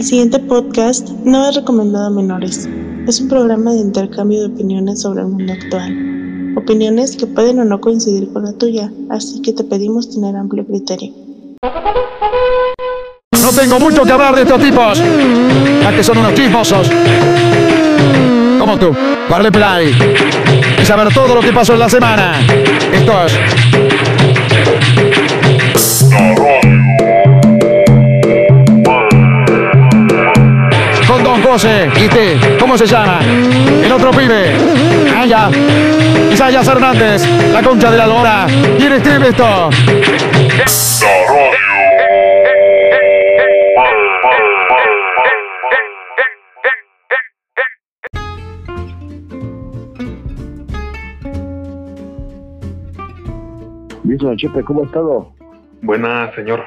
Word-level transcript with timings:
El 0.00 0.06
siguiente 0.06 0.38
podcast 0.38 1.10
no 1.26 1.46
es 1.46 1.56
recomendado 1.56 2.06
a 2.06 2.10
menores. 2.10 2.66
Es 3.06 3.20
un 3.20 3.28
programa 3.28 3.72
de 3.72 3.80
intercambio 3.80 4.40
de 4.40 4.46
opiniones 4.46 5.02
sobre 5.02 5.20
el 5.20 5.26
mundo 5.26 5.52
actual. 5.52 6.54
Opiniones 6.56 7.18
que 7.18 7.26
pueden 7.26 7.60
o 7.60 7.66
no 7.66 7.82
coincidir 7.82 8.32
con 8.32 8.44
la 8.44 8.54
tuya, 8.54 8.90
así 9.10 9.42
que 9.42 9.52
te 9.52 9.62
pedimos 9.62 10.08
tener 10.08 10.34
amplio 10.36 10.66
criterio. 10.66 11.12
No 13.42 13.50
tengo 13.54 13.78
mucho 13.78 14.02
que 14.04 14.10
hablar 14.10 14.34
de 14.36 14.40
estos 14.44 14.62
tipos, 14.62 15.02
ya 15.82 15.94
que 15.94 16.02
son 16.02 16.16
unos 16.16 16.32
chismosos. 16.32 16.90
Como 18.58 18.78
tú, 18.78 18.96
darle 19.28 19.52
play 19.52 19.94
y 20.80 20.86
saber 20.86 21.12
todo 21.12 21.34
lo 21.34 21.42
que 21.42 21.52
pasó 21.52 21.74
en 21.74 21.78
la 21.78 21.90
semana. 21.90 22.40
Esto 22.90 23.12
es 23.26 23.32
José 31.60 31.90
y 32.02 32.08
te, 32.08 32.56
¿cómo 32.58 32.78
se 32.78 32.86
llama? 32.86 33.20
El 33.84 33.92
otro 33.92 34.10
pibe. 34.12 34.54
Ah, 35.14 35.26
ya. 35.26 35.50
Isaías 36.32 36.66
Hernández, 36.66 37.28
la 37.52 37.62
concha 37.62 37.90
de 37.90 37.98
la 37.98 38.06
lora. 38.06 38.46
¿Quién 38.78 38.94
escribe 38.94 39.28
esto? 39.28 39.68
Dice 54.04 54.24
Don 54.24 54.36
Chepe, 54.38 54.64
¿cómo 54.64 54.80
ha 54.80 54.86
estado? 54.86 55.32
Buena, 55.82 56.34
señor. 56.34 56.62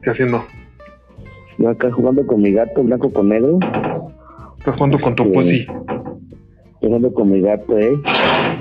¿Qué 0.00 0.10
haciendo? 0.10 0.46
Yo 1.58 1.70
acá 1.70 1.90
jugando 1.90 2.24
con 2.24 2.40
mi 2.40 2.52
gato 2.52 2.84
blanco 2.84 3.12
con 3.12 3.30
negro. 3.30 3.58
¿Estás 4.68 4.80
jugando 4.80 5.00
con 5.00 5.14
tu 5.14 5.32
pussy? 5.32 5.60
Estoy 5.60 6.88
jugando 6.88 7.14
con 7.14 7.30
mi 7.30 7.40
gato, 7.40 7.78
¿eh? 7.78 7.98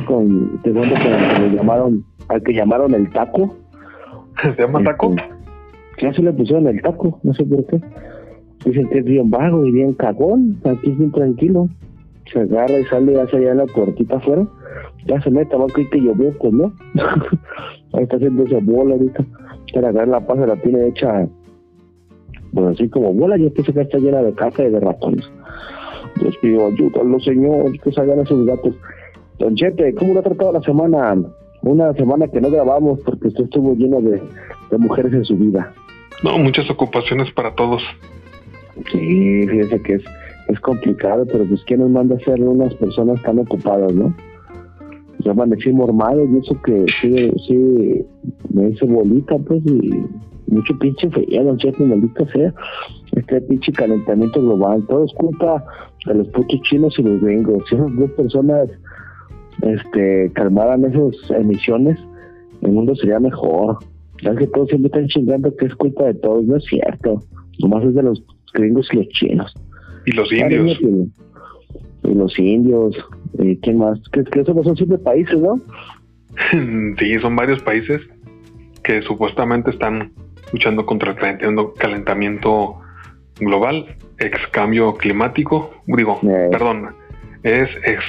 Con, 0.08 0.53
estoy 0.55 0.72
jugando 0.72 0.95
con 0.95 1.14
el 1.14 1.33
que 1.33 1.39
me 1.41 1.55
llamaron, 1.58 2.05
al 2.30 2.44
que 2.44 2.53
llamaron 2.53 2.94
el 2.94 3.11
taco. 3.11 3.58
¿Se 4.41 4.61
llama 4.61 4.81
taco? 4.86 5.09
Este, 5.11 6.05
Ya 6.05 6.14
se 6.14 6.23
le 6.23 6.31
pusieron 6.31 6.66
el 6.67 6.81
taco, 6.81 7.19
no 7.23 7.33
sé 7.33 7.44
por 7.44 7.66
qué. 7.66 7.81
Dicen 8.64 8.88
que 8.88 8.99
es 8.99 9.03
bien 9.03 9.30
vago 9.30 9.66
y 9.66 9.72
bien 9.73 9.91
cagón, 9.95 10.58
aquí 10.64 10.91
es 10.91 10.97
bien 10.97 11.11
tranquilo. 11.11 11.67
Se 12.31 12.39
agarra 12.39 12.80
y 12.80 12.86
sale 12.86 13.19
hacia 13.19 13.39
allá 13.39 13.52
en 13.52 13.58
la 13.58 13.66
puertita 13.66 14.16
afuera. 14.16 14.47
Ya 15.08 15.19
se 15.21 15.30
mete, 15.30 15.58
va 15.58 15.66
a 15.66 15.67
que 15.67 15.99
llovió, 15.99 16.31
pues 16.39 16.53
no. 16.53 16.71
Ahí 17.92 18.03
está 18.03 18.16
haciendo 18.16 18.44
esa 18.45 18.59
bola 18.61 18.94
ahorita. 18.94 19.25
Para 19.73 19.89
agarrar 19.89 20.08
la 20.08 20.25
pasa 20.25 20.47
la 20.47 20.55
tiene 20.61 20.88
hecha, 20.88 21.27
pues 22.53 22.66
así 22.67 22.88
como 22.88 23.14
bola, 23.14 23.38
y 23.38 23.44
después 23.44 23.67
acá 23.67 23.81
está 23.81 23.97
llena 23.97 24.21
de 24.21 24.31
caca 24.31 24.64
y 24.64 24.71
de 24.71 24.80
ratones. 24.80 25.30
Dios 26.20 26.38
pido 26.42 26.68
ayúdalo, 26.68 27.20
señor, 27.20 27.80
que 27.80 27.92
salgan 27.92 28.20
esos 28.20 28.46
gatos. 28.46 28.76
Don 29.40 29.56
Chete, 29.56 29.94
¿cómo 29.96 30.14
lo 30.14 30.20
ha 30.20 30.23
tratado 30.23 30.54
la 30.54 30.62
semana? 30.62 31.16
Una 31.62 31.94
semana 31.94 32.28
que 32.28 32.42
no 32.42 32.50
grabamos 32.50 33.00
porque 33.02 33.28
usted 33.28 33.46
estuvo 33.46 33.76
lleno 33.76 34.02
de, 34.02 34.22
de 34.72 34.78
mujeres 34.78 35.14
en 35.14 35.26
su 35.26 35.36
vida. 35.36 35.73
No, 36.23 36.38
muchas 36.40 36.70
ocupaciones 36.70 37.32
para 37.32 37.54
todos. 37.54 37.84
Sí, 38.92 39.48
fíjese 39.48 39.82
que 39.82 39.94
es, 39.95 40.04
es 40.48 40.60
complicado, 40.60 41.26
pero 41.26 41.45
pues 41.45 41.64
¿quién 41.66 41.82
nos 41.82 41.90
manda 41.90 42.16
a 42.16 42.20
ser 42.20 42.42
unas 42.42 42.73
personas 42.76 43.22
tan 43.23 43.40
ocupadas, 43.40 43.94
no? 43.94 44.16
Yo 45.20 45.32
amanecí 45.32 45.72
mormado 45.72 46.26
y 46.26 46.38
eso 46.38 46.60
que 46.62 46.86
sí, 47.02 47.32
sí 47.48 48.06
me 48.54 48.70
hizo 48.70 48.86
bolita, 48.86 49.38
pues, 49.40 49.62
y 49.66 50.06
mucho 50.48 50.78
pinche 50.80 51.10
feo, 51.10 51.44
don 51.44 51.58
Chefe, 51.58 51.84
maldita 51.84 52.26
sea. 52.32 52.54
Este 53.16 53.42
pinche 53.42 53.72
calentamiento 53.72 54.42
global, 54.42 54.86
todo 54.88 55.06
es 55.06 55.14
culpa 55.14 55.64
de 56.08 56.16
los 56.16 56.27
putos 56.30 56.61
chinos 56.61 56.97
y 56.97 57.03
los 57.03 57.22
gringos. 57.22 57.63
Si 57.69 57.75
esas 57.75 57.95
dos 57.95 58.11
personas 58.11 58.69
este, 59.61 60.31
calmaran 60.33 60.86
esas 60.86 61.32
emisiones, 61.32 61.98
el 62.61 62.71
mundo 62.71 62.95
sería 62.95 63.20
mejor. 63.20 63.77
Ya 64.23 64.36
que 64.36 64.48
todos 64.48 64.70
siempre 64.70 64.87
están 64.87 65.08
chingando 65.08 65.55
que 65.55 65.67
es 65.67 65.76
culpa 65.76 66.05
de 66.05 66.15
todos, 66.15 66.43
no 66.45 66.55
es 66.55 66.65
cierto. 66.65 67.21
Nomás 67.59 67.83
es 67.86 67.93
de 67.93 68.04
los 68.04 68.23
gringos 68.54 68.87
y 68.92 68.98
los 68.98 69.08
chinos. 69.09 69.54
Y 70.05 70.11
los 70.11 70.32
indios. 70.32 70.80
Y 72.04 72.14
los 72.14 72.39
indios. 72.39 72.98
¿Y 73.39 73.58
quién 73.58 73.77
más? 73.77 73.99
Que, 74.09 74.23
que 74.23 74.42
esos 74.42 74.55
no 74.55 74.64
son 74.64 74.76
siempre 74.76 74.98
países, 74.98 75.39
¿no? 75.39 75.59
sí, 76.99 77.20
son 77.20 77.36
varios 77.36 77.61
países 77.61 78.02
que 78.83 79.02
supuestamente 79.02 79.70
están 79.70 80.11
luchando 80.53 80.86
contra 80.86 81.11
el 81.11 81.17
calentamiento, 81.17 81.73
calentamiento 81.73 82.80
global, 83.39 83.86
ex 84.20 84.37
cambio 84.52 84.93
climático. 84.95 85.71
Digo, 85.86 86.20
Eh. 86.23 86.49
perdón, 86.52 86.89
es 87.43 87.70
ex, 87.86 88.03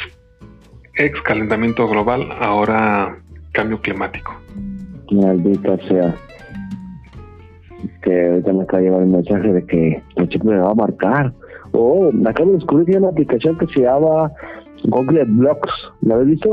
ex 0.97 1.21
calentamiento 1.23 1.89
global, 1.89 2.29
ahora 2.41 3.17
cambio 3.53 3.81
climático. 3.81 4.33
Maldita 5.11 5.77
sea. 5.89 6.15
Que 8.03 8.29
ahorita 8.29 8.53
me 8.53 8.63
acaba 8.63 8.79
de 8.79 8.85
llegar 8.89 9.03
un 9.03 9.13
mensaje 9.13 9.53
de 9.53 9.65
que 9.67 10.03
el 10.17 10.29
chip 10.29 10.43
me 10.45 10.57
va 10.57 10.71
a 10.71 10.75
marcar. 10.75 11.33
Oh, 11.73 12.11
me 12.13 12.31
acabo 12.31 12.51
de 12.51 12.57
descubrir 12.57 12.87
que 12.87 12.93
hay 12.93 12.99
una 12.99 13.09
aplicación 13.11 13.57
que 13.59 13.67
se 13.69 13.81
llama 13.83 14.33
Google 14.85 15.25
Blocks. 15.27 15.71
¿La 16.03 16.15
habéis 16.15 16.31
visto? 16.31 16.51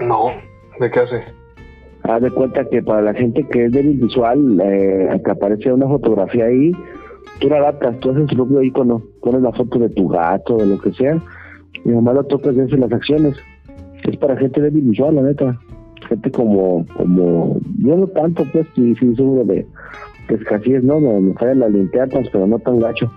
No, 0.00 0.30
¿de 0.80 0.90
qué 0.90 1.00
hace? 1.00 1.22
Haz 2.04 2.22
de 2.22 2.30
cuenta 2.30 2.64
que 2.68 2.82
para 2.82 3.02
la 3.02 3.14
gente 3.14 3.44
que 3.48 3.66
es 3.66 3.72
débil 3.72 3.98
visual, 3.98 4.60
eh, 4.62 5.20
que 5.24 5.30
aparece 5.30 5.72
una 5.72 5.86
fotografía 5.88 6.44
ahí, 6.46 6.72
tú 7.40 7.48
la 7.48 7.58
adaptas, 7.58 7.98
tú 8.00 8.10
haces 8.10 8.26
tu 8.26 8.36
propio 8.36 8.62
icono, 8.62 9.02
pones 9.22 9.42
la 9.42 9.52
foto 9.52 9.78
de 9.78 9.88
tu 9.90 10.08
gato, 10.08 10.56
de 10.56 10.66
lo 10.66 10.78
que 10.78 10.92
sea, 10.92 11.20
y 11.84 11.88
nomás 11.88 12.14
lo 12.14 12.24
tocas 12.24 12.54
y 12.56 12.60
haces 12.60 12.78
las 12.78 12.92
acciones. 12.92 13.36
Es 14.04 14.16
para 14.16 14.36
gente 14.36 14.60
débil 14.60 14.84
visual, 14.84 15.16
la 15.16 15.22
neta. 15.22 15.58
Gente 16.08 16.30
como, 16.30 16.86
como, 16.96 17.58
yo 17.78 17.96
no 17.96 18.06
tanto, 18.08 18.44
pues, 18.52 18.66
sí, 18.74 18.94
sí, 18.94 19.14
seguro 19.16 19.44
de, 19.44 19.66
de 20.28 20.34
escasez, 20.34 20.84
¿no? 20.84 21.00
Me, 21.00 21.20
me 21.20 21.34
fallan 21.34 21.60
las 21.60 21.72
linternas, 21.72 22.28
pero 22.30 22.46
no 22.46 22.58
tan 22.60 22.78
gacho. 22.78 23.10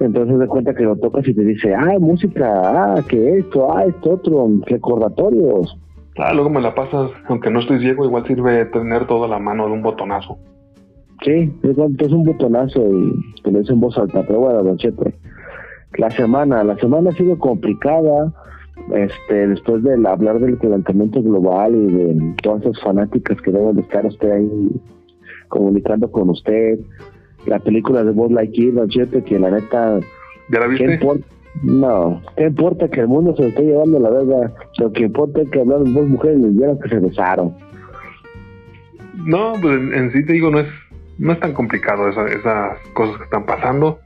Entonces 0.00 0.38
de 0.38 0.46
cuenta 0.48 0.74
que 0.74 0.82
lo 0.82 0.96
tocas 0.96 1.26
y 1.28 1.34
te 1.34 1.44
dice, 1.44 1.74
ah, 1.74 1.98
música, 2.00 2.50
ah, 2.64 3.02
que 3.08 3.38
esto, 3.38 3.72
ah, 3.72 3.84
esto 3.84 4.14
otro, 4.14 4.48
recordatorios. 4.66 5.78
Ah, 6.18 6.32
luego 6.34 6.50
me 6.50 6.60
la 6.60 6.74
pasas, 6.74 7.10
aunque 7.28 7.50
no 7.50 7.60
estoy 7.60 7.78
ciego, 7.80 8.04
igual 8.04 8.26
sirve 8.26 8.64
tener 8.66 9.06
toda 9.06 9.28
la 9.28 9.38
mano 9.38 9.66
de 9.66 9.72
un 9.72 9.82
botonazo. 9.82 10.38
Sí, 11.24 11.52
es 11.62 12.12
un 12.12 12.24
botonazo 12.24 12.80
y 12.80 13.42
te 13.42 13.52
lo 13.52 13.60
dice 13.60 13.72
en 13.72 13.80
voz 13.80 13.96
alta, 13.96 14.24
pero 14.26 14.40
bueno, 14.40 14.62
don 14.62 14.76
Chepe. 14.76 15.14
La 15.98 16.10
semana, 16.10 16.64
la 16.64 16.76
semana 16.78 17.10
ha 17.10 17.12
sido 17.12 17.38
complicada, 17.38 18.32
este, 18.92 19.46
después 19.48 19.84
de 19.84 19.94
hablar 20.06 20.40
del 20.40 20.58
calentamiento 20.58 21.22
global 21.22 21.74
y 21.74 21.92
de 21.92 22.34
todas 22.42 22.62
esas 22.62 22.80
fanáticas 22.80 23.40
que 23.42 23.52
deben 23.52 23.76
de 23.76 23.82
estar 23.82 24.04
usted 24.04 24.30
ahí 24.32 24.70
comunicando 25.48 26.10
con 26.10 26.30
usted, 26.30 26.80
la 27.46 27.58
película 27.58 28.02
de 28.02 28.10
Buzz 28.10 28.32
Lightyear, 28.32 28.74
don 28.74 28.88
Chepe, 28.88 29.22
que 29.22 29.38
la 29.38 29.50
neta, 29.50 30.00
¿Ya 30.50 30.60
la 30.60 30.74
¿qué 30.74 30.86
viste? 30.86 31.24
No, 31.62 32.20
¿qué 32.36 32.46
importa 32.46 32.88
que 32.88 33.00
el 33.00 33.08
mundo 33.08 33.36
se 33.36 33.42
lo 33.42 33.48
esté 33.48 33.62
llevando 33.62 34.00
la 34.00 34.10
verga? 34.10 34.54
Lo 34.78 34.90
que 34.92 35.04
importa 35.04 35.42
es 35.42 35.50
que 35.50 35.60
hablaron 35.60 35.92
dos 35.92 36.08
mujeres 36.08 36.40
lesbianas 36.40 36.78
que 36.82 36.88
se 36.88 36.98
besaron. 36.98 37.54
No, 39.26 39.52
pues 39.60 39.78
en, 39.78 39.94
en 39.94 40.12
sí 40.12 40.24
te 40.24 40.32
digo, 40.32 40.50
no 40.50 40.60
es, 40.60 40.68
no 41.22 41.32
es 41.32 41.40
tan 41.40 41.52
complicado 41.52 42.08
esa- 42.08 42.26
esas 42.26 42.78
cosas 42.94 43.16
que 43.18 43.24
están 43.24 43.46
pasando. 43.46 44.00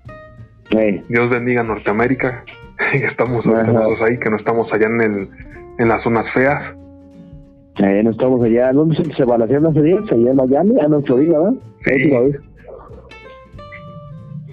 Dios 1.08 1.30
bendiga 1.30 1.62
Norteamérica, 1.62 2.44
que 2.92 3.06
estamos 3.06 3.44
nosotros 3.46 4.02
ahí, 4.02 4.18
que 4.18 4.30
no 4.30 4.36
estamos 4.36 4.72
allá 4.72 4.86
en 4.86 5.00
el, 5.00 5.28
en 5.78 5.88
las 5.88 6.02
zonas 6.02 6.30
feas. 6.32 6.74
Eh, 7.78 8.02
no 8.04 8.10
estamos 8.10 8.42
allá, 8.42 8.72
¿dónde 8.72 8.96
se, 8.96 9.04
se 9.14 9.24
balancearon 9.24 9.66
hace 9.68 9.82
días? 9.82 10.00
Allá 10.10 10.30
en 10.30 10.36
Miami, 10.36 10.74
ah, 10.82 10.86
no, 10.88 10.96
en 10.98 11.04
Florida, 11.04 11.38
¿verdad? 11.38 11.54
Sí. 11.84 12.10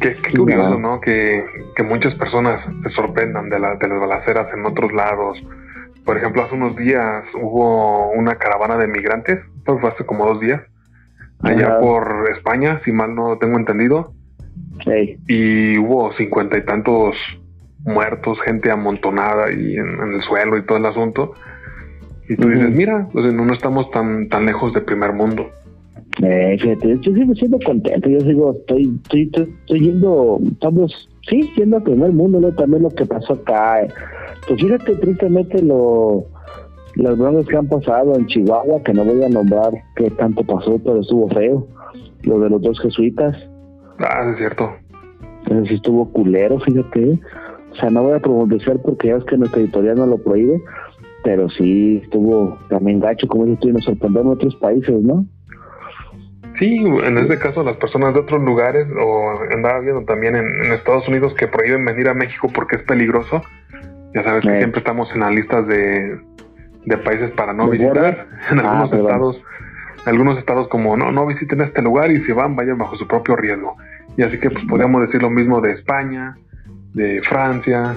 Qué, 0.01 0.15
curioso, 0.37 0.71
no. 0.71 0.79
¿no? 0.79 1.01
Que, 1.01 1.43
que 1.75 1.83
muchas 1.83 2.13
personas 2.15 2.59
se 2.83 2.89
sorprendan 2.89 3.49
de, 3.49 3.59
la, 3.59 3.75
de 3.75 3.87
las 3.87 3.99
balaceras 3.99 4.47
en 4.53 4.65
otros 4.65 4.91
lados. 4.91 5.41
Por 6.05 6.17
ejemplo, 6.17 6.43
hace 6.43 6.55
unos 6.55 6.75
días 6.75 7.23
hubo 7.41 8.11
una 8.11 8.35
caravana 8.35 8.77
de 8.77 8.87
migrantes, 8.87 9.39
fue 9.65 9.89
hace 9.89 10.05
como 10.05 10.25
dos 10.25 10.41
días, 10.41 10.61
allá 11.43 11.67
Ajá. 11.67 11.79
por 11.79 12.29
España, 12.35 12.81
si 12.83 12.91
mal 12.91 13.13
no 13.15 13.37
tengo 13.37 13.57
entendido, 13.59 14.13
Ey, 14.85 15.17
y 15.27 15.77
hubo 15.77 16.11
cincuenta 16.13 16.57
y 16.57 16.65
tantos 16.65 17.15
muertos, 17.85 18.39
gente 18.41 18.71
amontonada 18.71 19.51
y 19.51 19.75
en, 19.75 19.85
en 19.87 20.13
el 20.15 20.21
suelo 20.23 20.57
y 20.57 20.65
todo 20.65 20.77
el 20.77 20.85
asunto. 20.85 21.33
Y 22.29 22.37
tú 22.37 22.47
dices, 22.47 22.71
mira, 22.71 23.07
pues 23.11 23.31
no, 23.33 23.45
no 23.45 23.53
estamos 23.53 23.91
tan, 23.91 24.29
tan 24.29 24.45
lejos 24.45 24.73
de 24.73 24.79
primer 24.81 25.11
mundo. 25.13 25.45
eh, 26.23 26.57
fíjate, 26.61 26.97
yo 27.01 27.13
sigo 27.13 27.35
siendo 27.35 27.59
contento, 27.65 28.09
yo 28.09 28.21
sigo, 28.21 28.53
estoy, 28.53 28.97
estoy, 29.03 29.23
estoy, 29.23 29.53
estoy 29.59 29.79
yendo, 29.81 30.39
estamos, 30.51 31.09
sí, 31.29 31.49
yendo 31.57 31.77
a 31.77 31.83
primer 31.83 32.11
mundo, 32.13 32.39
¿no? 32.39 32.53
También 32.53 32.83
lo 32.83 32.89
que 32.91 33.05
pasó 33.05 33.33
acá. 33.33 33.83
eh. 33.83 33.87
Pues 34.47 34.61
fíjate, 34.61 34.95
tristemente, 34.95 35.61
lo, 35.61 36.25
las 36.95 37.17
broncas 37.17 37.47
que 37.47 37.57
han 37.57 37.67
pasado 37.67 38.15
en 38.15 38.27
Chihuahua, 38.27 38.81
que 38.83 38.93
no 38.93 39.03
voy 39.03 39.23
a 39.23 39.29
nombrar 39.29 39.71
qué 39.95 40.09
tanto 40.11 40.43
pasó, 40.43 40.79
pero 40.83 41.01
estuvo 41.01 41.27
feo. 41.29 41.67
Lo 42.23 42.39
de 42.39 42.49
los 42.49 42.61
dos 42.61 42.79
jesuitas. 42.79 43.35
Ah, 43.99 44.29
es 44.31 44.37
cierto. 44.37 44.71
Entonces 45.39 45.69
sí 45.69 45.75
estuvo 45.75 46.09
culero, 46.11 46.59
fíjate. 46.59 47.19
O 47.71 47.75
sea, 47.75 47.89
no 47.89 48.03
voy 48.03 48.13
a 48.13 48.19
promover 48.19 48.79
porque 48.83 49.07
ya 49.07 49.15
es 49.15 49.23
que 49.25 49.37
nuestra 49.37 49.61
editorial 49.61 49.97
no 49.97 50.05
lo 50.05 50.17
prohíbe, 50.17 50.61
pero 51.23 51.49
sí 51.49 52.01
estuvo 52.03 52.57
también 52.69 52.99
gacho, 52.99 53.27
como 53.27 53.47
y 53.47 53.67
nos 53.71 53.83
sorprendió 53.83 54.21
en 54.21 54.27
otros 54.27 54.55
países, 54.57 55.01
¿no? 55.01 55.25
Sí, 56.59 56.77
en 56.77 57.17
este 57.17 57.39
caso 57.39 57.63
las 57.63 57.77
personas 57.77 58.13
de 58.13 58.19
otros 58.19 58.41
lugares, 58.41 58.87
o 58.95 59.39
andaba 59.51 59.79
viendo 59.79 60.05
también 60.05 60.35
en, 60.35 60.71
Estados 60.71 61.07
Unidos 61.07 61.33
que 61.33 61.47
prohíben 61.47 61.83
venir 61.83 62.07
a 62.09 62.13
México 62.13 62.47
porque 62.53 62.75
es 62.75 62.83
peligroso. 62.83 63.41
Ya 64.13 64.23
sabes 64.23 64.43
que 64.43 64.57
siempre 64.59 64.79
estamos 64.79 65.11
en 65.15 65.21
las 65.21 65.33
listas 65.33 65.67
de, 65.67 66.19
de 66.85 66.97
países 66.97 67.31
para 67.31 67.53
no 67.53 67.69
visitar. 67.69 68.27
En 68.51 68.59
ah, 68.59 68.81
algunos 68.81 68.93
estados, 68.93 69.41
algunos 70.05 70.37
estados 70.37 70.67
como 70.67 70.97
no, 70.97 71.11
no 71.11 71.25
visiten 71.25 71.61
este 71.61 71.81
lugar 71.81 72.11
y 72.11 72.21
si 72.23 72.31
van, 72.31 72.55
vayan 72.55 72.77
bajo 72.77 72.95
su 72.95 73.07
propio 73.07 73.35
riesgo. 73.35 73.75
Y 74.17 74.23
así 74.23 74.39
que 74.39 74.49
pues 74.49 74.63
podríamos 74.65 75.01
decir 75.01 75.21
lo 75.21 75.29
mismo 75.29 75.61
de 75.61 75.71
España, 75.71 76.35
de 76.93 77.21
Francia, 77.23 77.95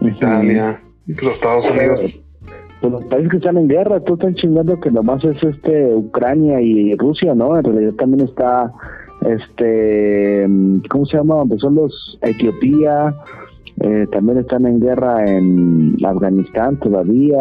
Italia, 0.00 0.80
y 1.06 1.14
pues 1.14 1.34
Estados 1.34 1.70
Unidos 1.70 2.20
pues 2.80 2.92
los 2.92 3.04
países 3.04 3.30
que 3.30 3.36
están 3.36 3.58
en 3.58 3.68
guerra, 3.68 4.00
tú 4.00 4.14
están 4.14 4.34
chingando 4.34 4.80
que 4.80 4.90
nomás 4.90 5.22
es 5.24 5.42
este 5.42 5.94
Ucrania 5.94 6.60
y 6.60 6.94
Rusia, 6.96 7.34
¿no? 7.34 7.56
En 7.58 7.64
realidad 7.64 7.92
también 7.94 8.26
está 8.26 8.72
este 9.26 10.48
¿cómo 10.88 11.04
se 11.04 11.18
llama? 11.18 11.44
Pues 11.46 11.60
son 11.60 11.74
los 11.74 12.18
Etiopía, 12.22 13.14
eh, 13.80 14.06
también 14.12 14.38
están 14.38 14.66
en 14.66 14.80
guerra 14.80 15.30
en 15.30 15.96
Afganistán 16.04 16.78
todavía. 16.78 17.38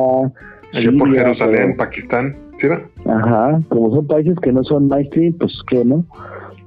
Allá 0.74 0.92
por 0.98 1.13
Jerusalén, 1.13 1.75
Pakistán, 1.77 2.36
¿sí 2.60 2.68
Ajá, 3.06 3.60
como 3.69 3.95
son 3.95 4.07
países 4.07 4.36
que 4.42 4.51
no 4.51 4.63
son 4.63 4.88
mainstream, 4.88 5.33
pues 5.39 5.54
que 5.68 5.83
no. 5.83 6.06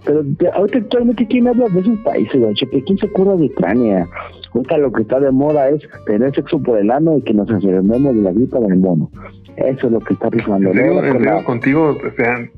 Pero 0.04 0.24
ahorita 0.54 0.78
actualmente, 0.78 1.26
¿quién 1.28 1.46
habla 1.46 1.68
de 1.68 1.80
esos 1.80 1.98
países, 2.00 2.40
don 2.40 2.54
¿Quién 2.54 2.98
se 2.98 3.06
ocurre 3.06 3.36
de 3.36 3.46
Ucrania? 3.46 4.08
Ahorita 4.52 4.78
lo 4.78 4.92
que 4.92 5.02
está 5.02 5.20
de 5.20 5.30
moda 5.30 5.68
es 5.68 5.80
tener 6.06 6.34
sexo 6.34 6.60
por 6.60 6.78
el 6.78 6.90
ano 6.90 7.16
y 7.16 7.22
que 7.22 7.32
nos 7.32 7.48
enfermemos 7.48 8.14
de 8.14 8.22
la 8.22 8.32
gripa 8.32 8.58
del 8.58 8.78
mono. 8.78 9.10
Eso 9.56 9.86
es 9.86 9.92
lo 9.92 10.00
que 10.00 10.14
está 10.14 10.30
rifando. 10.30 10.70
¿En 10.70 10.76
serio, 10.76 11.44
contigo 11.44 11.96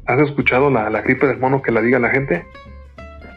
has 0.07 0.21
escuchado 0.21 0.71
la, 0.71 0.89
la 0.89 1.03
gripe 1.03 1.27
del 1.27 1.39
mono 1.39 1.61
que 1.61 1.73
la 1.73 1.83
diga 1.83 1.99
la 1.99 2.11
gente? 2.11 2.45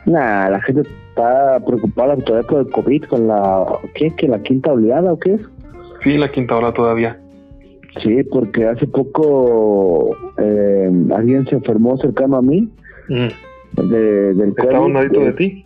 Nah, 0.06 0.50
la 0.50 0.62
gente 0.62 0.84
está 1.10 1.60
preocupada 1.66 2.16
todavía 2.18 2.48
por 2.48 2.60
el 2.62 2.70
COVID, 2.70 3.04
con 3.06 3.28
la, 3.28 3.66
¿qué? 3.94 4.10
¿Que 4.12 4.28
la 4.28 4.42
quinta 4.42 4.72
oleada 4.72 5.12
o 5.12 5.20
qué 5.20 5.34
es? 5.34 5.42
Sí, 6.02 6.18
la 6.18 6.32
quinta 6.32 6.56
ola 6.56 6.72
todavía. 6.72 7.20
Sí, 8.02 8.24
porque 8.24 8.66
hace 8.66 8.88
poco 8.88 10.16
eh, 10.38 10.92
alguien 11.16 11.46
se 11.48 11.56
enfermó 11.56 11.98
cercano 11.98 12.38
a 12.38 12.42
mí. 12.42 12.70
Mm 13.10 13.28
de, 13.84 14.34
del 14.34 14.50
¿Estaba 14.50 14.82
un 14.82 14.94
ladito 14.94 15.20
de 15.20 15.34
ti? 15.34 15.66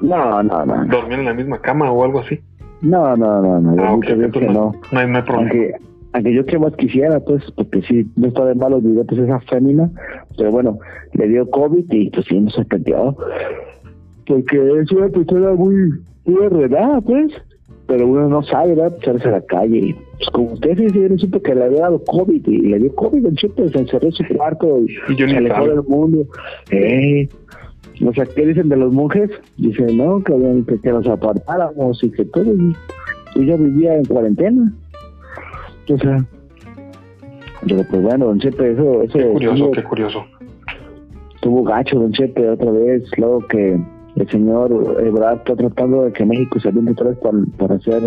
No, 0.00 0.42
no, 0.42 0.66
no. 0.66 0.86
¿Dormían 0.86 1.20
en 1.20 1.26
la 1.26 1.34
misma 1.34 1.60
cama 1.60 1.90
o 1.90 2.04
algo 2.04 2.20
así? 2.20 2.40
No, 2.80 3.16
no, 3.16 3.40
no, 3.40 3.60
no. 3.60 3.82
Ah, 3.82 3.94
okay, 3.94 4.16
no. 4.16 4.28
no. 4.28 4.72
No 4.90 4.98
hay, 4.98 5.06
problema. 5.06 5.24
Aunque, 5.28 5.72
aunque 6.12 6.34
yo 6.34 6.44
que 6.44 6.58
más 6.58 6.74
quisiera, 6.76 7.20
pues, 7.20 7.42
porque 7.52 7.82
sí, 7.82 8.10
no 8.16 8.28
está 8.28 8.44
de 8.46 8.54
malos 8.54 8.82
pues 9.06 9.20
esa 9.20 9.38
fémina, 9.40 9.90
pero 10.36 10.50
bueno, 10.50 10.78
le 11.12 11.28
dio 11.28 11.48
COVID 11.50 11.84
y 11.90 12.10
pues 12.10 12.26
sí, 12.26 12.40
nos 12.40 12.54
sorprendió. 12.54 13.16
Porque 14.26 14.80
es 14.80 14.90
una 14.90 15.08
persona 15.08 15.52
muy, 15.52 15.74
muy 16.24 16.44
enredada, 16.44 17.00
pues, 17.00 17.32
pero 17.92 18.08
uno 18.08 18.26
no 18.26 18.42
sabe, 18.42 18.74
¿verdad? 18.74 18.96
Echarse 18.96 19.28
a 19.28 19.32
la 19.32 19.42
calle. 19.42 19.76
Y, 19.76 19.92
pues 19.92 20.30
como 20.32 20.52
usted 20.54 20.78
sí, 20.78 20.88
sí, 20.88 21.18
supo 21.18 21.42
que 21.42 21.54
le 21.54 21.64
había 21.64 21.82
dado 21.82 22.02
COVID 22.02 22.48
y 22.48 22.58
le 22.60 22.78
dio 22.78 22.94
COVID, 22.94 23.26
el 23.26 23.38
se 23.38 23.78
encerró 23.78 24.06
en 24.06 24.12
su 24.12 24.24
cuarto 24.34 24.80
y, 24.80 25.14
se 25.14 25.24
alejó 25.24 25.68
del 25.68 25.82
mundo. 25.82 26.24
Eh, 26.70 27.28
o 28.02 28.14
sea, 28.14 28.24
¿qué 28.24 28.46
dicen 28.46 28.70
de 28.70 28.78
los 28.78 28.94
monjes? 28.94 29.28
Dicen, 29.58 29.98
no, 29.98 30.24
que, 30.24 30.32
que, 30.82 30.90
nos 30.90 31.06
apartáramos 31.06 32.02
y 32.02 32.10
que 32.12 32.24
todo. 32.24 32.50
Y, 32.54 32.74
ella 33.38 33.56
vivía 33.56 33.94
en 33.94 34.06
cuarentena. 34.06 34.72
O 35.90 35.98
sea, 35.98 36.24
pero 37.68 37.84
pues 37.90 38.02
bueno, 38.02 38.24
don 38.24 38.40
Chepe, 38.40 38.72
eso... 38.72 39.02
eso 39.02 39.18
qué 39.18 39.28
curioso, 39.28 39.70
qué 39.72 39.82
curioso. 39.82 40.24
Tuvo 41.42 41.62
gacho, 41.62 41.98
don 41.98 42.12
Chepe, 42.12 42.48
otra 42.48 42.70
vez, 42.70 43.04
luego 43.18 43.46
que 43.48 43.78
el 44.22 44.30
señor 44.30 44.96
Ebrard 45.04 45.38
está 45.38 45.56
tratando 45.56 46.04
de 46.04 46.12
que 46.12 46.24
México 46.24 46.58
se 46.60 46.68
aviente 46.68 46.92
otra 46.92 47.10
vez 47.10 47.18
para, 47.18 47.38
para 47.58 47.78
ser 47.80 48.02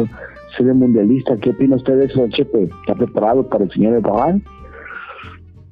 sede 0.58 0.74
mundialista. 0.74 1.38
¿Qué 1.38 1.52
opina 1.52 1.76
usted 1.76 1.98
de 1.98 2.06
eso, 2.06 2.28
Chepe? 2.30 2.70
¿Está 2.82 2.96
preparado 2.96 3.48
para 3.48 3.64
el 3.64 3.72
señor 3.72 3.96
Ebrard? 3.96 4.40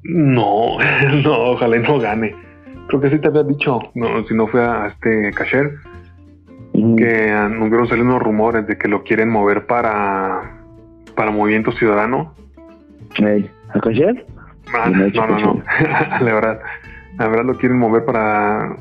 No, 0.04 0.78
no, 1.24 1.52
ojalá 1.52 1.78
no 1.78 1.98
gane 1.98 2.34
creo 2.86 3.00
que 3.00 3.10
sí 3.10 3.18
te 3.18 3.28
había 3.28 3.42
dicho, 3.42 3.80
no, 3.94 4.24
si 4.26 4.34
no 4.34 4.46
fue 4.46 4.62
a 4.62 4.88
este 4.88 5.32
Cacher, 5.32 5.78
que 6.72 7.34
hubieron 7.60 7.88
salido 7.88 8.06
unos 8.06 8.22
rumores 8.22 8.66
de 8.66 8.76
que 8.76 8.88
lo 8.88 9.02
quieren 9.04 9.30
mover 9.30 9.66
para, 9.66 10.58
para 11.14 11.30
Movimiento 11.30 11.72
Ciudadano. 11.72 12.34
¿A 13.74 13.80
Cacher? 13.80 14.26
Ah, 14.74 14.90
no, 14.90 15.08
no, 15.08 15.38
no, 15.38 15.62
la 16.20 16.34
verdad, 16.34 16.60
la 17.18 17.28
verdad 17.28 17.44
lo 17.44 17.54
quieren 17.58 17.78
mover 17.78 18.04
para 18.04 18.76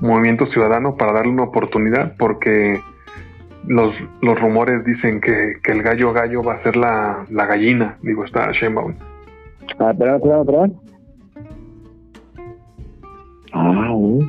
Movimiento 0.00 0.46
Ciudadano 0.46 0.96
para 0.96 1.12
darle 1.12 1.32
una 1.32 1.44
oportunidad 1.44 2.16
porque 2.18 2.80
los, 3.66 3.94
los 4.22 4.40
rumores 4.40 4.84
dicen 4.84 5.20
que, 5.20 5.54
que 5.62 5.72
el 5.72 5.82
gallo 5.82 6.12
gallo 6.12 6.42
va 6.42 6.54
a 6.54 6.62
ser 6.62 6.76
la, 6.76 7.26
la 7.30 7.46
gallina, 7.46 7.98
digo, 8.02 8.24
está 8.24 8.50
Sheinbaum. 8.52 8.94
Ah, 9.78 9.92
perdón, 9.96 10.20
perdón, 10.20 10.46
perdón. 10.46 10.76
Ah, 13.52 13.92
uh. 13.92 14.24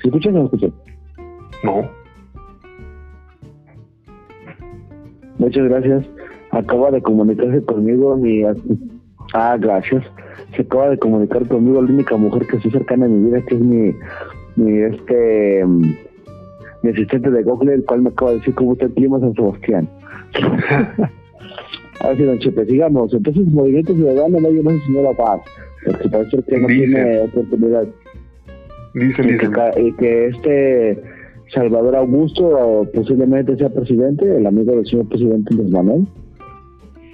¿Sí 0.00 0.08
escuchas 0.08 0.34
o 0.34 0.38
no 0.38 0.44
escuchas? 0.44 0.70
No. 1.62 1.88
Muchas 5.38 5.68
gracias. 5.68 6.04
Acaba 6.50 6.90
de 6.90 7.00
comunicarse 7.02 7.64
conmigo 7.64 8.16
mi... 8.16 8.42
Ah, 9.34 9.56
gracias. 9.58 10.04
Se 10.54 10.62
acaba 10.62 10.90
de 10.90 10.98
comunicar 10.98 11.46
conmigo 11.46 11.82
la 11.82 11.92
única 11.92 12.16
mujer 12.16 12.46
que 12.46 12.56
estoy 12.56 12.70
cercana 12.70 13.06
a 13.06 13.08
mi 13.08 13.28
vida, 13.28 13.42
que 13.42 13.54
es 13.54 13.60
mi, 13.60 13.94
mi 14.56 14.80
este 14.82 15.64
mi 16.82 16.90
asistente 16.90 17.30
de 17.30 17.42
Google, 17.42 17.74
el 17.74 17.84
cual 17.84 18.02
me 18.02 18.10
acaba 18.10 18.32
de 18.32 18.38
decir 18.38 18.54
cómo 18.54 18.72
está 18.72 18.86
el 18.86 18.92
clima 18.92 19.20
San 19.20 19.34
Sebastián. 19.34 19.88
Así, 22.00 22.22
don 22.22 22.38
Chepe, 22.38 22.64
sigamos. 22.66 23.12
Entonces, 23.12 23.46
Movimiento 23.46 23.92
Ciudadano 23.94 24.38
no 24.38 24.48
hay 24.48 24.58
una 24.58 24.78
señora 24.86 25.12
Paz 25.16 25.40
porque 25.84 26.08
parece 26.08 26.42
que 26.42 26.58
no 26.58 26.66
tiene 26.66 27.20
oportunidad. 27.22 27.86
Dicen, 28.94 29.28
y, 29.28 29.38
que, 29.38 29.82
y 29.82 29.92
que 29.92 30.26
este 30.26 31.02
Salvador 31.52 31.96
Augusto 31.96 32.88
posiblemente 32.94 33.56
sea 33.56 33.70
presidente, 33.70 34.36
el 34.36 34.46
amigo 34.46 34.76
del 34.76 34.86
señor 34.86 35.08
presidente 35.08 35.54
Luis 35.54 35.70
Manuel. 35.70 36.06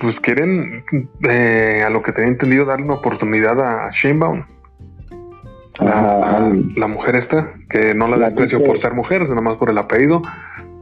Pues 0.05 0.21
quieren, 0.21 0.85
eh, 1.27 1.83
a 1.83 1.89
lo 1.89 2.03
que 2.03 2.13
tenía 2.13 2.29
entendido, 2.29 2.67
darle 2.67 2.85
una 2.85 2.97
oportunidad 2.97 3.59
a 3.59 3.91
Sheinbaum. 3.91 4.45
La, 5.81 6.53
la, 6.77 6.89
mujer 6.89 7.17
esta, 7.17 7.55
que 7.71 7.95
no 7.95 8.07
la, 8.09 8.19
desprecio 8.19 8.63
por 8.63 8.79
ser 8.83 8.93
mujer, 8.93 9.27
sino 9.27 9.41
más 9.41 9.57
por 9.57 9.71
el 9.71 9.79
apellido. 9.79 10.21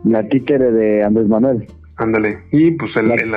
La 0.03 0.25
títere 0.25 0.73
de 0.73 1.05
Andrés 1.05 1.29
Manuel. 1.29 1.69
Ándale. 1.99 2.41
Y 2.51 2.73
pues 2.73 2.97
el, 2.97 3.13
el, 3.13 3.33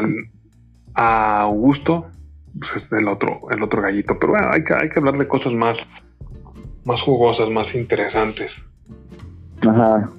a 0.95 1.41
Augusto 1.41 2.07
pues, 2.59 2.83
es 2.83 2.91
el 2.91 3.07
otro, 3.07 3.41
el 3.51 3.61
otro 3.61 3.83
gallito. 3.83 4.17
Pero 4.19 4.31
bueno, 4.31 4.47
hay 4.51 4.63
que, 4.63 4.73
hay 4.73 4.89
que 4.89 4.97
hablar 4.97 5.19
de 5.19 5.27
cosas 5.27 5.53
más, 5.53 5.77
más 6.83 6.99
jugosas, 7.03 7.47
más 7.51 7.67
interesantes. 7.75 8.51
Ajá. 9.61 10.09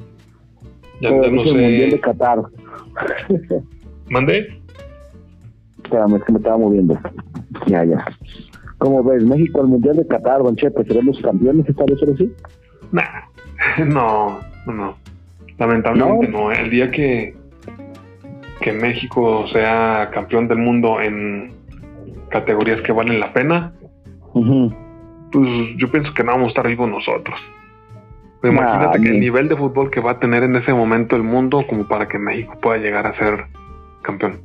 Ya, 1.00 1.10
no 1.10 1.24
sé. 1.24 1.32
Mundial 1.32 1.90
de 1.90 2.00
Qatar. 2.00 2.38
¿Mandé? 4.10 4.65
Espérame, 5.86 6.16
es 6.16 6.24
que 6.24 6.32
me 6.32 6.38
estaba 6.38 6.58
moviendo. 6.58 6.98
Ya, 7.66 7.84
ya. 7.84 8.04
¿Cómo 8.78 9.02
ves? 9.04 9.24
México 9.24 9.60
al 9.60 9.68
Mundial 9.68 9.96
de 9.96 10.06
Qatar, 10.06 10.42
Don 10.42 10.56
Chepe, 10.56 10.84
¿seremos 10.84 11.18
campeones 11.20 11.66
esta 11.68 11.84
vez? 11.84 12.00
Nah, 12.92 13.04
no, 13.86 14.40
no, 14.66 14.96
Lamentablemente 15.58 16.28
no. 16.28 16.50
El 16.52 16.70
día 16.70 16.90
que, 16.90 17.34
que 18.60 18.72
México 18.72 19.46
sea 19.52 20.10
campeón 20.12 20.48
del 20.48 20.58
mundo 20.58 21.00
en 21.00 21.54
categorías 22.30 22.80
que 22.82 22.92
valen 22.92 23.20
la 23.20 23.32
pena, 23.32 23.72
pues 25.32 25.48
yo 25.78 25.90
pienso 25.90 26.12
que 26.12 26.24
no 26.24 26.32
vamos 26.32 26.46
a 26.46 26.48
estar 26.48 26.66
vivos 26.66 26.90
nosotros. 26.90 27.38
imagínate 28.42 29.00
que 29.00 29.08
el 29.08 29.20
nivel 29.20 29.48
de 29.48 29.56
fútbol 29.56 29.90
que 29.90 30.00
va 30.00 30.12
a 30.12 30.18
tener 30.18 30.42
en 30.42 30.56
ese 30.56 30.74
momento 30.74 31.16
el 31.16 31.22
mundo 31.22 31.64
como 31.68 31.86
para 31.88 32.08
que 32.08 32.18
México 32.18 32.58
pueda 32.60 32.78
llegar 32.78 33.06
a 33.06 33.16
ser 33.16 33.46
campeón. 34.02 34.40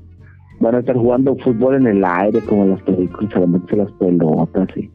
Van 0.61 0.75
a 0.75 0.79
estar 0.79 0.95
jugando 0.95 1.35
fútbol 1.37 1.75
en 1.75 1.87
el 1.87 2.05
aire 2.05 2.39
como 2.41 2.65
las 2.65 2.81
películas, 2.83 3.33
solamente 3.33 3.75
las 3.75 3.91
pelotas 3.93 4.69
y 4.77 4.89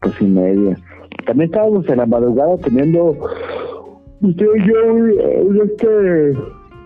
pues 0.00 0.20
y 0.20 0.26
media. 0.26 0.76
También 1.24 1.50
estábamos 1.50 1.88
en 1.88 1.98
la 1.98 2.06
madrugada 2.06 2.56
teniendo 2.58 3.16
usted 4.20 4.46
y 4.56 4.66
yo 4.66 5.64
este 5.64 6.36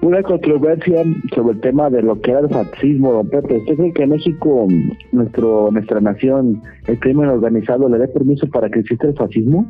una 0.03 0.21
controversia 0.23 1.05
sobre 1.35 1.55
el 1.55 1.61
tema 1.61 1.89
de 1.89 2.03
lo 2.03 2.21
que 2.21 2.33
era 2.33 2.41
el 2.41 2.49
fascismo, 2.49 3.13
don 3.13 3.29
Pepe. 3.29 3.59
¿Usted 3.59 3.77
cree 3.77 3.93
que 3.93 4.03
en 4.03 4.11
México, 4.11 4.67
nuestro, 5.13 5.71
nuestra 5.71 6.01
nación, 6.01 6.61
el 6.89 6.99
crimen 6.99 7.29
organizado, 7.29 7.89
le 7.89 7.99
dé 7.99 8.09
permiso 8.09 8.49
para 8.49 8.69
que 8.69 8.81
exista 8.81 9.07
el 9.07 9.15
fascismo? 9.15 9.65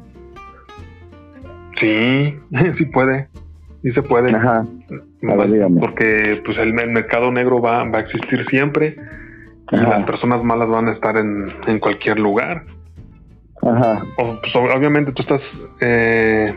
Sí, 1.79 2.35
sí 2.79 2.85
puede. 2.87 3.29
Sí 3.83 3.91
se 3.93 4.03
puede. 4.03 4.35
Ajá. 4.35 4.65
porque 5.81 6.41
pues 6.45 6.57
el, 6.59 6.73
mercado 6.73 7.31
negro 7.31 7.61
va, 7.61 7.85
va 7.85 7.99
a 7.99 8.03
existir 8.03 8.47
siempre 8.49 8.97
y 9.71 9.77
las 9.77 10.05
personas 10.05 10.43
malas 10.45 10.69
van 10.69 10.89
a 10.89 10.93
estar 10.93 11.17
en, 11.17 11.53
en 11.67 11.79
cualquier 11.79 12.19
lugar. 12.19 12.65
Ajá. 13.63 14.05
pues, 14.17 14.55
obviamente 14.57 15.13
tú 15.13 15.23
estás, 15.23 15.41
eh, 15.81 16.55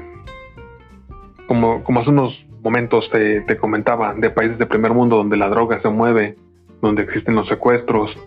como, 1.47 1.83
como 1.83 1.99
hace 1.99 2.09
unos 2.09 2.45
momentos 2.63 3.09
te, 3.11 3.41
te 3.41 3.57
comentaba, 3.57 4.15
de 4.15 4.31
países 4.31 4.57
de 4.57 4.65
primer 4.65 4.91
mundo 4.91 5.17
donde 5.17 5.37
la 5.37 5.49
droga 5.49 5.79
se 5.81 5.89
mueve, 5.89 6.35
donde 6.81 7.03
existen 7.03 7.35
los 7.35 7.47
secuestros 7.47 8.17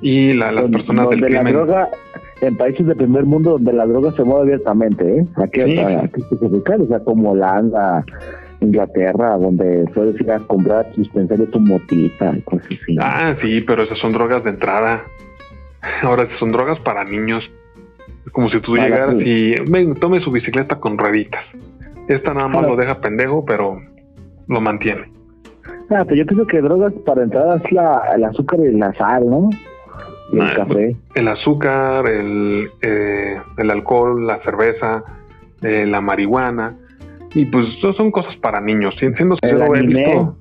y 0.00 0.32
la, 0.32 0.52
las 0.52 0.70
personas 0.70 1.10
del 1.10 1.20
crimen. 1.20 1.44
La 1.44 1.50
droga, 1.50 1.88
en 2.46 2.56
países 2.56 2.86
de 2.86 2.94
primer 2.94 3.24
mundo 3.24 3.52
donde 3.52 3.72
la 3.72 3.86
droga 3.86 4.12
se 4.12 4.24
mueve 4.24 4.42
abiertamente, 4.42 5.18
¿eh? 5.18 5.26
Aquí, 5.36 5.62
sí. 5.62 5.78
aquí, 5.78 6.22
o 6.30 6.86
sea, 6.86 7.00
como 7.00 7.32
Holanda, 7.32 8.04
Inglaterra, 8.60 9.36
donde 9.36 9.88
puedes 9.94 10.20
ir 10.20 10.30
a 10.30 10.40
comprar 10.40 10.90
dispensario 10.96 11.46
tu 11.46 11.60
motita 11.60 12.34
y 12.36 12.42
cosas 12.42 12.66
así. 12.66 12.96
Ah, 13.00 13.34
sí, 13.40 13.60
pero 13.60 13.82
esas 13.82 13.98
son 13.98 14.12
drogas 14.12 14.44
de 14.44 14.50
entrada. 14.50 15.02
Ahora, 16.02 16.28
son 16.38 16.52
drogas 16.52 16.78
para 16.80 17.04
niños. 17.04 17.48
Es 18.26 18.32
como 18.32 18.48
si 18.48 18.60
tú 18.60 18.76
llegaras 18.76 19.16
y 19.18 19.54
ven, 19.70 19.94
tome 19.96 20.20
su 20.20 20.30
bicicleta 20.30 20.76
con 20.76 20.96
rueditas. 20.96 21.44
Esta 22.08 22.34
nada 22.34 22.48
más 22.48 22.62
lo 22.66 22.76
deja 22.76 23.00
pendejo, 23.00 23.44
pero 23.44 23.80
lo 24.48 24.60
mantiene. 24.60 25.12
Ah, 25.90 26.04
pero 26.04 26.16
yo 26.16 26.26
pienso 26.26 26.46
que 26.46 26.60
drogas 26.60 26.92
para 27.04 27.22
entrada 27.22 27.60
es 27.62 27.72
la, 27.72 28.12
el 28.14 28.24
azúcar 28.24 28.60
y 28.60 28.76
la 28.76 28.92
sal, 28.94 29.28
¿no? 29.28 29.50
El 30.32 30.54
café. 30.54 30.96
El 31.14 31.28
azúcar, 31.28 32.06
el, 32.08 32.70
eh, 32.82 33.38
el 33.56 33.70
alcohol, 33.70 34.26
la 34.26 34.38
cerveza, 34.42 35.04
eh, 35.62 35.86
la 35.86 36.00
marihuana. 36.00 36.76
Y 37.34 37.46
pues 37.46 37.66
son 37.96 38.10
cosas 38.10 38.36
para 38.36 38.60
niños. 38.60 38.94
Siendo 38.98 39.36
sincero, 39.36 39.74
he 39.74 39.82
visto, 39.82 40.36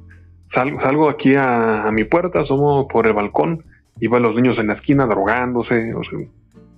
salgo, 0.54 1.10
aquí 1.10 1.34
a, 1.36 1.90
mi 1.92 2.04
puerta, 2.04 2.42
asomo 2.42 2.88
por 2.88 3.08
el 3.08 3.14
balcón 3.14 3.64
y 4.00 4.14
a 4.14 4.20
los 4.20 4.36
niños 4.36 4.58
en 4.60 4.68
la 4.68 4.74
esquina 4.74 5.06
drogándose 5.06 5.94
o, 5.94 6.02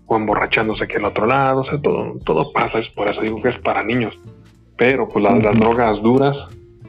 o 0.05 0.15
emborrachándose 0.15 0.85
aquí 0.85 0.95
al 0.95 1.05
otro 1.05 1.25
lado. 1.25 1.61
O 1.61 1.65
sea, 1.65 1.81
todo, 1.81 2.17
todo 2.25 2.51
pasa. 2.53 2.79
Es 2.79 2.89
por 2.89 3.09
eso 3.09 3.21
digo 3.21 3.41
que 3.41 3.49
es 3.49 3.59
para 3.59 3.83
niños. 3.83 4.17
Pero 4.77 5.07
pues 5.09 5.23
las, 5.23 5.41
las 5.41 5.57
drogas 5.59 6.01
duras, 6.01 6.37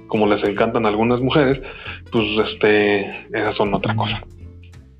como 0.06 0.26
les 0.26 0.42
encantan 0.44 0.86
a 0.86 0.88
algunas 0.88 1.20
mujeres, 1.20 1.60
pues 2.12 2.24
este, 2.48 3.26
esas 3.36 3.56
son 3.56 3.74
otra 3.74 3.94
cosa. 3.94 4.22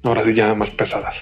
Ahora 0.07 0.25
sí 0.25 0.35
ya 0.35 0.55
más 0.55 0.71
pesadas. 0.71 1.15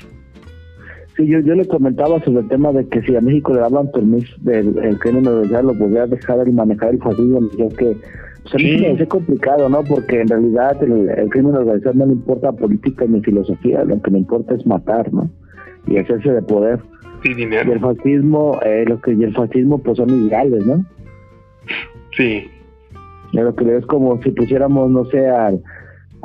Sí, 1.16 1.26
yo, 1.26 1.40
yo 1.40 1.54
le 1.54 1.66
comentaba 1.66 2.20
sobre 2.24 2.40
el 2.40 2.48
tema 2.48 2.72
de 2.72 2.86
que 2.88 3.00
si 3.02 3.16
a 3.16 3.20
México 3.20 3.54
le 3.54 3.60
daban 3.60 3.90
permiso 3.92 4.34
del 4.40 4.76
el 4.78 4.98
crimen 4.98 5.26
organizado, 5.26 5.72
lo 5.72 5.78
podía 5.78 6.06
dejar 6.06 6.40
el 6.40 6.52
manejar 6.52 6.90
el 6.90 6.98
fascismo, 6.98 7.40
yo 7.56 7.68
que 7.68 7.96
pues 8.42 8.54
a 8.54 8.58
mí 8.58 8.76
me 8.76 8.82
parece 8.82 9.08
complicado, 9.08 9.68
¿no? 9.68 9.82
Porque 9.84 10.20
en 10.20 10.28
realidad 10.28 10.82
el, 10.82 11.08
el, 11.08 11.30
crimen 11.30 11.54
organizado 11.54 11.94
no 11.94 12.06
le 12.06 12.12
importa 12.12 12.52
política 12.52 13.06
ni 13.08 13.22
filosofía, 13.22 13.84
lo 13.84 14.02
que 14.02 14.10
le 14.10 14.18
importa 14.18 14.54
es 14.54 14.66
matar, 14.66 15.10
¿no? 15.12 15.30
Y 15.86 15.96
hacerse 15.96 16.30
de 16.30 16.42
poder. 16.42 16.80
Sí, 17.22 17.32
dinero. 17.32 17.70
Y 17.70 17.72
el 17.72 17.80
fascismo, 17.80 18.60
eh, 18.66 18.84
lo 18.86 19.00
que, 19.00 19.14
y 19.14 19.22
el 19.22 19.34
fascismo 19.34 19.78
pues 19.78 19.96
son 19.96 20.10
ideales, 20.10 20.66
¿no? 20.66 20.84
Sí. 22.16 22.44
Lo 23.32 23.54
que 23.54 23.76
es 23.76 23.86
como 23.86 24.20
si 24.22 24.30
pusiéramos, 24.30 24.90
no 24.90 25.06
sé, 25.06 25.26
a, 25.28 25.52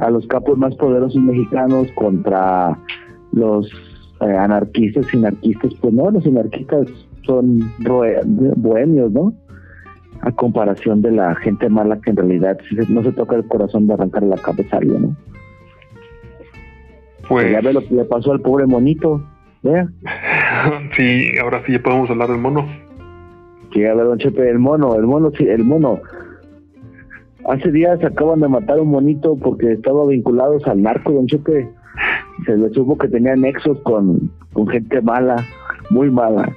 a 0.02 0.10
los 0.10 0.26
capos 0.28 0.58
más 0.58 0.76
poderosos 0.76 1.22
mexicanos 1.22 1.88
contra 1.96 2.78
los 3.32 3.68
eh, 4.22 4.26
anarquistas 4.26 5.06
y 5.14 5.18
anarquistas. 5.18 5.74
Pues 5.82 5.94
no, 5.94 6.10
los 6.12 6.26
anarquistas 6.26 6.88
son 7.24 7.72
bohemios, 8.58 9.12
¿no? 9.12 9.34
A 10.22 10.32
comparación 10.32 11.02
de 11.02 11.12
la 11.12 11.36
gente 11.36 11.70
mala 11.70 12.00
que 12.02 12.10
en 12.10 12.18
realidad 12.18 12.58
no 12.90 13.04
se 13.04 13.12
toca 13.12 13.36
el 13.36 13.48
corazón 13.48 13.88
de 13.88 13.94
arrancar 13.94 14.24
la 14.24 14.38
cabeza 14.38 14.76
a 14.76 14.80
alguien, 14.80 15.02
¿no? 15.02 15.16
Pues... 17.28 17.52
Ya 17.52 17.62
ve 17.62 17.74
lo 17.74 17.82
que 17.82 17.94
le 17.94 18.06
pasó 18.06 18.32
al 18.32 18.42
pobre 18.42 18.66
monito, 18.66 19.24
vea. 19.64 19.88
Sí, 20.98 21.32
ahora 21.42 21.64
sí 21.66 21.72
ya 21.72 21.82
podemos 21.82 22.10
hablar 22.10 22.30
del 22.30 22.40
mono. 22.40 22.68
Sí, 23.72 23.86
a 23.86 23.94
ver, 23.94 24.06
don 24.06 24.18
Chepe, 24.18 24.50
el 24.50 24.60
mono, 24.60 24.96
el 24.96 25.04
mono, 25.04 25.32
sí, 25.38 25.48
el 25.48 25.64
mono. 25.64 26.02
Hace 27.50 27.72
días 27.72 28.04
acaban 28.04 28.42
de 28.42 28.48
matar 28.48 28.80
un 28.80 28.92
monito 28.92 29.36
porque 29.36 29.72
estaba 29.72 30.06
vinculados 30.06 30.68
al 30.68 30.84
narco, 30.84 31.12
don 31.12 31.26
Chepe. 31.26 31.68
Se 32.46 32.56
le 32.56 32.70
supo 32.70 32.96
que 32.96 33.08
tenía 33.08 33.36
nexos 33.36 33.82
con, 33.82 34.32
con 34.54 34.68
gente 34.68 35.02
mala, 35.02 35.44
muy 35.90 36.12
mala, 36.12 36.56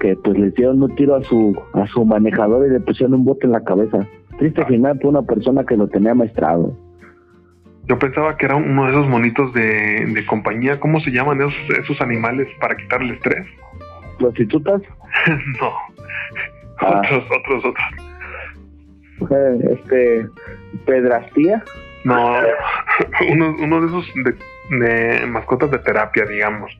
que 0.00 0.16
pues 0.24 0.36
le 0.36 0.48
hicieron 0.48 0.82
un 0.82 0.92
tiro 0.96 1.14
a 1.14 1.22
su 1.22 1.56
a 1.74 1.86
su 1.86 2.04
manejador 2.04 2.66
y 2.66 2.70
le 2.70 2.80
pusieron 2.80 3.14
un 3.14 3.24
bote 3.24 3.46
en 3.46 3.52
la 3.52 3.62
cabeza. 3.62 4.08
Triste 4.38 4.62
ah. 4.62 4.66
final 4.66 4.98
por 4.98 5.10
una 5.10 5.22
persona 5.22 5.62
que 5.62 5.76
lo 5.76 5.86
tenía 5.86 6.14
maestrado. 6.14 6.76
Yo 7.86 7.96
pensaba 8.00 8.36
que 8.36 8.46
era 8.46 8.56
uno 8.56 8.86
de 8.86 8.90
esos 8.90 9.08
monitos 9.08 9.52
de, 9.52 10.04
de 10.14 10.26
compañía. 10.26 10.80
¿Cómo 10.80 10.98
se 10.98 11.12
llaman 11.12 11.42
esos, 11.42 11.54
esos 11.80 12.00
animales 12.00 12.48
para 12.60 12.76
quitarle 12.76 13.14
estrés? 13.14 13.46
¿Prostitutas? 14.18 14.82
no. 15.60 15.70
Ah. 16.80 17.02
Otros, 17.04 17.24
otros, 17.30 17.64
otros. 17.66 18.13
Eh, 19.20 19.78
este. 19.78 20.28
¿Pedrastía? 20.86 21.62
No, 22.04 22.32
uno, 23.32 23.54
uno 23.62 23.80
de 23.80 23.86
esos 23.86 24.06
de, 24.24 25.26
mascotas 25.26 25.70
de 25.70 25.78
terapia, 25.78 26.24
digamos. 26.26 26.70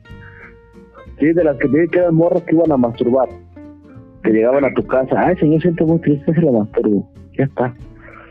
Sí, 1.19 1.33
de 1.33 1.43
las 1.43 1.57
que 1.57 1.67
tienen 1.67 1.89
que 1.89 1.99
eran 1.99 2.15
morros 2.15 2.43
que 2.43 2.55
iban 2.55 2.71
a 2.71 2.77
masturbar. 2.77 3.29
Que 4.23 4.31
llegaban 4.31 4.65
a 4.65 4.73
tu 4.73 4.85
casa. 4.85 5.15
Ay, 5.17 5.37
señor, 5.37 5.61
siento 5.61 5.85
muy 5.85 5.99
triste, 5.99 6.33
se 6.33 6.41
lo 6.41 6.51
masturbo. 6.51 7.09
Ya 7.37 7.45
está. 7.45 7.73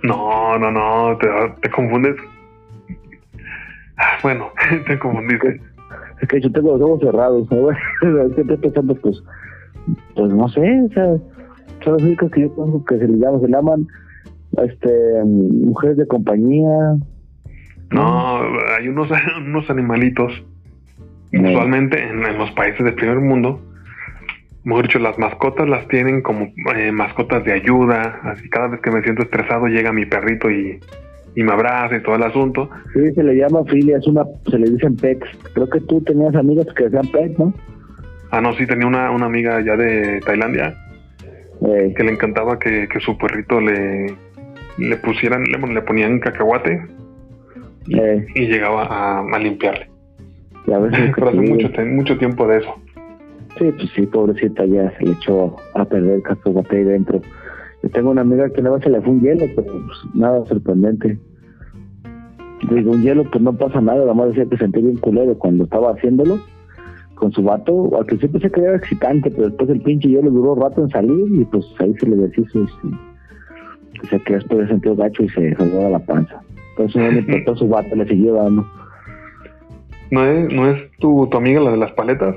No, 0.02 0.58
no, 0.58 0.70
no, 0.70 1.16
te, 1.18 1.28
te 1.62 1.70
confundes. 1.70 2.16
Ah, 3.96 4.18
bueno, 4.22 4.50
te 4.86 4.98
confundiste. 4.98 5.60
Es 6.20 6.28
que 6.28 6.40
yo 6.40 6.52
tengo 6.52 6.76
los 6.76 6.82
ojos 6.82 7.00
cerrados. 7.00 7.48
Estoy 8.28 8.56
pensando, 8.58 8.94
pues, 8.96 9.22
pues 10.14 10.32
no 10.32 10.48
sé, 10.48 10.82
o 10.82 10.88
sea, 10.92 11.16
son 11.84 11.92
los 11.94 12.02
únicos 12.02 12.30
que 12.30 12.42
yo 12.42 12.54
conozco 12.54 12.84
que 12.84 12.98
se 12.98 13.08
les 13.08 13.20
llaman, 13.20 13.40
se 13.40 13.48
llaman 13.48 13.86
este, 14.62 15.24
mujeres 15.24 15.96
de 15.96 16.06
compañía. 16.06 16.96
No, 17.90 18.40
hay 18.76 18.88
unos, 18.88 19.08
unos 19.38 19.68
animalitos, 19.70 20.32
usualmente 21.32 22.02
en, 22.02 22.38
los 22.38 22.50
países 22.52 22.84
del 22.84 22.94
primer 22.94 23.20
mundo, 23.20 23.60
mejor 24.64 24.86
dicho, 24.86 24.98
las 24.98 25.18
mascotas 25.18 25.68
las 25.68 25.86
tienen 25.88 26.22
como 26.22 26.48
eh, 26.74 26.90
mascotas 26.92 27.44
de 27.44 27.52
ayuda, 27.52 28.20
así 28.22 28.48
cada 28.48 28.68
vez 28.68 28.80
que 28.80 28.90
me 28.90 29.02
siento 29.02 29.22
estresado 29.22 29.66
llega 29.66 29.92
mi 29.92 30.06
perrito 30.06 30.50
y, 30.50 30.80
y 31.36 31.42
me 31.42 31.52
abraza 31.52 31.96
y 31.96 32.02
todo 32.02 32.16
el 32.16 32.22
asunto. 32.22 32.70
Sí, 32.94 33.12
se 33.12 33.22
le 33.22 33.36
llama 33.36 33.64
filia, 33.64 33.98
es 33.98 34.06
una, 34.06 34.24
se 34.50 34.58
le 34.58 34.70
dicen 34.70 34.96
pets. 34.96 35.26
Creo 35.52 35.68
que 35.68 35.80
tú 35.80 36.00
tenías 36.00 36.34
amigas 36.34 36.66
que 36.74 36.84
decían 36.84 37.06
pets, 37.08 37.38
¿no? 37.38 37.52
Ah, 38.30 38.40
no, 38.40 38.52
sí, 38.54 38.66
tenía 38.66 38.86
una, 38.86 39.10
una 39.10 39.26
amiga 39.26 39.60
ya 39.60 39.76
de 39.76 40.20
Tailandia 40.24 40.74
que 41.60 42.04
le 42.04 42.12
encantaba 42.12 42.58
que, 42.58 42.88
que, 42.88 43.00
su 43.00 43.16
perrito 43.16 43.60
le, 43.60 44.14
le 44.78 44.96
pusieran, 44.98 45.44
le, 45.44 45.58
le 45.72 45.82
ponían 45.82 46.20
cacahuate 46.20 46.82
y, 47.86 48.46
llegaba 48.46 48.84
a, 48.84 49.20
a 49.20 49.38
limpiarle. 49.38 49.88
Ves 50.66 51.12
Pero 51.14 51.28
hace 51.28 51.36
mucho, 51.36 51.68
mucho 51.86 52.18
tiempo 52.18 52.46
de 52.46 52.58
eso. 52.58 52.74
Sí, 53.58 53.70
pues 53.76 53.90
sí, 53.94 54.02
pobrecita, 54.06 54.64
ya 54.64 54.90
se 54.98 55.04
le 55.04 55.12
echó 55.12 55.56
a 55.74 55.84
perder 55.84 56.22
cacahuate 56.22 56.76
ahí 56.76 56.84
dentro. 56.84 57.20
Yo 57.82 57.90
tengo 57.90 58.10
una 58.10 58.22
amiga 58.22 58.48
que 58.50 58.62
nada 58.62 58.80
se 58.80 58.90
le 58.90 59.00
fue 59.00 59.12
un 59.12 59.20
hielo, 59.20 59.46
pero 59.54 59.72
pues, 59.72 60.14
nada 60.14 60.44
sorprendente. 60.46 61.18
Digo, 62.70 62.92
un 62.92 63.02
hielo, 63.02 63.24
pues 63.30 63.42
no 63.42 63.52
pasa 63.52 63.80
nada, 63.80 64.00
nada 64.00 64.14
más 64.14 64.28
decía 64.28 64.46
que 64.46 64.56
sentí 64.56 64.80
bien 64.80 64.96
culero 64.96 65.38
cuando 65.38 65.64
estaba 65.64 65.92
haciéndolo 65.92 66.40
con 67.24 67.32
su 67.32 67.42
vato, 67.42 67.90
al 67.98 68.04
principio 68.04 68.38
se 68.38 68.50
creía 68.50 68.74
excitante, 68.74 69.30
pero 69.30 69.44
después 69.44 69.70
el 69.70 69.80
pinche 69.80 70.10
hielo 70.10 70.30
duró 70.30 70.56
rato 70.56 70.82
en 70.82 70.90
salir 70.90 71.24
y 71.32 71.42
pues 71.46 71.64
ahí 71.78 71.94
se 71.98 72.06
le 72.06 72.16
deshizo 72.16 72.64
y 72.64 72.66
se, 74.02 74.08
se 74.08 74.20
quedó 74.20 74.36
después 74.36 74.60
de 74.60 74.68
sentido 74.68 74.94
gacho 74.94 75.22
y 75.22 75.30
se 75.30 75.54
jodió 75.54 75.88
la 75.88 76.00
panza. 76.00 76.42
Entonces 76.72 77.00
no 77.00 77.10
le 77.12 77.20
importó 77.20 77.56
su 77.60 77.66
vato, 77.66 77.96
le 77.96 78.06
siguió 78.06 78.34
dando. 78.34 78.66
¿No 80.10 80.22
es, 80.22 80.52
no 80.52 80.70
es 80.70 80.90
tu, 80.98 81.26
tu 81.28 81.38
amiga 81.38 81.62
la 81.62 81.70
de 81.70 81.76
las 81.78 81.92
paletas? 81.92 82.36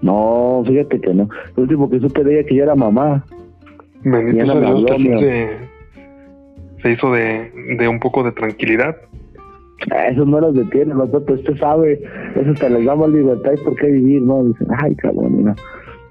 No, 0.00 0.62
fíjate 0.66 0.98
que 0.98 1.12
no. 1.12 1.28
Lo 1.56 1.64
último 1.64 1.90
que 1.90 2.00
supe 2.00 2.24
de 2.24 2.38
ella 2.38 2.48
que 2.48 2.54
yo 2.54 2.62
era 2.62 2.74
mamá. 2.74 3.22
Bendito 4.02 4.46
sea 4.46 4.60
Dios, 4.60 5.20
se, 5.20 5.58
se 6.80 6.90
hizo 6.90 7.12
de, 7.12 7.52
de 7.78 7.86
un 7.86 8.00
poco 8.00 8.22
de 8.22 8.32
tranquilidad. 8.32 8.96
Eso 10.08 10.24
no 10.24 10.40
los 10.40 10.54
detiene, 10.54 10.94
nosotros, 10.94 11.40
usted 11.40 11.56
sabe, 11.56 12.02
eso 12.36 12.52
te 12.54 12.70
les 12.70 12.84
damos 12.84 13.10
libertad 13.10 13.52
y 13.52 13.64
por 13.64 13.74
qué 13.76 13.86
vivir, 13.86 14.22
¿no? 14.22 14.44
Dicen, 14.44 14.68
ay, 14.78 14.94
cabrón, 14.96 15.44
no, 15.44 15.54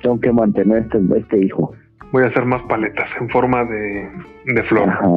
tengo 0.01 0.19
que 0.19 0.31
mantener 0.31 0.79
este, 0.79 0.99
este 1.17 1.45
hijo. 1.45 1.73
Voy 2.11 2.23
a 2.23 2.27
hacer 2.27 2.45
más 2.45 2.63
paletas 2.63 3.07
en 3.19 3.29
forma 3.29 3.63
de, 3.65 4.09
de 4.53 4.63
flor. 4.63 4.89
Ajá, 4.89 5.07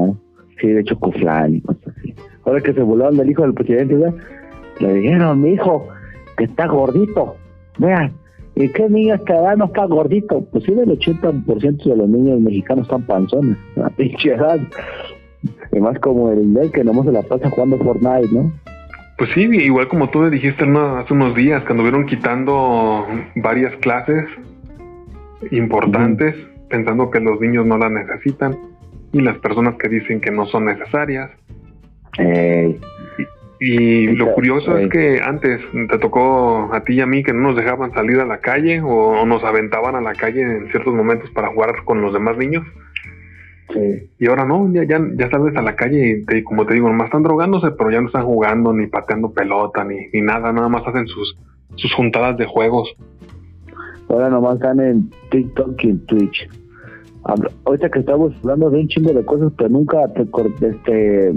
sí, 0.61 0.69
de 0.69 0.85
chocoflan 0.85 1.55
y 1.55 1.61
cosas 1.63 1.89
así. 1.97 2.15
Ahora 2.45 2.61
que 2.61 2.75
se 2.75 2.83
volaron 2.83 3.17
del 3.17 3.31
hijo 3.31 3.43
del 3.43 3.55
presidente, 3.55 3.95
¿verdad? 3.95 4.15
le 4.81 4.95
dijeron, 4.95 5.41
mi 5.41 5.51
hijo, 5.51 5.89
que 6.37 6.45
está 6.45 6.67
gordito, 6.67 7.37
vean, 7.79 8.13
¿Y 8.55 8.69
qué 8.69 8.89
niños 8.89 9.25
te 9.25 9.33
dan? 9.33 9.59
No 9.59 9.67
está 9.67 9.87
gordito. 9.87 10.45
Pues 10.53 10.65
sí, 10.65 10.73
el 10.73 10.99
80% 10.99 11.85
de 11.85 11.97
los 11.97 12.09
niños 12.09 12.41
mexicanos 12.41 12.85
están 12.85 13.03
panzones. 13.07 13.57
A 13.83 13.89
pinche 13.91 14.35
edad. 14.35 14.59
Y 15.73 15.81
más 15.81 15.99
como 15.99 16.31
el 16.31 16.55
del 16.55 16.71
que 16.71 16.85
no 16.85 17.03
se 17.05 17.13
la 17.13 17.23
pasa 17.23 17.51
jugando 17.51 17.79
Fortnite, 17.79 18.33
¿no? 18.33 18.53
Pues 19.19 19.31
sí, 19.35 19.43
igual 19.43 19.89
como 19.89 20.11
tú 20.11 20.29
dijiste 20.31 20.65
hace 20.65 21.15
unos 21.15 21.35
días, 21.35 21.63
cuando 21.65 21.83
vieron 21.83 22.07
quitando 22.07 23.07
varias 23.37 23.75
clases 23.77 24.25
importantes, 25.51 26.35
pensando 26.69 27.11
que 27.11 27.21
los 27.21 27.41
niños 27.41 27.67
no 27.67 27.79
las 27.79 27.91
necesitan, 27.91 28.57
y 29.13 29.21
las 29.21 29.39
personas 29.39 29.77
que 29.77 29.89
dicen 29.89 30.21
que 30.21 30.31
no 30.31 30.47
son 30.47 30.65
necesarias. 30.65 31.31
y, 33.61 34.09
lo 34.09 34.33
curioso 34.35 34.77
es 34.77 34.91
que 34.91 35.21
antes 35.23 35.61
te 35.89 35.99
tocó 35.99 36.71
a 36.73 36.83
ti 36.83 36.95
y 36.95 37.01
a 37.01 37.07
mí 37.07 37.23
que 37.23 37.33
no 37.33 37.49
nos 37.49 37.57
dejaban 37.57 37.93
salir 37.93 38.19
a 38.19 38.27
la 38.27 38.39
calle 38.39 38.81
o 38.81 39.25
nos 39.25 39.45
aventaban 39.45 39.95
a 39.95 40.01
la 40.01 40.15
calle 40.15 40.43
en 40.43 40.71
ciertos 40.71 40.95
momentos 40.95 41.31
para 41.31 41.49
jugar 41.49 41.85
con 41.85 42.01
los 42.01 42.13
demás 42.13 42.37
niños. 42.37 42.65
Y 44.19 44.27
ahora 44.27 44.45
no, 44.45 44.71
ya, 44.73 44.85
ya, 44.85 45.01
ya 45.17 45.31
sales 45.31 45.57
a 45.57 45.63
la 45.63 45.77
calle 45.77 46.25
y 46.29 46.43
como 46.43 46.67
te 46.67 46.75
digo, 46.75 46.89
nomás 46.89 47.07
están 47.07 47.23
drogándose, 47.23 47.71
pero 47.71 47.91
ya 47.91 48.01
no 48.01 48.09
están 48.09 48.25
jugando, 48.25 48.73
ni 48.73 48.87
pateando 48.87 49.33
pelota, 49.33 49.85
ni, 49.85 50.09
ni 50.13 50.21
nada, 50.21 50.53
nada 50.53 50.69
más 50.69 50.87
hacen 50.87 51.07
sus, 51.07 51.37
sus 51.77 51.93
juntadas 51.95 52.37
de 52.37 52.45
juegos. 52.45 52.95
Ahora 54.09 54.29
nomás 54.29 54.57
están 54.57 54.81
en 54.81 55.11
TikTok 55.31 55.85
y 55.85 55.89
en 55.89 56.07
Twitch. 56.07 56.49
Ahorita 57.65 57.89
que 57.89 58.01
estamos 58.01 58.35
hablando 58.43 58.69
de 58.71 58.81
un 58.81 58.89
chingo 58.89 59.13
de 59.13 59.25
cosas, 59.25 59.53
pero 59.57 59.71
nunca 59.71 60.07
te 60.13 60.23
este, 60.23 61.33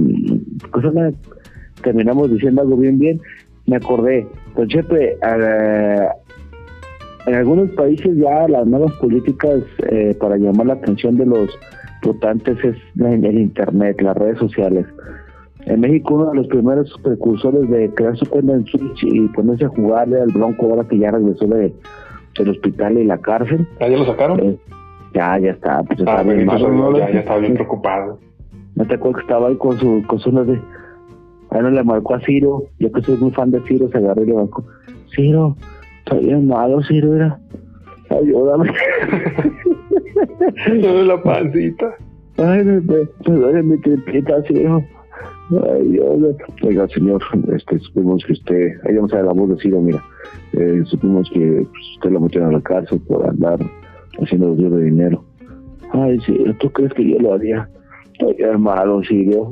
cosas 0.71 1.13
terminamos 1.83 2.31
diciendo 2.31 2.61
algo 2.61 2.75
bien, 2.77 2.97
bien. 2.97 3.21
Me 3.67 3.77
acordé, 3.77 4.27
Don 4.55 4.67
Chepe, 4.67 5.17
eh, 5.21 6.07
en 7.27 7.33
algunos 7.33 7.69
países 7.71 8.15
ya 8.17 8.47
las 8.47 8.67
nuevas 8.67 8.93
políticas 8.93 9.61
eh, 9.89 10.15
para 10.19 10.37
llamar 10.37 10.67
la 10.67 10.73
atención 10.73 11.17
de 11.17 11.25
los 11.25 11.49
votantes 12.05 12.57
es 12.63 12.75
el 12.97 13.39
Internet, 13.39 14.01
las 14.01 14.15
redes 14.15 14.37
sociales. 14.39 14.85
En 15.65 15.79
México 15.79 16.13
uno 16.13 16.29
de 16.29 16.35
los 16.35 16.47
primeros 16.47 16.93
precursores 17.03 17.69
de 17.69 17.89
crear 17.95 18.15
su 18.17 18.25
cuenta 18.27 18.53
en 18.53 18.65
Switch 18.67 19.03
y 19.03 19.27
ponerse 19.29 19.65
a 19.65 19.69
jugarle 19.69 20.21
al 20.21 20.31
Bronco 20.31 20.67
ahora 20.67 20.87
que 20.87 20.97
ya 20.99 21.11
regresó 21.11 21.47
de, 21.47 21.73
del 22.37 22.49
hospital 22.49 22.99
y 22.99 23.05
la 23.05 23.17
cárcel. 23.17 23.67
¿Ah, 23.79 23.87
ya 23.87 23.97
lo 23.97 24.05
sacaron? 24.05 24.39
Eh, 24.41 24.57
ya, 25.13 25.39
ya 25.39 25.51
está. 25.51 25.81
Pues 25.83 25.99
ah, 26.05 26.21
bien, 26.21 26.47
ya, 26.47 27.11
ya, 27.11 27.19
estaba 27.19 27.39
bien 27.39 27.55
preocupado. 27.55 28.19
No 28.75 28.85
te 28.85 28.95
acuerdas 28.95 29.21
que 29.21 29.27
estaba 29.27 29.47
ahí 29.47 29.55
con 29.55 29.77
su, 29.79 30.03
con 30.05 30.19
su 30.19 30.31
de... 30.31 30.61
Ahí 31.49 31.61
no 31.61 31.69
le 31.69 31.83
marcó 31.83 32.15
a 32.15 32.19
Ciro, 32.21 32.65
yo 32.79 32.91
que 32.91 33.01
soy 33.01 33.17
muy 33.17 33.31
fan 33.31 33.49
de 33.51 33.61
Ciro, 33.61 33.89
se 33.89 33.97
agarró 33.97 34.23
y 34.23 34.27
le 34.27 34.33
marcó. 34.33 34.65
Ciro, 35.15 35.55
estoy 35.99 36.25
bien 36.25 36.47
malo, 36.47 36.81
Ciro, 36.83 37.15
era. 37.15 37.39
Ayúdame. 38.09 38.71
La 41.05 41.21
pancita. 41.21 41.95
Ay, 42.37 42.63
me, 42.63 42.81
me 42.81 43.07
duele 43.25 43.63
mi 43.63 43.77
tripita, 43.79 44.41
Ciro. 44.43 44.83
Ay, 45.69 45.87
Dios. 45.89 46.35
Oiga, 46.63 46.87
señor, 46.89 47.21
este, 47.53 47.79
supimos 47.79 48.23
que 48.25 48.33
usted, 48.33 48.73
ahí 48.83 48.95
vamos 48.95 49.13
a 49.13 49.21
la 49.21 49.31
voz 49.31 49.49
de 49.49 49.57
Ciro, 49.57 49.79
mira, 49.79 50.03
eh, 50.53 50.81
supimos 50.85 51.29
que 51.29 51.39
pues, 51.39 51.83
usted 51.95 52.11
lo 52.11 52.19
metieron 52.19 52.49
a 52.49 52.57
la 52.57 52.61
cárcel 52.61 52.99
por 53.07 53.27
andar 53.27 53.59
haciendo 54.21 54.47
los 54.47 54.57
de 54.57 54.83
dinero. 54.83 55.23
Ay, 55.91 56.19
sí, 56.25 56.35
¿tú 56.59 56.69
crees 56.71 56.93
que 56.93 57.09
yo 57.09 57.19
lo 57.19 57.33
haría? 57.33 57.69
Ay, 58.19 58.35
hermano, 58.39 59.01
Ciro. 59.03 59.51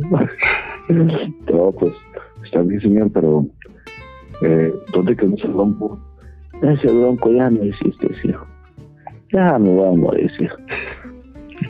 no, 0.89 1.71
pues, 1.71 1.93
está 2.43 2.61
bien, 2.63 2.81
señor, 2.81 3.11
pero 3.13 3.45
eh, 4.41 4.73
¿dónde 4.93 5.15
quedó 5.15 5.35
ese 5.35 5.47
bronco? 5.47 5.99
Ese 6.61 6.87
bronco 6.87 7.31
ya 7.31 7.49
no 7.49 7.61
existe, 7.63 8.07
hijo. 8.23 8.45
Ya 9.33 9.57
me 9.57 9.69
voy 9.69 9.87
a 9.87 9.97
morir, 9.97 10.31
hijo. 10.39 10.55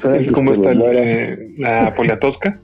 ¿Sabes 0.02 0.30
cómo 0.34 0.54
está 0.54 0.72
el, 0.72 1.56
la 1.58 1.94
poliatosca? 1.96 2.60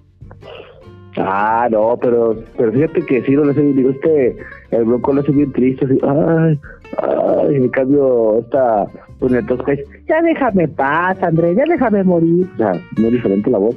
Ah, 1.18 1.68
no, 1.72 1.98
pero, 2.02 2.36
pero 2.58 2.72
fíjate 2.72 3.06
que 3.06 3.22
sí, 3.24 3.32
no 3.32 3.50
hace 3.50 3.62
bien, 3.62 3.78
digo, 3.78 3.90
este, 3.92 4.36
el 4.72 4.86
bronco 4.86 5.14
lo 5.14 5.22
hace 5.22 5.32
bien 5.32 5.52
triste, 5.52 5.86
así, 5.86 5.98
ay, 6.04 6.60
ay, 6.98 7.56
en 7.56 7.70
cambio, 7.70 8.40
esta 8.40 8.86
poliatosca 9.20 9.74
es, 9.74 9.80
ya 10.08 10.22
déjame 10.22 10.68
paz, 10.68 11.22
Andrés, 11.24 11.58
ya 11.58 11.64
déjame 11.68 12.04
morir, 12.04 12.48
o 12.54 12.58
sea, 12.58 12.74
muy 12.98 13.12
diferente 13.12 13.50
la 13.50 13.58
voz. 13.58 13.76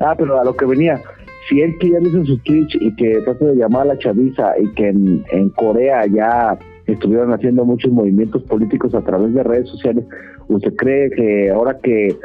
Ah, 0.00 0.14
pero 0.18 0.40
a 0.40 0.44
lo 0.44 0.56
que 0.56 0.66
venía, 0.66 1.00
si 1.48 1.60
él 1.60 1.76
que 1.78 1.90
ya 1.90 2.00
hizo 2.00 2.24
su 2.24 2.38
Twitch 2.38 2.76
y 2.80 2.94
que 2.96 3.20
trata 3.24 3.44
de 3.44 3.56
llamar 3.56 3.82
a 3.82 3.94
la 3.94 3.98
chaviza 3.98 4.58
y 4.58 4.68
que 4.74 4.88
en, 4.88 5.24
en 5.30 5.48
Corea 5.50 6.04
ya 6.06 6.58
estuvieron 6.86 7.32
haciendo 7.32 7.64
muchos 7.64 7.92
movimientos 7.92 8.42
políticos 8.44 8.94
a 8.94 9.02
través 9.02 9.34
de 9.34 9.42
redes 9.42 9.68
sociales, 9.68 10.04
¿usted 10.48 10.74
cree 10.76 11.10
que 11.10 11.50
ahora 11.50 11.78
que, 11.82 12.16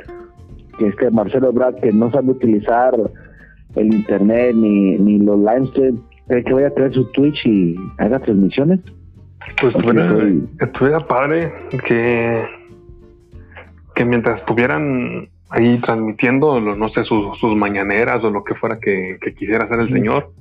que 0.77 0.87
este 0.87 1.09
Marcelo 1.11 1.49
Ebrard 1.49 1.75
que 1.75 1.91
no 1.91 2.11
sabe 2.11 2.31
utilizar 2.31 2.93
el 3.75 3.93
internet 3.93 4.55
ni, 4.55 4.97
ni 4.97 5.19
los 5.19 5.39
live 5.39 5.95
cree 6.27 6.43
que 6.43 6.53
vaya 6.53 6.67
a 6.67 6.71
crear 6.71 6.93
su 6.93 7.05
Twitch 7.11 7.45
y 7.45 7.75
haga 7.97 8.19
transmisiones? 8.19 8.79
Pues 9.59 9.75
estuviera, 10.59 10.99
padre 11.07 11.51
que, 11.87 12.43
que 13.95 14.05
mientras 14.05 14.39
estuvieran 14.39 15.29
ahí 15.49 15.79
transmitiendo, 15.81 16.59
no 16.59 16.89
sé, 16.89 17.03
sus, 17.03 17.37
sus 17.39 17.55
mañaneras 17.55 18.23
o 18.23 18.29
lo 18.29 18.43
que 18.43 18.55
fuera 18.55 18.79
que, 18.79 19.17
quisiera 19.37 19.65
hacer 19.65 19.81
el 19.81 19.91
señor. 19.91 20.31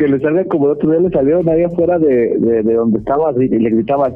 Que 0.00 0.08
le 0.08 0.18
salga 0.20 0.42
como 0.46 0.64
el 0.64 0.72
otro 0.72 0.90
día 0.92 1.00
le 1.00 1.10
salieron 1.10 1.46
ahí 1.50 1.62
afuera 1.62 1.98
de, 1.98 2.38
de, 2.38 2.62
donde 2.72 3.00
estaba 3.00 3.32
y, 3.36 3.48
le 3.48 3.68
gritaban, 3.68 4.14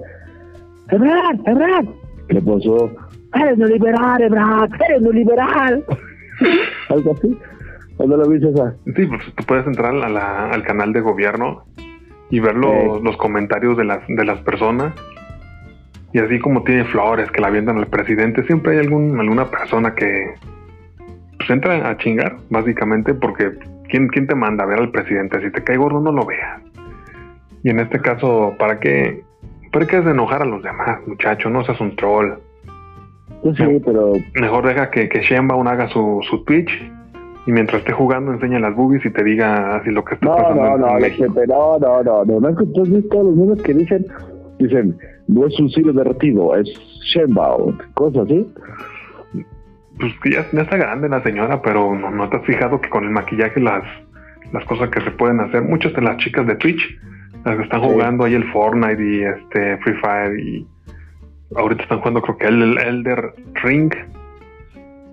¡Ebrard, 0.88 1.40
Ebrard! 1.44 1.86
Le 2.30 2.40
puso, 2.40 2.90
¡Eres 3.34 3.58
no 3.58 3.66
liberal, 3.66 4.22
Ebrard! 4.22 4.70
¡Eres 4.88 5.02
no 5.02 5.12
liberal! 5.12 5.84
Algo 6.88 7.12
así. 7.12 7.38
¿Cuándo 7.98 8.16
lo 8.16 8.26
viste 8.30 8.48
esa? 8.48 8.74
Sí, 8.96 9.04
pues 9.04 9.20
tú 9.34 9.44
puedes 9.46 9.66
entrar 9.66 9.94
a 9.94 10.08
la, 10.08 10.48
al 10.48 10.62
canal 10.62 10.94
de 10.94 11.02
gobierno 11.02 11.64
y 12.30 12.40
ver 12.40 12.56
los, 12.56 13.02
los 13.02 13.18
comentarios 13.18 13.76
de 13.76 13.84
las, 13.84 14.00
de 14.08 14.24
las 14.24 14.40
personas 14.40 14.94
y 16.14 16.18
así 16.18 16.38
como 16.38 16.64
tiene 16.64 16.84
flores 16.84 17.30
que 17.30 17.42
la 17.42 17.48
avientan 17.48 17.76
al 17.76 17.88
presidente, 17.88 18.42
siempre 18.46 18.72
hay 18.72 18.78
algún, 18.78 19.20
alguna 19.20 19.50
persona 19.50 19.94
que 19.94 20.32
pues 21.36 21.50
entra 21.50 21.90
a 21.90 21.98
chingar, 21.98 22.38
básicamente, 22.48 23.12
porque 23.12 23.52
¿quién, 23.88 24.08
¿quién 24.08 24.26
te 24.26 24.34
manda 24.34 24.64
a 24.64 24.66
ver 24.66 24.78
al 24.78 24.90
presidente? 24.90 25.40
Si 25.40 25.50
te 25.50 25.62
cae 25.62 25.76
gordo, 25.76 26.00
no 26.00 26.12
lo 26.12 26.24
veas. 26.24 26.62
Y 27.62 27.70
en 27.70 27.80
este 27.80 28.00
caso, 28.00 28.54
¿para 28.58 28.78
qué? 28.78 29.22
¿Para 29.72 29.86
qué 29.86 29.98
es 29.98 30.04
de 30.04 30.12
enojar 30.12 30.42
a 30.42 30.44
los 30.44 30.62
demás, 30.62 31.00
muchacho? 31.06 31.50
No 31.50 31.64
seas 31.64 31.80
un 31.80 31.96
troll. 31.96 32.34
Pues 33.42 33.56
sí, 33.56 33.80
pero... 33.84 34.12
Mejor 34.40 34.66
deja 34.66 34.90
que, 34.90 35.08
que 35.08 35.20
Shenbaum 35.20 35.66
haga 35.66 35.88
su, 35.88 36.20
su 36.28 36.44
Twitch 36.44 36.70
y 37.46 37.52
mientras 37.52 37.80
esté 37.80 37.92
jugando 37.92 38.32
enseña 38.32 38.58
las 38.58 38.74
boobies 38.74 39.04
y 39.04 39.10
te 39.10 39.22
diga 39.22 39.76
así 39.76 39.90
lo 39.90 40.04
que 40.04 40.14
está 40.14 40.28
pasando. 40.28 40.54
No, 40.54 40.62
no, 40.62 40.76
no, 40.78 40.86
no, 40.86 41.78
no, 41.78 42.04
no, 42.04 42.24
no, 42.24 42.40
no, 42.40 42.48
es 42.48 42.56
que 42.56 42.66
tú 42.66 42.82
has 42.82 42.90
visto 42.90 43.22
los 43.22 43.36
mismos 43.36 43.62
que 43.62 43.74
dicen, 43.74 44.06
dicen, 44.58 44.96
no 45.28 45.46
es 45.46 45.58
un 45.60 45.68
silo 45.70 45.92
derretido, 45.92 46.56
es 46.56 46.68
Shenbao, 47.12 47.74
cosas 47.94 48.24
así. 48.24 48.46
Pues 49.98 50.12
ya, 50.24 50.44
ya, 50.52 50.62
está 50.62 50.76
grande 50.76 51.08
la 51.08 51.22
señora, 51.22 51.62
pero 51.62 51.94
no, 51.94 52.10
no 52.10 52.28
te 52.28 52.36
has 52.36 52.44
fijado 52.44 52.80
que 52.80 52.88
con 52.88 53.04
el 53.04 53.10
maquillaje 53.10 53.60
las, 53.60 53.84
las 54.52 54.64
cosas 54.64 54.90
que 54.90 55.00
se 55.00 55.10
pueden 55.12 55.40
hacer, 55.40 55.62
muchas 55.62 55.92
de 55.94 56.02
las 56.02 56.16
chicas 56.18 56.46
de 56.46 56.56
Twitch, 56.56 56.98
las 57.44 57.56
que 57.56 57.62
están 57.62 57.82
jugando 57.82 58.24
ahí 58.24 58.34
el 58.34 58.44
Fortnite 58.50 59.02
y 59.02 59.22
este 59.22 59.76
Free 59.78 59.94
Fire 59.94 60.38
y 60.38 60.66
ahorita 61.56 61.82
están 61.82 61.98
jugando 61.98 62.22
creo 62.22 62.38
que 62.38 62.46
el, 62.46 62.78
Elder 62.78 63.34
Ring. 63.62 63.92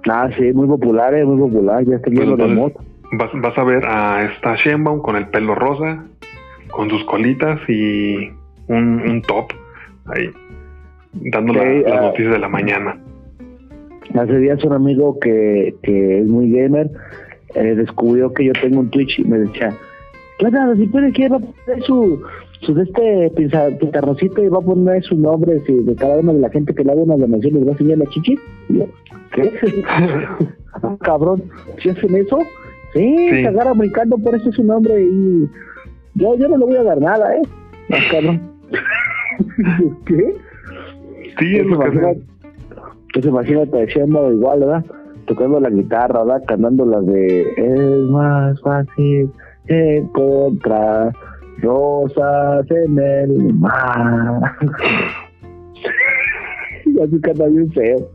Ah, 0.09 0.29
sí, 0.35 0.51
muy 0.53 0.67
popular, 0.67 1.13
es 1.13 1.25
muy 1.25 1.37
popular, 1.37 1.83
ya 1.85 1.97
está 1.97 2.09
viendo 2.09 2.37
pues 2.37 2.49
de 2.49 2.73
Vas, 3.13 3.29
vas 3.33 3.57
a 3.57 3.63
ver 3.63 3.85
a 3.85 4.23
esta 4.23 4.55
Shenbaum 4.55 5.01
con 5.01 5.17
el 5.17 5.27
pelo 5.27 5.53
rosa, 5.53 6.05
con 6.71 6.89
sus 6.89 7.03
colitas 7.03 7.59
y 7.67 8.31
un, 8.67 9.01
un 9.01 9.21
top 9.21 9.51
ahí, 10.05 10.31
dando 11.11 11.53
las 11.53 11.65
ah, 11.65 12.01
noticias 12.03 12.31
de 12.31 12.39
la 12.39 12.47
mañana. 12.47 12.97
Hace 14.13 14.37
días 14.39 14.63
un 14.63 14.73
amigo 14.73 15.19
que, 15.19 15.75
que 15.83 16.19
es 16.19 16.27
muy 16.27 16.51
gamer 16.51 16.91
eh, 17.55 17.75
descubrió 17.75 18.33
que 18.33 18.45
yo 18.45 18.53
tengo 18.53 18.79
un 18.79 18.89
Twitch 18.89 19.19
y 19.19 19.23
me 19.25 19.39
decía, 19.39 19.73
claro, 20.37 20.75
si 20.75 20.87
puede 20.87 21.11
que 21.11 21.27
va 21.27 21.37
a 21.37 21.39
poner 21.39 21.83
su, 21.83 22.21
su 22.61 22.79
este 22.79 23.31
pintarrocito 23.35 24.43
y 24.43 24.47
va 24.47 24.59
a 24.59 24.61
poner 24.61 25.03
su 25.03 25.17
nombre 25.17 25.61
de 25.67 25.95
cada 25.95 26.17
una 26.17 26.33
de 26.33 26.39
la 26.39 26.49
gente 26.49 26.73
que 26.73 26.83
le 26.83 26.91
haga 26.91 27.01
una 27.01 27.17
donación 27.17 27.55
les 27.55 27.65
va 27.65 27.69
a 27.69 27.71
enseñar 27.73 27.97
la 27.97 28.05
chichi. 28.05 28.37
Y 28.69 28.77
yo, 28.77 28.85
¿qué? 29.33 29.51
Ah, 30.83 30.95
cabrón, 31.01 31.43
¿si 31.79 31.89
hacen 31.89 32.15
eso? 32.15 32.39
Sí, 32.93 33.29
se 33.29 33.45
agarra 33.45 33.73
brincando, 33.73 34.17
por 34.17 34.33
eso 34.33 34.49
es 34.49 34.55
su 34.55 34.63
nombre 34.63 35.03
y 35.03 35.45
yo, 36.15 36.37
yo 36.37 36.47
no 36.47 36.57
le 36.57 36.65
voy 36.65 36.77
a 36.77 36.83
dar 36.83 37.01
nada, 37.01 37.35
¿eh? 37.35 37.41
Ah, 37.91 37.97
cabrón. 38.09 38.41
¿Qué? 40.05 40.33
Sí, 41.37 41.55
es 41.57 41.65
lo 41.65 41.77
que 41.77 42.21
Pues 43.13 43.25
imagínate 43.25 43.85
diciendo 43.85 44.31
igual, 44.31 44.61
¿verdad? 44.61 44.85
Tocando 45.25 45.59
la 45.59 45.69
guitarra, 45.69 46.23
¿verdad? 46.23 46.43
Cantando 46.47 46.85
las 46.85 47.05
de 47.05 47.41
Es 47.57 48.09
más 48.09 48.59
fácil 48.61 49.29
encontrar 49.67 51.13
rosas 51.61 52.65
en 52.71 52.99
el 52.99 53.53
mar. 53.53 54.55
así 57.03 57.21
canta 57.21 57.47
bien 57.47 57.71
feo. 57.71 58.09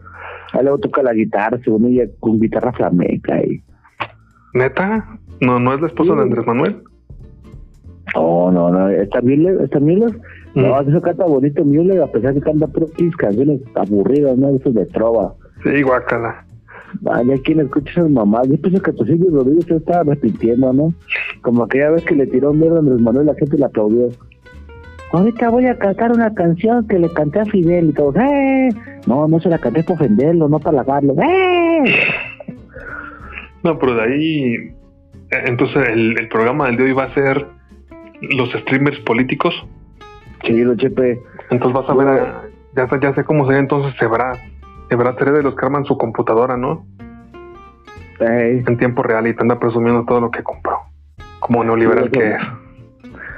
Ahí 0.53 0.63
luego 0.63 0.79
toca 0.79 1.03
la 1.03 1.13
guitarra, 1.13 1.59
según 1.65 1.87
ella, 1.87 2.05
con 2.21 2.39
guitarra 2.41 2.73
flamenca. 2.73 3.43
Y... 3.43 3.63
¿Neta? 4.55 5.19
¿No, 5.41 5.59
¿No 5.59 5.75
es 5.75 5.81
la 5.81 5.89
esposa 5.89 6.15
de 6.15 6.23
Andrés 6.23 6.47
Manuel? 6.47 6.83
No, 8.15 8.51
no, 8.51 8.71
no. 8.71 8.89
¿Está 8.89 9.21
Müller? 9.21 9.69
Mm. 10.57 10.63
No, 10.63 10.81
eso 10.81 11.03
canta 11.03 11.27
bonito 11.27 11.63
Müller, 11.65 12.01
a 12.01 12.07
pesar 12.07 12.33
de 12.33 12.41
que 12.41 12.47
canta 12.47 12.67
pero 12.69 12.87
canciones 13.19 13.61
aburridas, 13.75 14.39
¿no? 14.39 14.49
Eso 14.57 14.73
de 14.73 14.87
trova. 14.87 15.35
Sí, 15.63 15.83
guácala. 15.83 16.47
Vaya, 17.03 17.35
quien 17.45 17.61
escucha 17.61 17.91
esas 17.91 18.11
mamás. 18.11 18.49
Yo 18.49 18.57
pienso 18.57 18.83
que 18.83 18.93
Tosillo 18.93 19.31
Rodríguez 19.31 19.67
se 19.67 19.77
estaba 19.77 20.03
repitiendo, 20.05 20.73
¿no? 20.73 20.95
Como 21.43 21.65
aquella 21.65 21.91
vez 21.91 22.05
que 22.05 22.15
le 22.15 22.27
tiró 22.27 22.55
mierda 22.55 22.77
a 22.77 22.79
Andrés 22.79 23.01
Manuel, 23.01 23.27
la 23.27 23.35
gente 23.35 23.59
le 23.59 23.67
aplaudió. 23.67 24.09
Ahorita 25.13 25.51
voy 25.51 25.67
a 25.67 25.79
cantar 25.79 26.13
una 26.13 26.33
canción 26.33 26.89
que 26.89 26.99
le 26.99 27.13
canté 27.13 27.41
a 27.41 27.45
Fidel 27.45 27.91
y 27.91 27.93
todos, 27.93 28.17
¡eh! 28.17 28.71
No, 29.07 29.29
no 29.29 29.39
se 29.41 29.51
la 29.51 29.59
canté 29.59 29.83
para 29.83 29.97
ofenderlo, 29.97 30.49
no 30.49 30.59
para 30.59 30.79
lavarlo, 30.79 31.15
¡eh! 31.23 31.85
No, 33.63 33.79
pero 33.79 33.95
de 33.95 34.03
ahí. 34.03 34.55
Entonces, 35.31 35.87
el, 35.91 36.19
el 36.19 36.29
programa 36.29 36.67
del 36.67 36.77
de 36.79 36.85
hoy 36.85 36.93
va 36.93 37.05
a 37.05 37.15
ser 37.15 37.47
los 38.23 38.51
streamers 38.53 38.99
políticos. 39.01 39.55
Sí, 40.47 40.63
lo 40.63 40.77
chepe. 40.77 41.21
Entonces 41.51 41.81
vas 41.81 41.91
a 41.91 41.95
ver, 41.95 42.27
ya, 42.75 42.89
ya 43.01 43.15
sé 43.15 43.25
cómo 43.25 43.45
sería 43.47 43.61
entonces 43.61 43.95
se 43.99 44.07
verá 44.07 44.35
ser 44.89 45.33
de 45.33 45.43
los 45.43 45.55
que 45.55 45.67
arman 45.67 45.85
su 45.85 45.99
computadora, 45.99 46.57
¿no? 46.57 46.87
En 48.21 48.77
tiempo 48.79 49.03
real 49.03 49.27
y 49.27 49.35
te 49.35 49.43
anda 49.43 49.59
presumiendo 49.59 50.05
todo 50.05 50.21
lo 50.21 50.31
que 50.31 50.43
compró. 50.43 50.79
Como 51.41 51.65
neoliberal 51.65 52.11
que 52.11 52.31
es. 52.31 52.43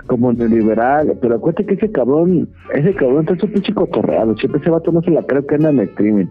Como 0.06 0.32
neoliberal, 0.32 1.18
pero 1.20 1.36
acuérdate 1.36 1.66
que 1.66 1.74
ese 1.74 1.92
cabrón, 1.92 2.48
ese 2.72 2.94
cabrón 2.94 3.22
está 3.22 3.36
su 3.36 3.52
pinche 3.52 3.74
cotorreado. 3.74 4.36
Siempre 4.36 4.60
ese 4.60 4.70
vato 4.70 4.92
no 4.92 5.02
se 5.02 5.10
la 5.10 5.22
creo 5.22 5.46
que 5.46 5.56
anda 5.56 5.70
en 5.70 5.80
el 5.80 5.88
streaming. 5.88 6.26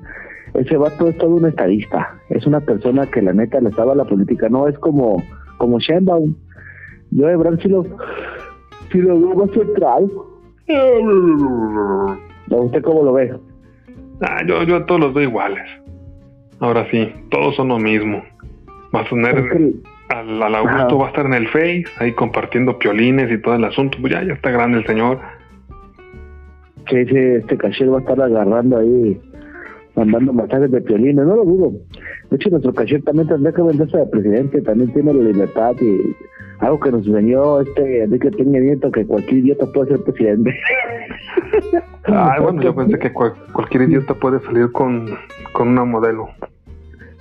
Ese 0.54 0.78
vato 0.78 1.10
es 1.10 1.18
todo 1.18 1.36
un 1.36 1.46
estadista. 1.46 2.16
Es 2.30 2.48
una 2.48 2.62
persona 2.62 3.06
que 3.06 3.22
la 3.22 3.34
neta 3.34 3.60
le 3.60 3.70
estaba 3.70 3.92
a 3.92 3.96
la 3.96 4.06
política. 4.06 4.48
No 4.50 4.68
es 4.68 4.78
como, 4.80 5.22
como 5.58 5.80
Sheinbaum. 5.80 6.36
Yo 7.12 7.28
de 7.28 7.38
verdad 7.38 7.60
si 7.62 7.70
lo, 7.70 7.86
si 8.92 9.00
lo 9.00 9.20
veo 9.20 9.36
más 9.36 9.52
central. 9.52 10.10
¿Usted 12.50 12.82
cómo 12.84 13.04
lo 13.04 13.14
ve? 13.14 13.34
Ah, 14.22 14.42
yo, 14.46 14.64
yo 14.64 14.78
a 14.78 14.86
todos 14.86 15.00
los 15.00 15.14
veo 15.14 15.24
iguales. 15.30 15.64
Ahora 16.60 16.90
sí, 16.92 17.10
todos 17.30 17.56
son 17.56 17.70
lo 17.70 17.80
mismo. 17.80 18.24
Va 18.94 19.02
a 19.02 19.10
tener 19.10 19.74
al, 20.10 20.42
al, 20.42 20.56
Augusto 20.56 20.98
va 20.98 21.06
a 21.06 21.10
estar 21.10 21.26
en 21.26 21.34
el 21.34 21.48
Face, 21.48 21.86
ahí 22.00 22.14
compartiendo 22.14 22.80
piolines 22.80 23.32
y 23.32 23.42
todo 23.42 23.56
el 23.56 23.64
asunto. 23.64 23.98
Pues 24.02 24.14
ya, 24.14 24.24
ya 24.24 24.34
está 24.34 24.52
grande 24.52 24.80
el 24.80 24.86
señor. 24.86 25.20
Sí, 26.90 27.06
sí, 27.06 27.18
este 27.18 27.58
caché 27.58 27.86
va 27.86 27.98
a 27.98 28.02
estar 28.02 28.20
agarrando 28.22 28.78
ahí, 28.78 29.20
mandando 29.96 30.32
mensajes 30.32 30.72
de 30.72 30.82
piolines, 30.82 31.26
no 31.26 31.36
lo 31.36 31.44
dudo. 31.44 31.74
De 32.30 32.36
hecho, 32.38 32.50
nuestro 32.50 32.74
caché 32.74 33.00
también 33.02 33.28
tendría 33.28 33.54
que 33.54 33.62
venderse 33.62 33.98
de 33.98 34.06
presidente, 34.08 34.62
también 34.62 34.94
tiene 34.94 35.14
la 35.14 35.24
libertad 35.24 35.76
y 35.82 36.16
algo 36.60 36.80
que 36.80 36.92
nos 36.92 37.06
enseñó 37.06 37.62
este 37.62 38.04
Enrique 38.04 38.32
Peña 38.32 38.60
Nieto, 38.60 38.92
que 38.92 39.06
cualquier 39.06 39.40
idiota 39.40 39.66
puede 39.68 39.90
ser 39.90 40.04
presidente. 40.04 40.56
Ay, 42.06 42.42
bueno, 42.42 42.62
yo 42.62 42.76
pensé 42.76 42.98
que 42.98 43.12
cualquier 43.12 43.84
idiota 43.84 44.14
puede 44.16 44.40
salir 44.42 44.72
con, 44.72 45.06
con 45.54 45.70
una 45.70 45.86
modelo. 45.86 46.30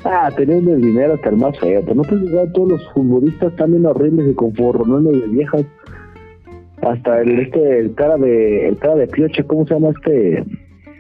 Ah, 0.05 0.31
teniendo 0.35 0.73
el 0.73 0.81
dinero 0.81 1.15
hasta 1.15 1.31
el 1.31 1.37
más 1.37 1.59
feo. 1.59 1.83
no 1.95 2.03
te 2.03 2.17
digas, 2.17 2.53
todos 2.53 2.73
los 2.73 2.93
futbolistas 2.93 3.55
también 3.57 3.87
horribles 3.87 4.31
y 4.31 4.35
con 4.35 4.55
forronones 4.55 5.21
de 5.21 5.27
viejas. 5.29 5.65
Hasta 6.83 7.23
el 7.23 7.41
este 7.41 7.81
el 7.81 7.95
cara 7.95 8.17
de 8.17 8.69
el 8.69 8.79
cara 8.79 8.95
de 8.95 9.09
Pioche, 9.09 9.45
¿cómo 9.45 9.67
se 9.67 9.75
llama 9.75 9.89
este? 9.89 10.45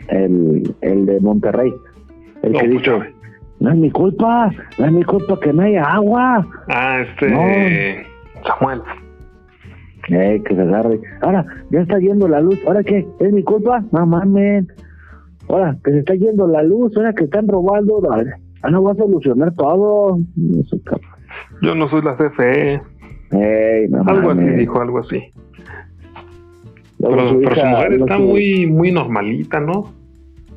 El, 0.08 0.74
el 0.80 1.06
de 1.06 1.20
Monterrey. 1.20 1.72
El 2.42 2.52
que 2.52 2.68
dijo, 2.68 3.02
no 3.60 3.70
es 3.70 3.76
mi 3.76 3.90
culpa, 3.90 4.50
no 4.78 4.86
es 4.86 4.92
mi 4.92 5.04
culpa 5.04 5.38
que 5.40 5.52
no 5.52 5.62
haya 5.62 5.84
agua. 5.84 6.46
Ah, 6.68 7.02
este 7.02 8.06
Samuel. 8.44 8.82
Eh, 10.08 10.40
que 10.44 10.54
se 10.54 10.60
agarre. 10.60 11.00
Ahora, 11.20 11.44
ya 11.70 11.80
está 11.80 11.98
yendo 11.98 12.28
la 12.28 12.40
luz. 12.40 12.58
¿Ahora 12.66 12.82
qué? 12.84 13.06
¿Es 13.18 13.32
mi 13.32 13.42
culpa? 13.42 13.84
No 13.92 14.06
mames. 14.06 14.66
Ahora, 15.48 15.76
que 15.84 15.90
se 15.90 15.98
está 15.98 16.14
yendo 16.14 16.46
la 16.46 16.62
luz. 16.62 16.96
Ahora 16.96 17.12
que 17.12 17.24
están 17.24 17.48
robando. 17.48 18.00
Ah, 18.62 18.70
no 18.70 18.82
va 18.82 18.92
a 18.92 18.96
solucionar 18.96 19.52
todo. 19.54 20.18
Yo 21.62 21.74
no 21.74 21.88
soy 21.88 22.02
la 22.02 22.16
CFE. 22.16 22.80
algo 24.06 24.30
así 24.30 24.42
dijo, 24.42 24.80
algo 24.80 24.98
así. 25.00 25.22
Pero, 26.98 27.28
su, 27.28 27.34
mujer 27.34 27.92
está 27.92 28.18
muy 28.18 28.66
muy 28.66 28.90
normalita, 28.90 29.60
¿no? 29.60 29.92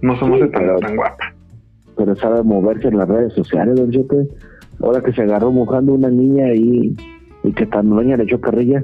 No 0.02 0.18
se 0.18 0.26
mueve 0.26 0.48
tan, 0.48 0.80
tan 0.80 0.96
guapa. 0.96 1.34
Pero 1.98 2.16
sabe 2.16 2.44
moverse 2.44 2.88
en 2.88 2.98
las 2.98 3.10
redes 3.10 3.34
sociales, 3.34 3.76
don 3.76 3.92
Chepe. 3.92 4.28
Ahora 4.82 5.02
que 5.02 5.12
se 5.12 5.24
agarró 5.24 5.52
mojando 5.52 5.94
una 5.94 6.10
niña 6.10 6.46
ahí 6.46 6.96
y 6.96 7.19
que 7.56 7.66
tan 7.66 7.90
dueña 7.90 8.18
le 8.18 8.24
echó 8.24 8.40
carrilla. 8.40 8.84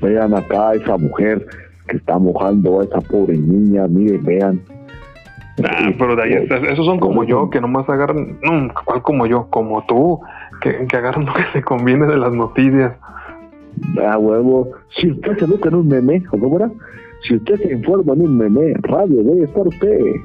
Vean 0.00 0.34
acá 0.34 0.70
a 0.70 0.74
esa 0.74 0.96
mujer 0.98 1.46
que 1.88 1.96
está 1.96 2.18
mojando 2.18 2.80
a 2.80 2.84
esa 2.84 3.00
pobre 3.00 3.36
niña, 3.36 3.86
miren, 3.86 4.24
vean. 4.24 4.60
Ah, 5.64 5.90
pero 5.98 6.16
de 6.16 6.22
ahí, 6.22 6.46
esos 6.70 6.84
son 6.84 6.98
como 6.98 7.24
yo, 7.24 7.48
que 7.48 7.60
nomás 7.60 7.88
agarran, 7.88 8.38
no, 8.42 8.74
¿cuál 8.84 9.02
como 9.02 9.26
yo? 9.26 9.48
Como 9.50 9.84
tú, 9.86 10.20
que, 10.60 10.86
que 10.86 10.96
agarran 10.96 11.24
lo 11.24 11.32
que 11.32 11.44
se 11.52 11.62
conviene 11.62 12.06
de 12.06 12.18
las 12.18 12.32
noticias. 12.32 12.92
Ah, 14.02 14.18
huevo, 14.18 14.70
si 14.90 15.10
usted 15.10 15.38
se 15.38 15.44
educa 15.44 15.68
en 15.68 15.76
un 15.76 15.88
meme, 15.88 16.22
¿cómo 16.24 16.56
era? 16.56 16.70
Si 17.22 17.36
usted 17.36 17.56
se 17.56 17.72
informa 17.72 18.12
en 18.14 18.22
un 18.22 18.38
meme, 18.38 18.74
radio 18.82 19.22
debe 19.22 19.44
estar 19.44 19.66
usted. 19.66 19.98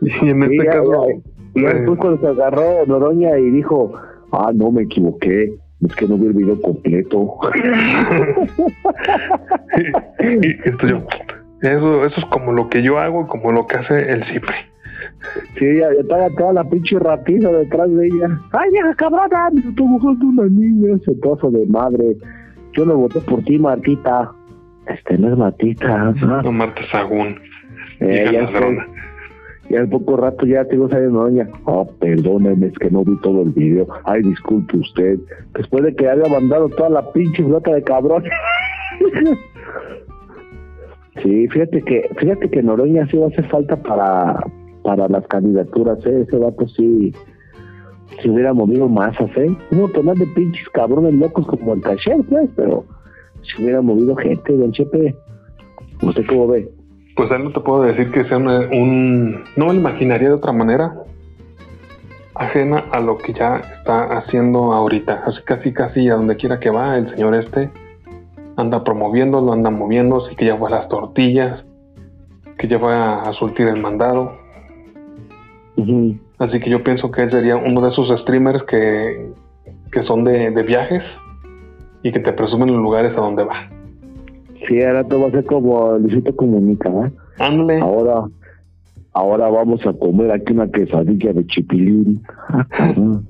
Y 0.00 0.28
en 0.28 0.44
este 0.44 0.64
caso... 0.64 1.06
y 1.54 1.60
después 1.60 1.82
pues, 1.86 1.98
cuando 1.98 2.20
se 2.20 2.28
agarró 2.28 2.86
Noroña 2.86 3.36
y 3.36 3.50
dijo, 3.50 3.94
ah, 4.30 4.52
no, 4.54 4.70
me 4.70 4.82
equivoqué, 4.82 5.58
es 5.86 5.94
que 5.94 6.06
no 6.06 6.16
vi 6.16 6.26
el 6.26 6.32
video 6.32 6.60
completo. 6.60 7.38
eso, 11.62 12.04
eso 12.04 12.20
es 12.20 12.26
como 12.26 12.52
lo 12.52 12.68
que 12.68 12.82
yo 12.82 12.98
hago, 12.98 13.26
como 13.28 13.52
lo 13.52 13.66
que 13.66 13.76
hace 13.76 14.10
el 14.10 14.24
Cipri. 14.24 14.56
Sí, 15.58 15.78
ya 15.78 15.88
está 15.90 16.28
toda 16.36 16.52
la 16.52 16.64
pinche 16.64 16.98
ratita 16.98 17.50
detrás 17.52 17.90
de 17.90 18.06
ella. 18.06 18.40
¡Ay, 18.52 18.70
vieja 18.70 18.94
cabrona! 18.94 19.50
Me 19.52 19.60
estoy 19.60 19.86
buscando 19.86 20.26
una 20.26 20.44
niña, 20.44 20.96
ese 20.96 21.14
trozo 21.16 21.50
de 21.50 21.66
madre. 21.66 22.16
Yo 22.72 22.84
no 22.84 22.96
voté 22.96 23.20
por 23.20 23.42
ti, 23.44 23.58
Martita. 23.58 24.32
Este 24.86 25.18
no 25.18 25.32
es 25.32 25.38
Martita. 25.38 26.12
No, 26.42 26.52
Marta 26.52 26.82
Sagún. 26.90 27.40
Eh, 28.00 28.30
ya 28.32 28.48
y 29.70 29.76
al 29.76 29.88
poco 29.88 30.16
rato 30.16 30.46
ya 30.46 30.64
tengo 30.64 30.88
saliendo 30.88 31.20
doña, 31.20 31.48
oh, 31.64 31.86
perdóneme, 31.98 32.68
es 32.68 32.78
que 32.78 32.90
no 32.90 33.04
vi 33.04 33.16
todo 33.20 33.42
el 33.42 33.50
video. 33.50 33.86
Ay, 34.04 34.22
disculpe 34.22 34.78
usted. 34.78 35.18
Después 35.54 35.84
de 35.84 35.94
que 35.94 36.08
haya 36.08 36.28
mandado 36.28 36.68
toda 36.70 36.88
la 36.88 37.12
pinche 37.12 37.44
flota 37.44 37.72
de 37.72 37.82
cabrón. 37.82 38.24
sí, 41.22 41.48
fíjate 41.48 41.82
que, 41.82 42.08
fíjate 42.16 42.50
que 42.50 42.62
Noroña 42.62 43.06
sí 43.08 43.18
va 43.18 43.26
a 43.26 43.28
hacer 43.28 43.46
falta 43.48 43.76
para, 43.76 44.42
para 44.82 45.06
las 45.08 45.26
candidaturas, 45.26 45.98
¿eh? 46.06 46.24
Ese 46.26 46.38
vato 46.38 46.66
sí, 46.68 47.12
si 48.22 48.30
hubiera 48.30 48.54
movido 48.54 48.88
masas, 48.88 49.30
¿eh? 49.36 49.54
Un 49.70 49.80
montón 49.80 50.06
de 50.06 50.26
pinches 50.34 50.68
cabrones 50.70 51.12
locos 51.12 51.46
como 51.46 51.74
el 51.74 51.82
caché, 51.82 52.16
pues, 52.28 52.48
pero 52.56 52.86
si 53.42 53.62
hubiera 53.62 53.82
movido 53.82 54.16
gente, 54.16 54.56
don 54.56 54.72
Chepe. 54.72 55.14
¿Usted 56.02 56.24
cómo 56.26 56.48
ve? 56.48 56.77
Pues 57.18 57.32
él 57.32 57.42
no 57.42 57.50
te 57.50 57.58
puedo 57.58 57.82
decir 57.82 58.12
que 58.12 58.24
sea 58.26 58.38
un... 58.38 59.42
No 59.56 59.66
me 59.66 59.74
imaginaría 59.74 60.28
de 60.28 60.34
otra 60.34 60.52
manera 60.52 60.94
ajena 62.36 62.84
a 62.92 63.00
lo 63.00 63.18
que 63.18 63.32
ya 63.32 63.56
está 63.56 64.18
haciendo 64.18 64.72
ahorita. 64.72 65.24
Así 65.26 65.42
casi 65.42 65.72
casi 65.72 66.08
a 66.08 66.14
donde 66.14 66.36
quiera 66.36 66.60
que 66.60 66.70
va, 66.70 66.96
el 66.96 67.10
señor 67.10 67.34
este 67.34 67.72
anda 68.56 68.84
promoviéndolo, 68.84 69.52
anda 69.52 69.68
moviendo, 69.68 70.24
así 70.24 70.36
que 70.36 70.46
ya 70.46 70.56
fue 70.56 70.68
a 70.68 70.76
las 70.76 70.88
tortillas, 70.88 71.64
que 72.56 72.68
ya 72.68 72.78
va 72.78 73.22
a 73.22 73.32
surtir 73.32 73.66
el 73.66 73.80
mandado. 73.80 74.38
Así 76.38 76.60
que 76.60 76.70
yo 76.70 76.84
pienso 76.84 77.10
que 77.10 77.22
él 77.22 77.32
sería 77.32 77.56
uno 77.56 77.80
de 77.80 77.90
esos 77.90 78.16
streamers 78.20 78.62
que, 78.62 79.32
que 79.90 80.04
son 80.04 80.22
de, 80.22 80.52
de 80.52 80.62
viajes 80.62 81.02
y 82.04 82.12
que 82.12 82.20
te 82.20 82.32
presumen 82.32 82.72
los 82.72 82.80
lugares 82.80 83.10
a 83.16 83.20
donde 83.20 83.42
va. 83.42 83.77
Sí, 84.66 84.82
ahora 84.82 85.04
todo 85.04 85.22
va 85.22 85.28
a 85.28 85.30
ser 85.32 85.44
como 85.44 85.98
Luisito 85.98 86.34
Comunica, 86.34 86.88
¿eh? 86.88 87.12
Ahora, 87.80 88.24
ahora 89.12 89.48
vamos 89.48 89.86
a 89.86 89.92
comer 89.92 90.32
aquí 90.32 90.52
una 90.52 90.68
quesadilla 90.70 91.32
de 91.32 91.46
chipilín. 91.46 92.22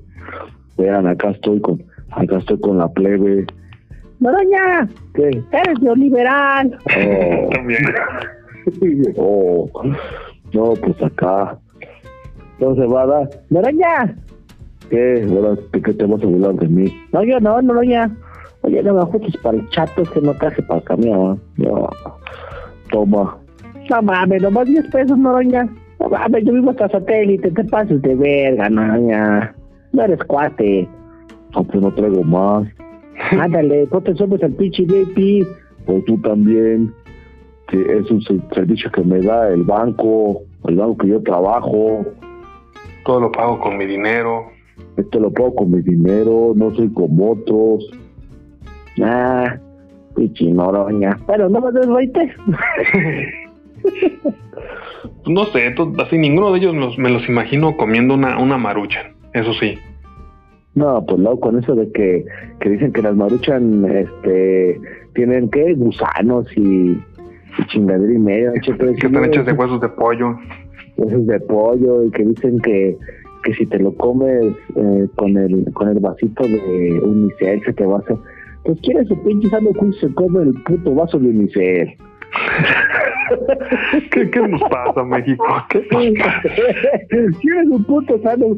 Vean, 0.77 1.07
acá 1.07 1.31
estoy 1.31 1.59
con, 1.59 1.83
acá 2.11 2.37
estoy 2.37 2.59
con 2.59 2.77
la 2.77 2.87
plebe. 2.87 3.45
Maraña, 4.19 4.89
¿qué? 5.13 5.29
Eres 5.51 5.81
neoliberal. 5.81 6.77
Oh. 6.85 7.49
También. 7.51 7.83
oh. 9.17 9.69
No, 10.53 10.73
pues 10.73 11.01
acá. 11.03 11.57
No 12.59 12.75
se 12.75 12.85
va 12.85 13.03
a 13.03 13.07
dar. 13.07 13.29
Maraña. 13.49 14.15
¿Qué? 14.89 15.25
¿Qué 15.71 15.93
te 15.93 16.05
vas 16.05 16.21
a 16.23 16.25
burlar 16.25 16.55
de 16.55 16.67
mí? 16.67 16.93
No, 17.13 17.23
yo 17.23 17.39
no, 17.39 17.61
Noroña. 17.61 18.09
Oye, 18.61 18.83
no 18.83 18.93
me 18.93 19.01
ajustes 19.01 19.37
para 19.37 19.57
el 19.57 19.69
chato, 19.69 20.03
que 20.03 20.21
no 20.21 20.33
traje 20.33 20.61
para 20.63 20.79
el 20.79 20.85
camión. 20.85 21.41
No. 21.57 21.89
Toma. 22.91 23.37
No 23.89 24.01
mames, 24.01 24.41
nomás 24.41 24.67
10 24.67 24.87
pesos, 24.87 25.17
Noroña. 25.17 25.67
A 25.99 26.27
ver, 26.29 26.43
yo 26.43 26.53
vivo 26.53 26.71
hasta 26.71 26.89
satélite, 26.89 27.51
te 27.51 27.63
pases 27.65 28.01
de 28.01 28.15
verga, 28.15 28.69
no, 28.69 29.09
ya. 29.09 29.53
No 29.91 30.03
eres 30.03 30.23
cuate. 30.23 30.87
No, 31.55 31.63
pues 31.63 31.81
no 31.81 31.93
traigo 31.93 32.23
más. 32.23 32.67
Ándale, 33.31 33.87
no 33.91 34.01
te 34.01 34.15
subes 34.15 34.41
al 34.43 34.53
pinche 34.53 34.83
VIP. 34.83 35.47
O 35.87 35.99
tú 36.05 36.17
también. 36.21 36.93
Que 37.67 37.99
es 37.99 38.09
un 38.09 38.21
servicio 38.53 38.91
que 38.91 39.03
me 39.03 39.21
da 39.21 39.49
el 39.49 39.63
banco, 39.63 40.41
el 40.67 40.75
banco 40.75 40.97
que 40.97 41.07
yo 41.09 41.21
trabajo. 41.21 42.05
Todo 43.05 43.19
lo 43.21 43.31
pago 43.31 43.59
con 43.59 43.77
mi 43.77 43.85
dinero. 43.85 44.45
Esto 44.97 45.19
lo 45.19 45.31
pago 45.31 45.55
con 45.55 45.71
mi 45.71 45.81
dinero, 45.81 46.53
no 46.55 46.73
soy 46.75 46.91
como 46.93 47.31
otros. 47.31 47.89
Ah, 49.01 49.57
pinche 50.15 50.45
noroña. 50.45 51.17
Bueno, 51.27 51.49
no 51.49 51.61
me 51.61 51.71
desbaite. 51.71 52.33
no 55.27 55.45
sé, 55.45 55.73
así 55.99 56.17
ninguno 56.17 56.51
de 56.51 56.59
ellos 56.59 56.97
me 56.97 57.09
los 57.09 57.27
imagino 57.29 57.77
comiendo 57.77 58.13
una, 58.13 58.37
una 58.37 58.57
marucha, 58.57 59.11
eso 59.33 59.53
sí. 59.53 59.77
No, 60.75 61.03
pues 61.05 61.19
no, 61.19 61.37
con 61.37 61.59
eso 61.59 61.75
de 61.75 61.91
que, 61.91 62.25
que 62.59 62.69
dicen 62.69 62.93
que 62.93 63.01
las 63.01 63.15
maruchan 63.15 63.85
este, 63.85 64.79
tienen, 65.13 65.49
¿qué? 65.49 65.73
Gusanos 65.73 66.45
y, 66.55 66.91
y 66.91 67.65
chingadera 67.67 68.13
y 68.13 68.17
media. 68.17 68.53
Que 68.63 68.71
están 68.71 69.25
hechas 69.25 69.45
de 69.45 69.53
huesos 69.53 69.81
de 69.81 69.89
pollo. 69.89 70.37
Huesos 70.97 71.27
de 71.27 71.39
pollo 71.41 72.03
y 72.03 72.11
que 72.11 72.23
dicen 72.23 72.59
que, 72.59 72.97
que 73.43 73.53
si 73.55 73.65
te 73.65 73.79
lo 73.79 73.93
comes 73.95 74.53
eh, 74.75 75.07
con 75.15 75.37
el 75.37 75.65
con 75.73 75.89
el 75.89 75.99
vasito 75.99 76.43
de 76.43 76.99
unicel 77.03 77.61
se 77.65 77.73
te 77.73 77.85
va 77.85 77.97
a 77.97 77.99
hacer... 77.99 78.17
Pues 78.63 78.79
quiere 78.81 79.05
su 79.05 79.21
pinche 79.23 79.49
sano 79.49 79.69
se 79.99 80.13
come 80.13 80.43
el 80.43 80.53
puto 80.63 80.93
vaso 80.95 81.17
de 81.19 81.29
unicel. 81.29 81.95
¿Qué, 84.11 84.29
¿Qué, 84.29 84.39
nos 84.39 84.61
pasa, 84.69 85.03
México? 85.03 85.45
¿Qué 85.69 85.87
¿Quieres 85.89 87.67
un 87.69 87.83
puto 87.85 88.21
sano? 88.21 88.55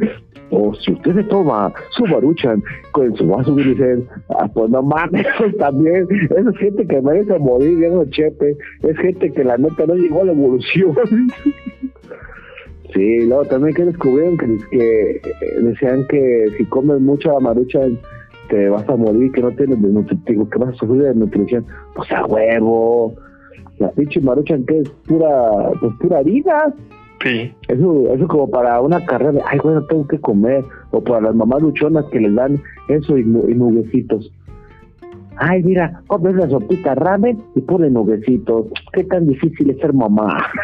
O 0.50 0.74
si 0.76 0.92
usted 0.92 1.16
se 1.16 1.24
toma 1.24 1.72
su 1.92 2.04
baruchan 2.04 2.62
con 2.92 3.16
su 3.16 3.26
vaso 3.28 3.56
de 3.56 3.64
unicel, 3.64 4.08
ah, 4.30 4.50
pues 4.54 4.70
no 4.70 4.82
mames, 4.82 5.26
también. 5.60 6.08
Esa 6.30 6.50
es 6.50 6.58
gente 6.58 6.86
que 6.88 7.02
merece 7.02 7.38
morir, 7.40 7.78
viejo 7.78 8.06
chepe. 8.06 8.58
Es 8.84 8.98
gente 8.98 9.32
que 9.32 9.44
la 9.44 9.58
neta 9.58 9.86
no 9.86 9.96
llegó 9.96 10.22
a 10.22 10.26
la 10.26 10.32
evolución. 10.34 10.96
Sí, 12.94 13.26
luego 13.26 13.46
también 13.46 13.74
que 13.74 13.86
descubrieron 13.86 14.38
que, 14.38 14.58
que 14.70 15.12
eh, 15.12 15.22
decían 15.62 16.06
que 16.08 16.48
si 16.58 16.66
comes 16.66 17.00
mucha 17.00 17.32
maruchan 17.40 17.98
te 18.52 18.68
vas 18.70 18.88
a 18.90 18.98
morir, 18.98 19.32
que 19.32 19.42
no 19.42 19.52
tienes 19.52 19.80
nutritivo, 19.80 20.48
que 20.50 20.60
vas 20.60 20.70
a 20.70 20.78
sufrir 20.78 21.04
de 21.04 21.16
nutrición. 21.16 21.66
Pues 21.96 22.12
a 22.12 22.26
huevo. 22.26 23.16
La 23.80 23.90
pinche 23.92 24.20
maruchan 24.20 24.66
que 24.66 24.80
es 24.80 24.90
pura, 25.08 25.72
pues 25.80 25.94
pura 26.02 26.20
harina. 26.20 26.74
Sí. 27.24 27.54
Eso, 27.70 28.14
eso 28.14 28.28
como 28.28 28.50
para 28.52 28.82
una 28.82 29.04
carrera, 29.06 29.42
ay, 29.48 29.60
bueno, 29.64 29.84
tengo 29.86 30.06
que 30.06 30.20
comer. 30.20 30.66
O 30.92 31.02
para 31.02 31.22
las 31.22 31.36
mamás 31.36 31.62
luchonas 31.62 32.06
que 32.12 32.20
les 32.20 32.36
dan 32.36 32.62
eso 32.90 33.18
y, 33.18 33.22
y 33.22 33.56
nuguecitos. 33.56 34.32
Ay, 35.38 35.64
mira, 35.64 36.02
comes 36.08 36.36
la 36.36 36.50
sopita 36.50 36.94
ramen 36.94 37.42
y 37.56 37.62
pone 37.62 37.90
nuguecitos. 37.90 38.68
Qué 38.92 39.06
tan 39.06 39.28
difícil 39.28 39.70
es 39.70 39.78
ser 39.80 39.94
mamá. 39.94 40.46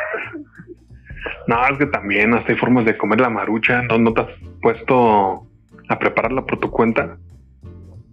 No, 1.47 1.55
es 1.69 1.77
que 1.77 1.85
también 1.87 2.33
hasta 2.33 2.51
hay 2.51 2.57
formas 2.57 2.85
de 2.85 2.97
comer 2.97 3.21
la 3.21 3.29
marucha. 3.29 3.81
¿No, 3.81 3.97
no 3.97 4.13
te 4.13 4.21
has 4.21 4.27
puesto 4.61 5.45
a 5.89 5.99
prepararla 5.99 6.45
por 6.45 6.59
tu 6.59 6.69
cuenta? 6.69 7.17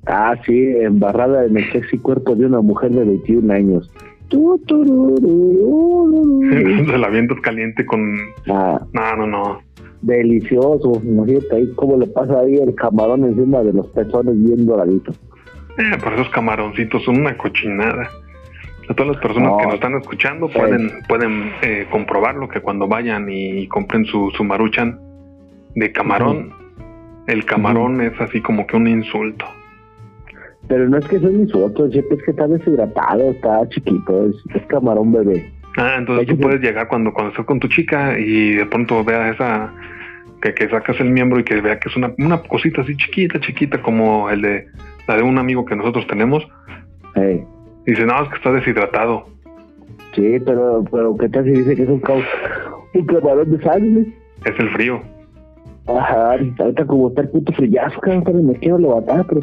Ah, 0.06 0.34
sí, 0.44 0.74
embarrada 0.80 1.46
en 1.46 1.56
el 1.56 1.72
sexy 1.72 1.98
cuerpo 1.98 2.34
de 2.34 2.46
una 2.46 2.60
mujer 2.60 2.90
de 2.92 3.04
21 3.04 3.52
años. 3.52 3.90
la 6.98 7.06
avientas 7.06 7.40
caliente 7.40 7.86
con... 7.86 8.18
Ah, 8.48 8.80
no, 8.92 9.16
no, 9.16 9.26
no. 9.26 9.60
Delicioso. 10.02 11.00
Imagínate 11.04 11.56
ahí 11.56 11.72
cómo 11.76 11.96
le 11.96 12.06
pasa 12.06 12.40
ahí 12.40 12.56
el 12.56 12.74
camarón 12.74 13.24
encima 13.24 13.62
de 13.62 13.72
los 13.72 13.86
pezones 13.88 14.42
bien 14.42 14.66
doraditos. 14.66 15.18
Eh, 15.78 15.96
por 16.02 16.12
esos 16.12 16.28
camaroncitos 16.30 17.02
son 17.04 17.20
una 17.20 17.36
cochinada. 17.36 18.08
A 18.88 18.94
todas 18.94 19.12
las 19.12 19.22
personas 19.22 19.52
que 19.58 19.64
nos 19.64 19.74
están 19.74 19.94
escuchando 19.94 20.48
pueden 20.48 20.90
pueden 21.08 21.52
eh, 21.62 21.86
comprobarlo 21.90 22.48
que 22.48 22.60
cuando 22.60 22.86
vayan 22.86 23.28
y 23.30 23.66
compren 23.68 24.04
su, 24.04 24.30
su 24.36 24.44
maruchan 24.44 25.00
de 25.74 25.90
camarón, 25.90 26.52
el 27.26 27.46
camarón 27.46 28.02
es 28.02 28.12
así 28.20 28.42
como 28.42 28.66
que 28.66 28.76
un 28.76 28.86
insulto. 28.86 29.46
Pero 30.68 30.88
no 30.88 30.98
es 30.98 31.06
que 31.06 31.18
sea 31.18 31.28
un 31.28 31.40
insulto, 31.40 31.86
es 31.86 31.92
que 31.92 32.30
está 32.30 32.46
deshidratado, 32.46 33.30
está 33.30 33.68
chiquito, 33.68 34.28
es, 34.28 34.66
camarón 34.66 35.12
bebé. 35.12 35.52
Ah, 35.76 35.96
entonces 35.98 36.26
tú 36.28 36.38
puedes 36.38 36.60
llegar 36.60 36.88
cuando, 36.88 37.12
cuando 37.12 37.30
estás 37.30 37.44
con 37.46 37.60
tu 37.60 37.68
chica 37.68 38.18
y 38.18 38.54
de 38.54 38.66
pronto 38.66 39.04
veas 39.04 39.34
esa, 39.34 39.72
que, 40.40 40.54
que 40.54 40.68
sacas 40.68 40.98
el 41.00 41.10
miembro 41.10 41.40
y 41.40 41.44
que 41.44 41.60
vea 41.60 41.78
que 41.78 41.88
es 41.88 41.96
una, 41.96 42.14
una 42.18 42.42
cosita 42.42 42.82
así 42.82 42.96
chiquita, 42.96 43.40
chiquita, 43.40 43.82
como 43.82 44.30
el 44.30 44.42
de 44.42 44.66
la 45.06 45.16
de 45.16 45.22
un 45.22 45.38
amigo 45.38 45.64
que 45.64 45.76
nosotros 45.76 46.06
tenemos. 46.06 46.46
Hey. 47.14 47.44
Dice, 47.86 48.06
no, 48.06 48.22
es 48.22 48.28
que 48.30 48.36
está 48.36 48.52
deshidratado. 48.52 49.26
Sí, 50.14 50.38
pero, 50.44 50.84
pero 50.90 51.16
¿qué 51.16 51.28
tal 51.28 51.44
si 51.44 51.50
dice 51.50 51.74
que 51.74 51.82
es 51.82 51.88
un, 51.88 52.02
un 52.94 53.06
camarón 53.06 53.50
de 53.50 53.62
sangre? 53.62 54.06
Es 54.44 54.58
el 54.58 54.70
frío. 54.70 55.02
Ajá, 55.86 56.32
ahorita 56.32 56.86
como 56.86 57.08
está 57.08 57.22
el 57.22 57.28
puto 57.28 57.52
frillazo, 57.52 58.00
me 58.32 58.54
quiero 58.54 58.78
levantar, 58.78 59.26
pero 59.28 59.40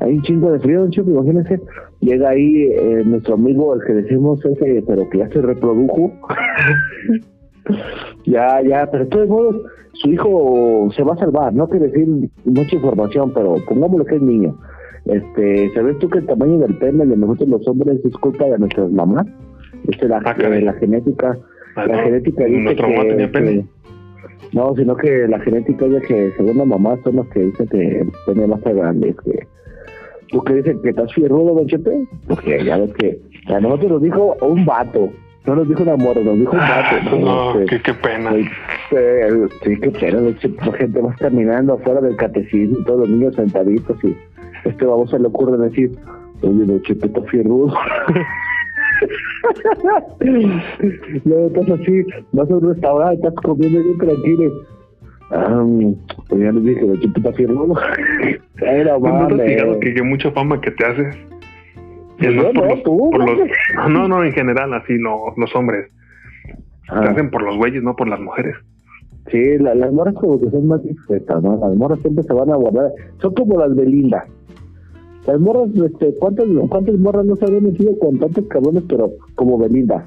hay 0.00 0.16
un 0.16 0.22
chingo 0.22 0.52
de 0.52 0.60
frío, 0.60 0.88
chico, 0.90 1.10
imagínense. 1.10 1.60
Llega 2.00 2.30
ahí 2.30 2.68
eh, 2.70 3.02
nuestro 3.04 3.34
amigo, 3.34 3.74
el 3.74 3.80
que 3.86 3.94
decimos 3.94 4.44
ese, 4.44 4.82
pero 4.86 5.08
que 5.08 5.18
ya 5.18 5.28
se 5.28 5.40
reprodujo. 5.40 6.12
ya, 8.26 8.60
ya, 8.62 8.88
pero 8.90 9.04
de 9.04 9.10
todos 9.10 9.28
modos, 9.28 9.56
su 9.94 10.10
hijo 10.10 10.88
se 10.94 11.02
va 11.02 11.14
a 11.14 11.18
salvar, 11.18 11.54
no 11.54 11.68
quiere 11.68 11.88
decir 11.88 12.08
mucha 12.44 12.74
información, 12.74 13.32
pero 13.32 13.56
pongámoslo 13.68 14.04
que 14.04 14.16
es 14.16 14.22
niño. 14.22 14.56
Este, 15.06 15.70
¿sabes 15.74 15.98
tú 15.98 16.08
que 16.08 16.18
el 16.18 16.26
tamaño 16.26 16.58
del 16.58 16.76
pene 16.78 17.04
de 17.04 17.16
nosotros 17.16 17.48
los 17.48 17.68
hombres 17.68 18.00
es 18.04 18.16
culpa 18.16 18.44
de 18.46 18.58
nuestras 18.58 18.90
mamás? 18.90 19.26
Este, 19.88 20.08
la, 20.08 20.18
ah, 20.24 20.34
la 20.38 20.72
genética, 20.74 21.38
ah, 21.76 21.86
la 21.86 22.02
genética 22.02 22.44
dice 22.44 22.74
que, 22.74 23.30
que, 23.30 23.64
no, 24.52 24.74
sino 24.76 24.96
que 24.96 25.28
la 25.28 25.40
genética 25.40 25.86
es 25.86 26.06
que 26.06 26.32
según 26.36 26.58
la 26.58 26.64
mamá 26.64 26.96
son 27.04 27.16
los 27.16 27.28
que 27.28 27.40
dicen 27.40 27.66
que 27.68 28.00
el 28.00 28.12
pene 28.26 28.46
más 28.46 28.62
grande, 28.62 29.14
que 29.24 29.46
¿Tú 30.30 30.42
dices 30.46 30.76
que 30.82 30.90
estás 30.90 31.12
fierrudo, 31.12 31.54
Don 31.54 31.66
Chepe? 31.66 32.06
Porque 32.28 32.64
ya 32.64 32.78
ves 32.78 32.92
que 32.94 33.20
a 33.46 33.60
nosotros 33.60 33.92
nos 33.92 34.02
dijo 34.02 34.36
un 34.40 34.64
vato, 34.64 35.10
no 35.46 35.56
nos 35.56 35.68
dijo 35.68 35.82
un 35.82 35.88
amor, 35.90 36.16
nos 36.16 36.38
dijo 36.38 36.52
un 36.52 36.58
vato. 36.58 36.96
Ah, 36.96 37.18
no, 37.18 37.60
este, 37.60 37.76
qué, 37.76 37.82
qué, 37.82 37.94
pena. 37.94 38.32
sí, 38.32 39.80
qué 39.80 39.90
pena. 39.90 40.20
La 40.20 40.72
gente 40.72 41.00
va 41.00 41.14
caminando 41.16 41.74
afuera 41.74 42.00
del 42.00 42.16
catecismo, 42.16 42.78
todos 42.86 43.00
los 43.00 43.08
niños 43.10 43.34
sentaditos 43.34 43.96
y 44.04 44.16
este 44.64 44.86
vamos 44.86 45.12
a 45.12 45.18
le 45.18 45.26
ocurre 45.28 45.58
decir, 45.58 45.92
oye, 46.42 46.64
Don 46.64 46.80
Chepe 46.82 47.06
está 47.06 47.22
fierrudo. 47.22 47.74
Luego 51.24 51.46
estás 51.48 51.80
así, 51.80 52.02
vas 52.32 52.50
a 52.50 52.54
un 52.54 52.72
restaurante, 52.72 53.16
estás 53.16 53.34
comiendo 53.42 53.80
bien 53.82 53.98
tranquilo 53.98 54.52
Ah, 55.30 55.64
pues 56.28 56.40
ya 56.40 56.52
les 56.52 56.64
dije, 56.64 56.80
¿qué 57.00 57.20
te 57.20 57.32
firmando? 57.32 57.74
Era 58.60 58.98
¿No 58.98 59.28
te 59.28 59.78
que, 59.80 59.94
que 59.94 60.02
mucha 60.02 60.30
fama 60.32 60.60
que 60.60 60.70
te 60.70 60.84
haces? 60.84 61.16
Pues 62.18 62.34
no, 62.34 62.52
por, 62.52 62.68
los, 62.68 62.80
por 62.80 63.18
los, 63.18 63.48
no, 63.90 64.08
no, 64.08 64.24
en 64.24 64.32
general, 64.32 64.72
así 64.74 64.96
lo, 64.98 65.34
los 65.36 65.54
hombres. 65.56 65.90
Se 66.44 66.94
ah. 66.94 67.10
hacen 67.10 67.30
por 67.30 67.42
los 67.42 67.56
güeyes, 67.56 67.82
no 67.82 67.96
por 67.96 68.08
las 68.08 68.20
mujeres. 68.20 68.54
Sí, 69.30 69.58
las 69.58 69.92
morras 69.92 70.14
como 70.14 70.38
que 70.38 70.50
son 70.50 70.68
más 70.68 70.82
discretas, 70.82 71.42
¿no? 71.42 71.56
Las 71.56 71.74
morras 71.76 71.98
siempre 72.00 72.22
se 72.24 72.32
van 72.34 72.50
a 72.50 72.56
guardar. 72.56 72.92
Son 73.20 73.32
como 73.34 73.58
las 73.58 73.74
Belinda. 73.74 74.26
Las 75.26 75.40
morras, 75.40 75.70
este, 75.74 76.14
¿cuántas, 76.18 76.46
¿cuántas 76.68 76.98
morras 76.98 77.24
no 77.24 77.34
se 77.36 77.46
habían 77.46 77.64
metido 77.64 77.98
con 77.98 78.18
tantos 78.18 78.44
cabrones, 78.48 78.84
pero 78.86 79.10
como 79.34 79.58
Belinda? 79.58 80.04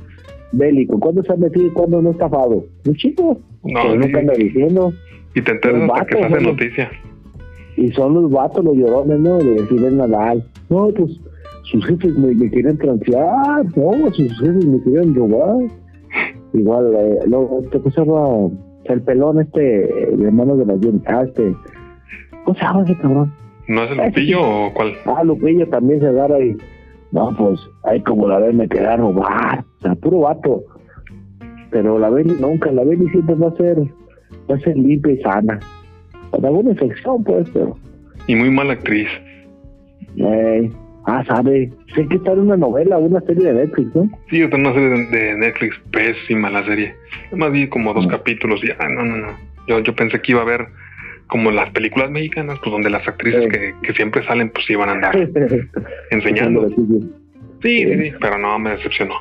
Bélico, 0.51 0.99
¿cuándo 0.99 1.23
se 1.23 1.33
ha 1.33 1.35
metido 1.35 1.67
y 1.67 1.71
cuándo 1.71 2.01
no 2.01 2.09
ha 2.09 2.11
estafado? 2.13 2.65
Un 2.85 2.95
chico. 2.95 3.37
No, 3.63 3.95
nunca 3.95 4.19
anda 4.19 4.33
diciendo. 4.33 4.93
Y 5.35 5.41
te 5.41 5.51
enteras 5.51 5.89
hasta 5.91 6.05
que 6.05 6.17
se 6.17 6.23
hace 6.23 6.41
noticia. 6.41 6.91
Y 7.75 7.91
son 7.91 8.13
los 8.15 8.31
vatos, 8.31 8.63
los 8.63 8.75
llorones, 8.75 9.19
¿no? 9.19 9.37
De 9.37 9.61
decir 9.61 9.81
Nadal. 9.91 10.43
No, 10.69 10.89
pues 10.89 11.19
sus 11.63 11.85
jefes 11.85 12.17
me, 12.17 12.33
me 12.33 12.49
quieren 12.49 12.77
transear, 12.77 13.65
no, 13.75 14.11
sus 14.13 14.39
jefes 14.39 14.65
me 14.65 14.81
quieren 14.81 15.13
robar. 15.13 15.67
Igual, 16.53 16.95
eh, 16.95 17.19
luego, 17.27 17.59
este, 17.61 17.79
¿cómo 17.79 17.91
se 17.91 18.01
llama? 18.01 18.55
El 18.85 19.01
pelón 19.01 19.41
este, 19.41 20.13
el 20.13 20.23
hermano 20.23 20.55
de 20.55 20.65
la 20.65 20.75
Ah, 21.07 21.23
este. 21.25 21.53
¿Cómo 22.45 22.57
se 22.57 22.63
llama 22.63 22.83
ese 22.83 22.95
cabrón? 22.95 23.33
¿No 23.67 23.83
es 23.83 23.91
el 23.91 23.97
Lupillo 23.97 24.41
o 24.41 24.73
cuál? 24.73 24.93
Ah, 25.05 25.23
Lupillo 25.23 25.67
también 25.67 25.99
se 25.99 26.07
agarra 26.07 26.39
y. 26.39 26.55
No, 27.11 27.33
pues, 27.37 27.59
ahí 27.83 28.01
como 28.01 28.27
la 28.27 28.39
vez 28.39 28.53
me 28.53 28.67
quedé 28.67 28.87
a 28.87 28.97
robar. 28.97 29.63
O 29.79 29.81
sea, 29.81 29.95
puro 29.95 30.19
vato. 30.19 30.63
Pero 31.69 31.99
la 31.99 32.09
Beli 32.09 32.35
nunca, 32.39 32.71
la 32.71 32.83
Beli 32.83 33.07
siempre 33.09 33.35
va 33.35 33.47
a 33.47 33.55
ser 33.55 33.77
va 34.49 34.55
a 34.55 34.59
ser 34.59 34.77
limpia 34.77 35.13
y 35.13 35.21
sana. 35.21 35.59
Con 36.31 36.45
alguna 36.45 36.71
infección, 36.71 37.23
pues, 37.23 37.49
pero. 37.51 37.77
Y 38.27 38.35
muy 38.35 38.49
mala 38.49 38.73
actriz. 38.73 39.07
Eh, 40.17 40.69
Ah, 41.07 41.23
sabe. 41.25 41.71
Sé 41.95 42.05
que 42.05 42.17
está 42.17 42.33
en 42.33 42.39
una 42.39 42.57
novela, 42.57 42.97
una 42.97 43.21
serie 43.21 43.45
de 43.45 43.65
Netflix, 43.65 43.95
¿no? 43.95 44.09
Sí, 44.29 44.41
está 44.41 44.57
en 44.57 44.65
una 44.65 44.73
serie 44.73 45.07
de, 45.07 45.35
Netflix. 45.35 45.79
Pésima 45.89 46.49
la 46.49 46.65
serie. 46.65 46.95
Además 47.29 47.53
vi 47.53 47.69
como 47.69 47.93
dos 47.93 48.05
capítulos 48.07 48.61
y, 48.61 48.71
ah, 48.77 48.89
no, 48.89 49.05
no, 49.05 49.15
no. 49.15 49.27
Yo, 49.67 49.79
yo 49.79 49.95
pensé 49.95 50.21
que 50.21 50.33
iba 50.33 50.41
a 50.41 50.45
ver 50.45 50.67
como 51.27 51.51
las 51.51 51.69
películas 51.71 52.09
mexicanas, 52.09 52.57
pues 52.59 52.71
donde 52.71 52.89
las 52.89 53.07
actrices 53.07 53.47
que, 53.51 53.73
que, 53.81 53.93
siempre 53.93 54.25
salen, 54.25 54.49
pues 54.49 54.69
iban 54.69 54.89
a 54.89 54.93
andar 54.93 55.15
enseñando. 56.11 56.69
Sí, 56.69 57.79
sí, 57.79 58.01
sí, 58.01 58.11
pero 58.19 58.37
no, 58.37 58.57
me 58.59 58.71
decepcionó. 58.71 59.15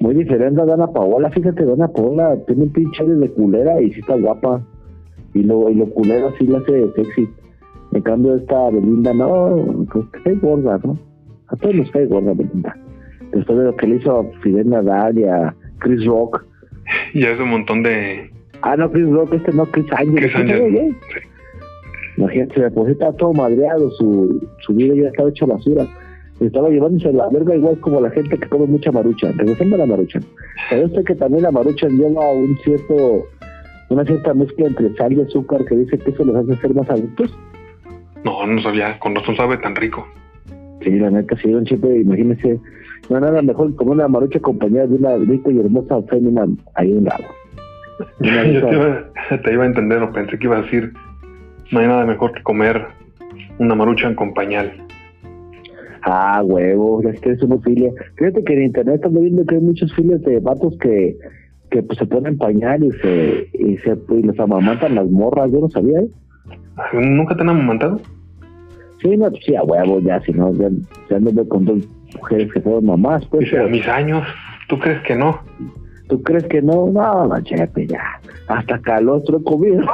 Muy 0.00 0.14
diferente 0.14 0.60
a 0.60 0.64
Dana 0.64 0.86
Paola, 0.86 1.30
fíjate, 1.30 1.64
Dana 1.64 1.88
Paola 1.88 2.36
tiene 2.46 2.64
un 2.64 2.72
pinche 2.72 3.04
de 3.04 3.28
culera 3.30 3.80
y 3.80 3.92
sí 3.92 4.00
está 4.00 4.14
guapa. 4.16 4.62
Y 5.34 5.42
lo, 5.42 5.68
y 5.70 5.74
lo 5.74 5.86
culera 5.86 6.30
sí 6.38 6.46
la 6.46 6.58
hace 6.58 6.84
sexy. 6.94 7.28
En 7.92 8.02
cambio, 8.02 8.36
esta 8.36 8.70
Belinda, 8.70 9.12
no, 9.14 9.86
pues 9.92 10.06
que 10.22 10.34
gorda, 10.34 10.78
¿no? 10.84 10.98
A 11.48 11.56
todos 11.56 11.74
los 11.74 11.90
cae 11.90 12.06
gorda 12.06 12.32
Belinda. 12.34 12.76
Después 13.32 13.58
de 13.58 13.64
lo 13.64 13.76
que 13.76 13.86
le 13.86 13.96
hizo 13.96 14.20
a 14.20 14.40
Fidel 14.42 14.68
Nadal 14.68 15.18
y 15.18 15.24
a 15.24 15.54
Chris 15.78 16.04
Rock. 16.04 16.44
Y 17.14 17.24
a 17.24 17.32
ese 17.32 17.42
montón 17.42 17.82
de, 17.82 18.30
Ah, 18.66 18.76
no, 18.76 18.90
Chris 18.90 19.06
Rock, 19.10 19.34
este 19.34 19.52
no, 19.52 19.66
Chris 19.66 19.86
Angel. 19.92 20.14
Chris 20.14 20.34
Angel. 20.34 20.96
Sí. 21.12 21.18
Imagínate, 22.16 22.54
se 22.54 22.70
pues 22.70 22.92
estaba 22.92 23.12
todo 23.12 23.34
madreado, 23.34 23.90
su, 23.90 24.48
su 24.60 24.72
vida 24.72 24.94
ya 24.94 25.08
estaba 25.08 25.28
hecha 25.28 25.44
basura. 25.44 25.86
Estaba 26.40 26.70
llevándose 26.70 27.12
la 27.12 27.28
verga 27.28 27.54
igual 27.54 27.78
como 27.80 28.00
la 28.00 28.10
gente 28.10 28.38
que 28.38 28.48
come 28.48 28.66
mucha 28.66 28.90
marucha. 28.90 29.32
Regresando 29.36 29.76
a 29.76 29.80
la 29.80 29.86
marucha. 29.86 30.20
Pero 30.70 30.86
usted 30.86 31.04
que 31.04 31.14
también 31.14 31.42
la 31.42 31.50
marucha 31.50 31.88
lleva 31.88 32.32
un 32.32 32.56
cierto, 32.64 33.26
una 33.90 34.04
cierta 34.04 34.32
mezcla 34.32 34.66
entre 34.66 34.94
sal 34.94 35.12
y 35.12 35.20
azúcar 35.20 35.62
que 35.66 35.76
dice 35.76 35.98
que 35.98 36.10
eso 36.10 36.24
les 36.24 36.36
hace 36.36 36.56
ser 36.56 36.74
más 36.74 36.88
adultos. 36.88 37.36
No, 38.24 38.46
no 38.46 38.62
sabía, 38.62 38.98
con 38.98 39.14
razón 39.14 39.36
sabe 39.36 39.58
tan 39.58 39.76
rico. 39.76 40.06
Sí, 40.82 40.90
la 40.90 41.10
neta, 41.10 41.36
sí, 41.36 41.52
un 41.52 41.64
chip, 41.66 41.84
imagínese, 41.84 42.58
no 43.10 43.20
nada 43.20 43.42
mejor 43.42 43.74
como 43.76 43.92
una 43.92 44.08
marucha 44.08 44.38
acompañada 44.38 44.86
de 44.86 44.96
una 44.96 45.16
rica 45.16 45.50
y 45.50 45.58
hermosa 45.58 46.00
fémina 46.08 46.46
ahí 46.74 46.92
a 46.92 46.96
un 46.96 47.04
lado. 47.04 47.24
Yo 48.20 49.40
te 49.42 49.52
iba, 49.52 49.62
a 49.62 49.66
entender, 49.66 50.02
o 50.02 50.12
pensé 50.12 50.38
que 50.38 50.46
iba 50.46 50.58
a 50.58 50.62
decir, 50.62 50.92
no 51.70 51.80
hay 51.80 51.86
nada 51.86 52.04
mejor 52.04 52.32
que 52.32 52.42
comer 52.42 52.86
una 53.58 53.74
maruchan 53.74 54.14
con 54.14 54.34
pañal. 54.34 54.72
Ah, 56.02 56.42
huevo, 56.44 57.02
es 57.08 57.20
que 57.20 57.30
es 57.30 57.42
una 57.42 57.58
filia. 57.58 57.90
Fíjate 58.16 58.44
que 58.44 58.52
en 58.52 58.64
internet 58.64 58.96
estamos 58.96 59.22
viendo 59.22 59.46
que 59.46 59.54
hay 59.54 59.60
muchos 59.60 59.94
filias 59.94 60.20
de 60.22 60.38
vatos 60.40 60.76
que, 60.78 61.16
que 61.70 61.82
pues, 61.82 61.98
se 61.98 62.06
ponen 62.06 62.36
pañal 62.36 62.84
y 62.84 62.92
se, 62.92 63.48
y 63.54 63.78
se 63.78 63.96
y 64.10 64.22
les 64.22 64.38
amamantan 64.38 64.94
las 64.94 65.08
morras, 65.10 65.50
yo 65.50 65.60
no 65.60 65.70
sabía, 65.70 66.00
¿eh? 66.00 66.08
¿Nunca 66.92 67.34
te 67.34 67.42
han 67.42 67.48
amamantado? 67.48 68.00
Sí, 69.00 69.16
no, 69.16 69.30
sí, 69.44 69.54
a 69.54 69.62
huevo, 69.62 70.00
ya, 70.00 70.20
si 70.20 70.32
no, 70.32 70.52
ya, 70.54 70.68
ya 71.10 71.20
me 71.20 71.32
veo 71.32 71.48
con 71.48 71.64
dos 71.64 71.88
mujeres 72.14 72.52
que 72.52 72.60
son 72.60 72.86
mamás, 72.86 73.24
pues. 73.26 73.52
a 73.54 73.64
mis 73.64 73.86
años, 73.88 74.26
¿tú 74.68 74.78
crees 74.78 75.00
que 75.02 75.14
no? 75.14 75.40
¿Tú 76.08 76.22
crees 76.22 76.44
que 76.44 76.60
no? 76.60 76.90
No, 76.90 77.26
no, 77.26 77.40
chepe, 77.42 77.86
ya. 77.86 78.20
Hasta 78.48 78.78
calostro 78.80 79.38
he 79.38 79.44
comido. 79.44 79.82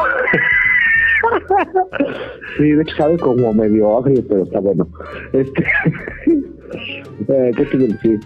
sí, 2.57 2.65
de 2.65 2.83
hecho 2.83 2.97
sabe 2.97 3.19
como 3.19 3.53
medio 3.53 3.99
agrio, 3.99 4.23
pero 4.29 4.43
está 4.43 4.61
bueno. 4.61 4.89
Este, 5.33 5.63
eh, 7.29 7.51
¿Qué 7.57 7.65
te 7.65 7.79
decir? 7.79 8.21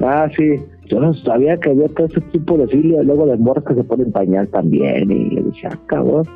Ah, 0.00 0.28
sí. 0.36 0.56
Yo 0.86 1.00
no 1.00 1.12
sabía 1.14 1.58
que 1.58 1.70
había 1.70 1.88
todo 1.88 2.06
ese 2.06 2.20
tipo 2.32 2.56
de 2.56 2.66
filia. 2.68 3.02
Luego 3.02 3.26
las 3.26 3.38
morras 3.38 3.64
que 3.64 3.74
se 3.74 3.84
ponen 3.84 4.10
pañal 4.10 4.48
también. 4.48 5.10
Y 5.10 5.30
le 5.30 5.42
dije, 5.42 5.68
ah, 5.70 5.78
cabrón. 5.86 6.26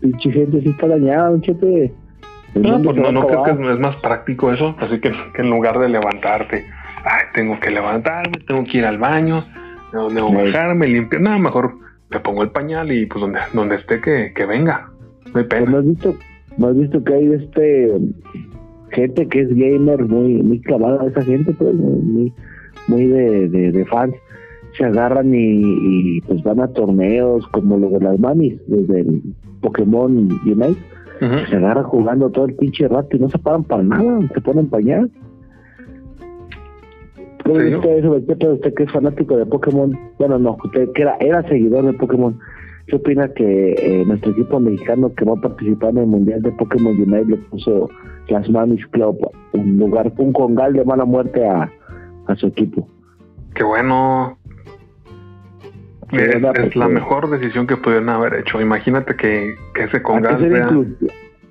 Pinche 0.00 0.30
gente 0.30 0.60
sí 0.62 0.68
está 0.68 0.86
dañada, 0.86 1.38
chepe. 1.40 1.92
no, 2.54 2.82
pues 2.82 2.96
no, 2.96 3.12
no 3.12 3.26
creo 3.26 3.44
que 3.44 3.50
es, 3.50 3.78
más 3.78 3.96
práctico 3.96 4.52
eso. 4.52 4.74
Así 4.78 5.00
que, 5.00 5.12
que 5.34 5.42
en 5.42 5.50
lugar 5.50 5.78
de 5.78 5.88
levantarte, 5.88 6.64
ay, 7.04 7.24
tengo 7.34 7.58
que 7.60 7.70
levantarme, 7.70 8.38
tengo 8.46 8.64
que 8.64 8.78
ir 8.78 8.86
al 8.86 8.98
baño, 8.98 9.44
donde 9.92 10.20
voy 10.20 10.36
a 10.36 10.44
bajarme, 10.44 10.88
limpiar, 10.88 11.22
nada, 11.22 11.38
mejor 11.38 11.74
me 12.10 12.20
pongo 12.20 12.42
el 12.42 12.50
pañal 12.50 12.90
y 12.92 13.06
pues 13.06 13.20
donde, 13.20 13.38
donde 13.52 13.76
esté 13.76 14.00
que, 14.00 14.32
que 14.34 14.46
venga. 14.46 14.90
No 15.32 15.40
hay 15.40 15.46
pena. 15.46 15.70
¿No 15.70 15.78
has 15.78 15.86
visto, 15.86 16.14
¿no 16.58 16.68
has 16.68 16.76
visto 16.76 17.04
que 17.04 17.14
hay 17.14 17.32
este 17.32 17.98
gente 18.90 19.28
que 19.28 19.40
es 19.42 19.48
gamer 19.50 20.04
muy, 20.06 20.42
muy 20.42 20.60
clavada 20.60 21.06
esa 21.06 21.22
gente, 21.22 21.52
pues, 21.52 21.74
muy, 21.74 22.32
muy 22.88 23.06
de, 23.06 23.48
de, 23.48 23.84
fans? 23.86 24.14
Se 24.76 24.84
agarran 24.84 25.32
y, 25.34 26.20
pues 26.22 26.42
van 26.42 26.60
a 26.60 26.68
torneos 26.68 27.46
como 27.48 27.76
los 27.76 27.92
de 27.92 28.00
las 28.00 28.18
mamis, 28.18 28.60
desde 28.66 29.00
el 29.00 29.22
Pokémon 29.60 30.28
Unite. 30.44 30.80
Se 31.48 31.56
agarran 31.56 31.84
jugando 31.84 32.30
todo 32.30 32.46
el 32.46 32.54
pinche 32.54 32.88
rato 32.88 33.16
y 33.16 33.20
no 33.20 33.28
se 33.28 33.38
paran 33.38 33.62
para 33.64 33.82
nada, 33.82 34.20
se 34.32 34.40
ponen 34.40 34.68
pañal. 34.68 35.10
¿Cómo 37.50 37.78
usted 37.78 37.98
eso, 37.98 38.12
usted 38.12 38.74
que 38.74 38.82
es 38.84 38.92
fanático 38.92 39.36
de 39.36 39.46
Pokémon? 39.46 39.98
Bueno, 40.18 40.38
no, 40.38 40.56
usted 40.64 40.90
que 40.92 41.02
era, 41.02 41.16
era 41.20 41.42
seguidor 41.48 41.84
de 41.84 41.92
Pokémon. 41.94 42.38
¿Qué 42.86 42.96
opina 42.96 43.28
que 43.28 43.72
eh, 43.72 44.04
nuestro 44.06 44.32
equipo 44.32 44.58
mexicano 44.60 45.12
que 45.14 45.24
va 45.24 45.34
a 45.34 45.40
participar 45.40 45.90
en 45.90 45.98
el 45.98 46.06
Mundial 46.06 46.42
de 46.42 46.52
Pokémon 46.52 46.94
Unite 46.94 47.24
le 47.26 47.36
puso 47.36 47.88
las 48.28 48.48
Mamis 48.48 48.86
Club, 48.88 49.18
un 49.52 49.78
lugar, 49.78 50.12
un 50.16 50.32
congal 50.32 50.72
de 50.72 50.84
mala 50.84 51.04
muerte 51.04 51.46
a, 51.46 51.70
a 52.26 52.36
su 52.36 52.46
equipo? 52.46 52.88
Qué 53.54 53.64
bueno. 53.64 54.38
Es, 56.12 56.74
la 56.74 56.88
mejor 56.88 57.30
decisión 57.30 57.66
que 57.66 57.76
pudieron 57.76 58.08
haber 58.08 58.34
hecho. 58.34 58.60
Imagínate 58.60 59.14
que, 59.14 59.54
que 59.74 59.84
ese 59.84 60.02
congal 60.02 60.96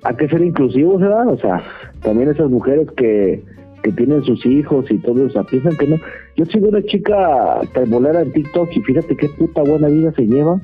¿A 0.02 0.14
qué 0.14 0.28
ser 0.28 0.40
inclusivos, 0.40 1.00
¿verdad? 1.00 1.28
O 1.28 1.38
sea, 1.38 1.62
también 2.02 2.30
esas 2.30 2.50
mujeres 2.50 2.88
que 2.96 3.42
que 3.82 3.92
tienen 3.92 4.22
sus 4.24 4.44
hijos 4.46 4.90
y 4.90 4.98
todo 4.98 5.26
eso, 5.26 5.44
piensan 5.44 5.76
que 5.76 5.86
no. 5.86 5.96
Yo 6.36 6.44
sigo 6.46 6.68
una 6.68 6.82
chica 6.82 7.60
trebolera 7.72 8.22
en 8.22 8.32
TikTok 8.32 8.68
y 8.76 8.80
fíjate 8.80 9.16
qué 9.16 9.28
puta 9.30 9.62
buena 9.62 9.88
vida 9.88 10.12
se 10.12 10.26
lleva. 10.26 10.60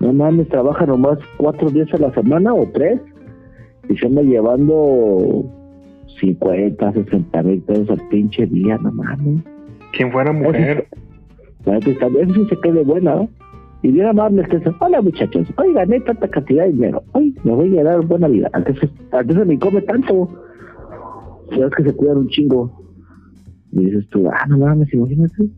No 0.00 0.12
mames, 0.12 0.48
trabaja 0.48 0.86
nomás 0.86 1.18
cuatro 1.36 1.70
días 1.70 1.92
a 1.94 1.98
la 1.98 2.12
semana 2.14 2.54
o 2.54 2.66
tres 2.72 3.00
y 3.88 3.96
se 3.96 4.06
anda 4.06 4.22
llevando 4.22 5.44
50, 6.20 6.92
60 6.92 7.42
mil 7.42 7.60
pesos 7.62 7.90
al 7.90 8.08
pinche 8.08 8.46
día, 8.46 8.78
no 8.78 8.92
mames. 8.92 9.42
¿Quién 9.92 10.12
fuera 10.12 10.32
mujer? 10.32 10.86
Eso, 11.66 12.34
sí 12.34 12.46
se 12.48 12.60
quede 12.60 12.82
buena, 12.84 13.14
¿no? 13.16 13.28
Y 13.82 13.92
bien 13.92 14.06
amable 14.06 14.42
que 14.44 14.60
hola 14.80 15.00
muchachos, 15.00 15.46
oigan, 15.56 15.88
gané 15.88 16.00
tanta 16.00 16.26
cantidad 16.28 16.64
de 16.64 16.72
dinero, 16.72 17.02
hoy 17.12 17.34
me 17.44 17.52
voy 17.52 17.78
a 17.78 17.84
dar 17.84 18.04
buena 18.04 18.26
vida. 18.26 18.50
Antes, 18.52 18.76
antes 19.12 19.46
me 19.46 19.58
come 19.58 19.80
tanto 19.82 20.28
sabes 21.50 21.74
que 21.76 21.84
se 21.84 21.94
cuidan 21.94 22.18
un 22.18 22.28
chingo. 22.28 22.82
Y 23.72 23.84
dices 23.84 24.08
tú, 24.08 24.28
ah, 24.28 24.46
no 24.46 24.58
mames, 24.58 24.92
imagínate. 24.92 25.48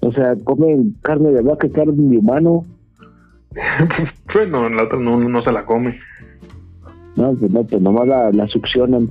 O 0.00 0.12
sea, 0.12 0.34
comen 0.44 0.96
carne 1.02 1.30
de 1.30 1.42
vaca, 1.42 1.68
carne 1.68 1.94
de 1.96 2.18
humano. 2.18 2.64
bueno, 4.34 4.68
la 4.68 4.84
otra 4.84 4.98
no, 4.98 5.18
no 5.18 5.42
se 5.42 5.52
la 5.52 5.64
come. 5.64 5.98
No, 7.16 7.34
pues 7.34 7.50
no, 7.50 7.64
pues 7.64 7.82
nomás 7.82 8.08
la, 8.08 8.30
la 8.32 8.48
succionan. 8.48 9.10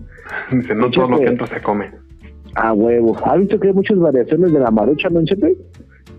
Dice, 0.51 0.75
no 0.75 0.89
todo 0.89 1.09
lo 1.09 1.19
que 1.19 1.25
entra 1.25 1.47
se 1.47 1.61
come. 1.61 1.91
Ah, 2.55 2.73
huevo. 2.73 3.15
¿Has 3.23 3.39
visto 3.39 3.59
que 3.59 3.69
hay 3.69 3.73
muchas 3.73 3.97
variaciones 3.99 4.51
de 4.51 4.59
la 4.59 4.71
marucha, 4.71 5.09
no, 5.09 5.23
Chepe? 5.23 5.55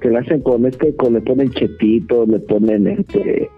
Que 0.00 0.10
la 0.10 0.20
hacen 0.20 0.40
con 0.40 0.64
este, 0.64 0.94
con 0.96 1.14
le 1.14 1.20
ponen 1.20 1.50
chetitos, 1.50 2.28
le 2.28 2.38
ponen 2.40 2.86
este 2.86 3.50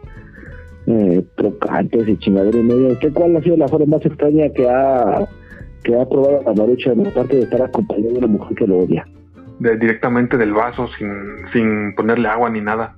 eh, 0.87 1.25
trocantes 1.37 2.09
y 2.09 2.17
chingadera 2.17 2.59
y 2.59 2.63
medio. 2.63 2.99
¿Qué 2.99 3.11
cuál 3.11 3.37
ha 3.37 3.43
sido 3.43 3.57
la 3.57 3.69
forma 3.69 3.97
más 3.97 4.07
extraña 4.07 4.49
que 4.51 4.69
ha 4.69 5.27
que 5.85 5.95
ha 5.95 6.09
probado 6.09 6.43
la 6.43 6.55
marucha 6.55 6.93
en 6.93 7.05
parte 7.13 7.37
de 7.37 7.43
estar 7.43 7.63
acompañado 7.63 8.13
de 8.13 8.19
una 8.19 8.27
mujer 8.27 8.57
que 8.57 8.67
lo 8.67 8.79
odia. 8.79 9.07
directamente 9.59 10.37
del 10.37 10.53
vaso, 10.53 10.89
sin, 10.99 11.09
sin 11.53 11.95
ponerle 11.95 12.29
agua 12.29 12.51
ni 12.51 12.61
nada. 12.61 12.97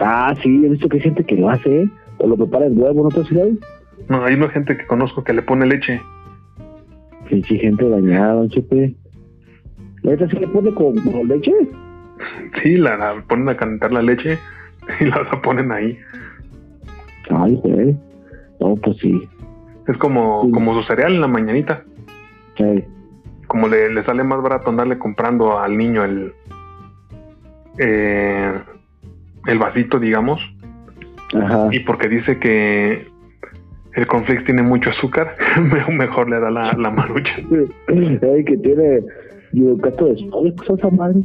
Ah, 0.00 0.34
sí, 0.42 0.64
he 0.64 0.68
visto 0.68 0.88
que 0.88 0.98
hay 0.98 1.02
gente 1.02 1.24
que 1.24 1.36
lo 1.36 1.50
hace, 1.50 1.82
¿eh? 1.82 1.90
O 2.18 2.26
lo 2.26 2.36
prepara 2.36 2.66
en 2.66 2.80
huevo, 2.80 3.02
¿no 3.02 3.08
te 3.08 3.20
has 3.20 3.30
No, 4.08 4.24
hay 4.24 4.34
una 4.34 4.48
gente 4.50 4.76
que 4.76 4.86
conozco 4.86 5.24
que 5.24 5.32
le 5.32 5.42
pone 5.42 5.66
leche. 5.66 6.00
Sí, 7.28 7.42
sí, 7.42 7.58
gente 7.58 7.88
dañada, 7.88 8.46
chepe. 8.48 8.94
¿La 10.02 10.16
se 10.16 10.40
le 10.40 10.48
pone 10.48 10.72
con, 10.74 10.94
leche? 11.28 11.52
Sí, 12.62 12.76
la, 12.76 13.22
ponen 13.28 13.48
a 13.48 13.56
calentar 13.56 13.92
la 13.92 14.02
leche 14.02 14.38
y 15.00 15.04
la, 15.04 15.22
la 15.22 15.42
ponen 15.42 15.72
ahí. 15.72 15.98
Ay, 17.30 17.54
güey. 17.62 17.96
No, 18.60 18.74
pues 18.76 18.96
sí. 18.98 19.28
Es 19.90 19.96
como, 19.98 20.50
como 20.52 20.74
su 20.74 20.86
cereal 20.86 21.14
en 21.14 21.20
la 21.20 21.26
mañanita. 21.26 21.82
Como 23.46 23.66
le, 23.66 23.92
le, 23.92 24.04
sale 24.04 24.22
más 24.22 24.40
barato 24.40 24.70
andarle 24.70 24.98
comprando 24.98 25.58
al 25.58 25.76
niño 25.76 26.04
el, 26.04 26.32
eh, 27.78 28.52
el 29.46 29.58
vasito, 29.58 29.98
digamos. 29.98 30.40
Y 31.72 31.80
porque 31.80 32.08
dice 32.08 32.38
que 32.38 33.06
el 33.94 34.06
conflicto 34.06 34.46
tiene 34.46 34.62
mucho 34.62 34.90
azúcar, 34.90 35.34
mejor 35.90 36.30
le 36.30 36.38
da 36.38 36.50
la, 36.50 36.72
la 36.74 36.90
marucha. 36.90 37.32
Ay, 37.88 38.44
que 38.44 38.56
tiene 38.58 39.02
yucato 39.52 40.06
de 40.06 40.54
cosas 40.66 40.92
madre. 40.92 41.22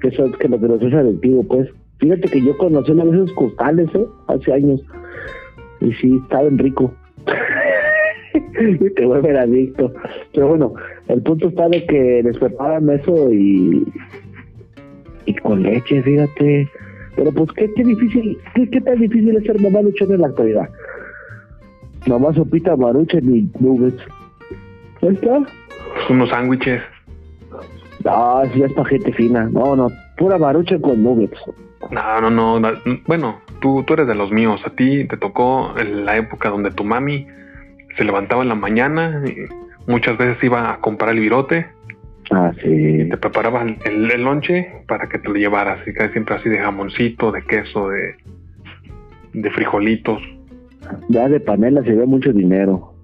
Que 0.00 0.10
son 0.12 0.32
que 0.32 0.48
lo 0.48 0.58
que 0.58 0.68
nos 0.68 0.82
es 0.82 0.94
adictivo, 0.94 1.42
pues. 1.44 1.68
Fíjate 1.98 2.28
que 2.28 2.40
yo 2.40 2.56
conocí 2.56 2.90
una 2.90 3.04
vez 3.04 3.14
esos 3.14 3.32
costales, 3.32 3.88
¿eh? 3.94 4.06
Hace 4.26 4.52
años. 4.52 4.82
Y 5.80 5.92
sí, 5.94 6.18
estaban 6.24 6.58
rico. 6.58 6.92
y 8.60 8.90
te 8.90 9.06
vuelven 9.06 9.36
adicto. 9.36 9.92
Pero 10.32 10.48
bueno, 10.48 10.74
el 11.08 11.22
punto 11.22 11.48
está 11.48 11.68
de 11.68 11.84
que 11.86 12.22
les 12.24 12.36
preparan 12.38 12.88
eso 12.90 13.32
y, 13.32 13.86
y 15.26 15.34
con 15.36 15.62
leche, 15.62 16.02
fíjate. 16.02 16.68
Pero 17.16 17.32
pues 17.32 17.50
qué, 17.52 17.70
qué 17.74 17.84
difícil, 17.84 18.38
qué, 18.54 18.70
qué 18.70 18.80
tan 18.80 18.98
difícil 18.98 19.36
es 19.36 19.44
ser 19.44 19.60
mamá 19.60 19.82
luchona 19.82 20.14
en 20.14 20.20
la 20.22 20.28
actualidad. 20.28 20.68
Mamá 22.06 22.32
sopita, 22.32 22.76
marucha 22.76 23.18
y 23.18 23.48
nuggets. 23.60 24.02
¿Ahí 25.02 25.14
está? 25.14 25.42
Unos 26.08 26.30
sándwiches. 26.30 26.80
No, 28.04 28.42
si 28.52 28.62
es 28.62 28.72
para 28.72 28.88
gente 28.88 29.12
fina. 29.12 29.48
No, 29.52 29.76
no, 29.76 29.88
pura 30.16 30.38
marucha 30.38 30.78
con 30.80 31.02
nuggets. 31.02 31.38
No, 31.90 32.30
no, 32.30 32.58
no. 32.58 32.72
Bueno, 33.06 33.38
tú, 33.62 33.82
tú 33.86 33.94
eres 33.94 34.06
de 34.06 34.14
los 34.14 34.30
míos. 34.30 34.60
A 34.66 34.70
ti 34.70 35.06
te 35.06 35.16
tocó 35.16 35.74
la 35.82 36.16
época 36.18 36.50
donde 36.50 36.70
tu 36.72 36.84
mami 36.84 37.26
se 37.96 38.04
levantaba 38.04 38.42
en 38.42 38.48
la 38.50 38.54
mañana 38.54 39.22
y 39.26 39.34
muchas 39.90 40.18
veces 40.18 40.42
iba 40.44 40.70
a 40.72 40.78
comprar 40.80 41.12
el 41.14 41.20
virote 41.20 41.66
Ah, 42.30 42.52
sí. 42.62 42.68
y 42.68 43.08
te 43.10 43.16
preparaba 43.16 43.62
el, 43.62 43.76
el, 43.84 44.10
el 44.10 44.22
lonche 44.24 44.84
para 44.86 45.08
que 45.08 45.18
te 45.18 45.28
lo 45.28 45.34
llevaras. 45.36 45.80
Y 45.86 45.92
casi 45.94 46.12
siempre 46.12 46.34
así 46.34 46.48
de 46.48 46.58
jamoncito, 46.58 47.32
de 47.32 47.42
queso, 47.42 47.88
de, 47.88 48.14
de 49.32 49.50
frijolitos. 49.50 50.22
Ya 51.08 51.28
de 51.28 51.40
panela 51.40 51.82
se 51.82 51.92
ve 51.94 52.06
mucho 52.06 52.32
dinero. 52.32 52.94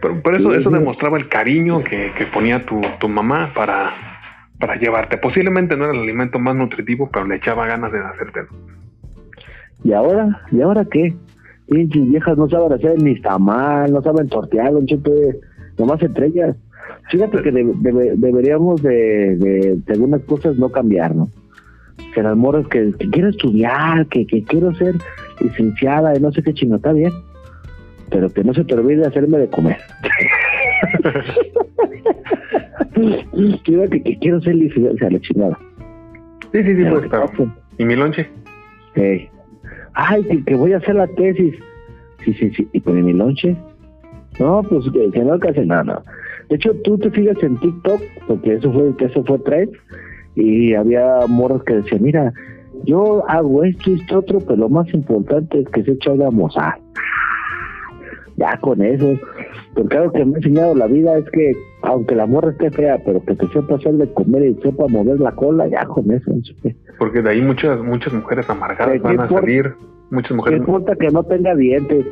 Pero, 0.00 0.20
pero 0.22 0.36
eso, 0.36 0.52
Sí, 0.52 0.60
eso 0.60 0.70
sí. 0.70 0.76
demostraba 0.76 1.16
el 1.18 1.28
cariño 1.28 1.82
que, 1.82 2.12
que 2.16 2.26
ponía 2.26 2.64
tu, 2.66 2.80
tu 3.00 3.08
mamá 3.08 3.52
para, 3.54 3.92
para 4.60 4.76
llevarte. 4.76 5.16
Posiblemente 5.16 5.76
no 5.76 5.84
era 5.84 5.94
el 5.94 6.00
alimento 6.00 6.38
más 6.38 6.54
nutritivo, 6.54 7.10
pero 7.12 7.26
le 7.26 7.36
echaba 7.36 7.66
ganas 7.66 7.90
de 7.90 7.98
hacértelo. 8.00 8.48
¿Y 9.82 9.92
ahora? 9.92 10.40
¿Y 10.52 10.60
ahora 10.60 10.84
qué? 10.84 11.14
Pinches 11.68 12.08
viejas 12.08 12.36
no 12.38 12.48
saben 12.48 12.72
hacer 12.72 13.02
ni 13.02 13.20
tamal, 13.20 13.92
no 13.92 14.02
saben 14.02 14.28
tortear, 14.28 14.72
don 14.72 14.86
Chepe, 14.86 15.40
nomás 15.78 16.00
entre 16.02 16.26
ellas. 16.26 16.56
Fíjate 17.10 17.42
que 17.42 17.50
de- 17.50 17.64
debe- 17.64 18.14
deberíamos 18.16 18.82
de, 18.82 19.36
de, 19.36 19.78
algunas 19.92 20.22
cosas 20.22 20.56
no 20.56 20.70
cambiar, 20.70 21.14
¿no? 21.14 21.28
Que 22.14 22.22
las 22.22 22.36
morras 22.36 22.66
que, 22.68 22.92
que 22.98 23.10
quiero 23.10 23.28
estudiar, 23.30 24.06
que, 24.06 24.26
que 24.26 24.42
quiero 24.44 24.74
ser 24.74 24.94
licenciada 25.40 26.16
y 26.16 26.20
no 26.20 26.30
sé 26.32 26.42
qué 26.42 26.54
chingo, 26.54 26.76
está 26.76 26.92
bien. 26.92 27.12
Pero 28.10 28.30
que 28.32 28.44
no 28.44 28.54
se 28.54 28.64
te 28.64 28.74
olvide 28.74 29.06
hacerme 29.06 29.38
de 29.38 29.48
comer. 29.48 29.78
Fíjate 33.64 34.02
que 34.02 34.18
quiero 34.18 34.40
ser 34.40 34.54
licenciada, 34.54 34.94
o 34.94 34.98
sea, 34.98 35.10
la 35.10 35.20
chingada. 35.20 35.58
Sí, 36.52 36.62
sí, 36.62 36.76
sí, 36.76 36.84
pues, 36.90 37.08
pasen. 37.08 37.52
¿Y 37.78 37.84
mi 37.84 37.96
lonche? 37.96 38.28
Ey. 38.94 39.28
Ay, 39.94 40.24
que, 40.44 40.54
voy 40.54 40.72
a 40.72 40.78
hacer 40.78 40.96
la 40.96 41.06
tesis. 41.06 41.54
Sí, 42.24 42.34
sí, 42.34 42.50
sí. 42.50 42.68
¿Y 42.72 42.80
con 42.80 43.02
mi 43.02 43.12
lonche? 43.12 43.56
No, 44.38 44.62
pues 44.62 44.84
no, 44.86 45.38
que 45.38 45.48
hace 45.48 45.64
nada. 45.64 46.02
De 46.48 46.56
hecho, 46.56 46.72
tú 46.82 46.98
te 46.98 47.10
fijas 47.10 47.40
en 47.42 47.56
TikTok, 47.58 48.00
porque 48.26 48.54
eso 48.54 48.72
fue, 48.72 48.94
que 48.96 49.06
eso 49.06 49.24
fue 49.24 49.38
trend, 49.40 49.72
y 50.34 50.74
había 50.74 51.20
morros 51.28 51.62
que 51.64 51.76
decían, 51.76 52.02
mira, 52.02 52.32
yo 52.84 53.24
hago 53.28 53.64
esto 53.64 53.90
y 53.90 53.94
esto 53.94 54.18
otro, 54.18 54.40
pero 54.40 54.56
lo 54.56 54.68
más 54.68 54.92
importante 54.92 55.60
es 55.60 55.68
que 55.68 55.84
se 55.84 55.92
echa 55.92 56.12
una 56.12 56.30
moza. 56.30 56.76
Ya 58.36 58.56
con 58.58 58.82
eso. 58.82 59.18
Porque 59.74 59.96
algo 59.96 60.12
que 60.12 60.24
me 60.24 60.34
ha 60.34 60.38
enseñado 60.38 60.74
la 60.74 60.86
vida 60.86 61.16
es 61.18 61.24
que, 61.30 61.52
aunque 61.86 62.14
la 62.14 62.26
morra 62.26 62.50
esté 62.50 62.70
fea, 62.70 62.98
pero 63.04 63.22
que 63.24 63.34
te 63.34 63.46
sepa 63.48 63.74
hacer 63.76 63.92
de 63.94 64.12
comer 64.12 64.42
y 64.44 64.54
sepa 64.62 64.86
mover 64.88 65.20
la 65.20 65.32
cola, 65.32 65.66
ya 65.68 65.84
con 65.86 66.10
eso. 66.10 66.30
no. 66.32 66.70
Porque 66.98 67.22
de 67.22 67.30
ahí 67.30 67.42
muchas 67.42 67.80
muchas 67.82 68.12
mujeres 68.12 68.48
amargadas 68.48 68.92
¿Qué 68.94 68.98
van 69.00 69.20
a 69.20 69.28
salir. 69.28 69.74
Muchas 70.10 70.30
No 70.32 70.36
mujeres. 70.38 70.58
importa 70.60 70.94
que 70.96 71.08
no 71.08 71.22
tenga 71.24 71.54
dientes, 71.54 72.06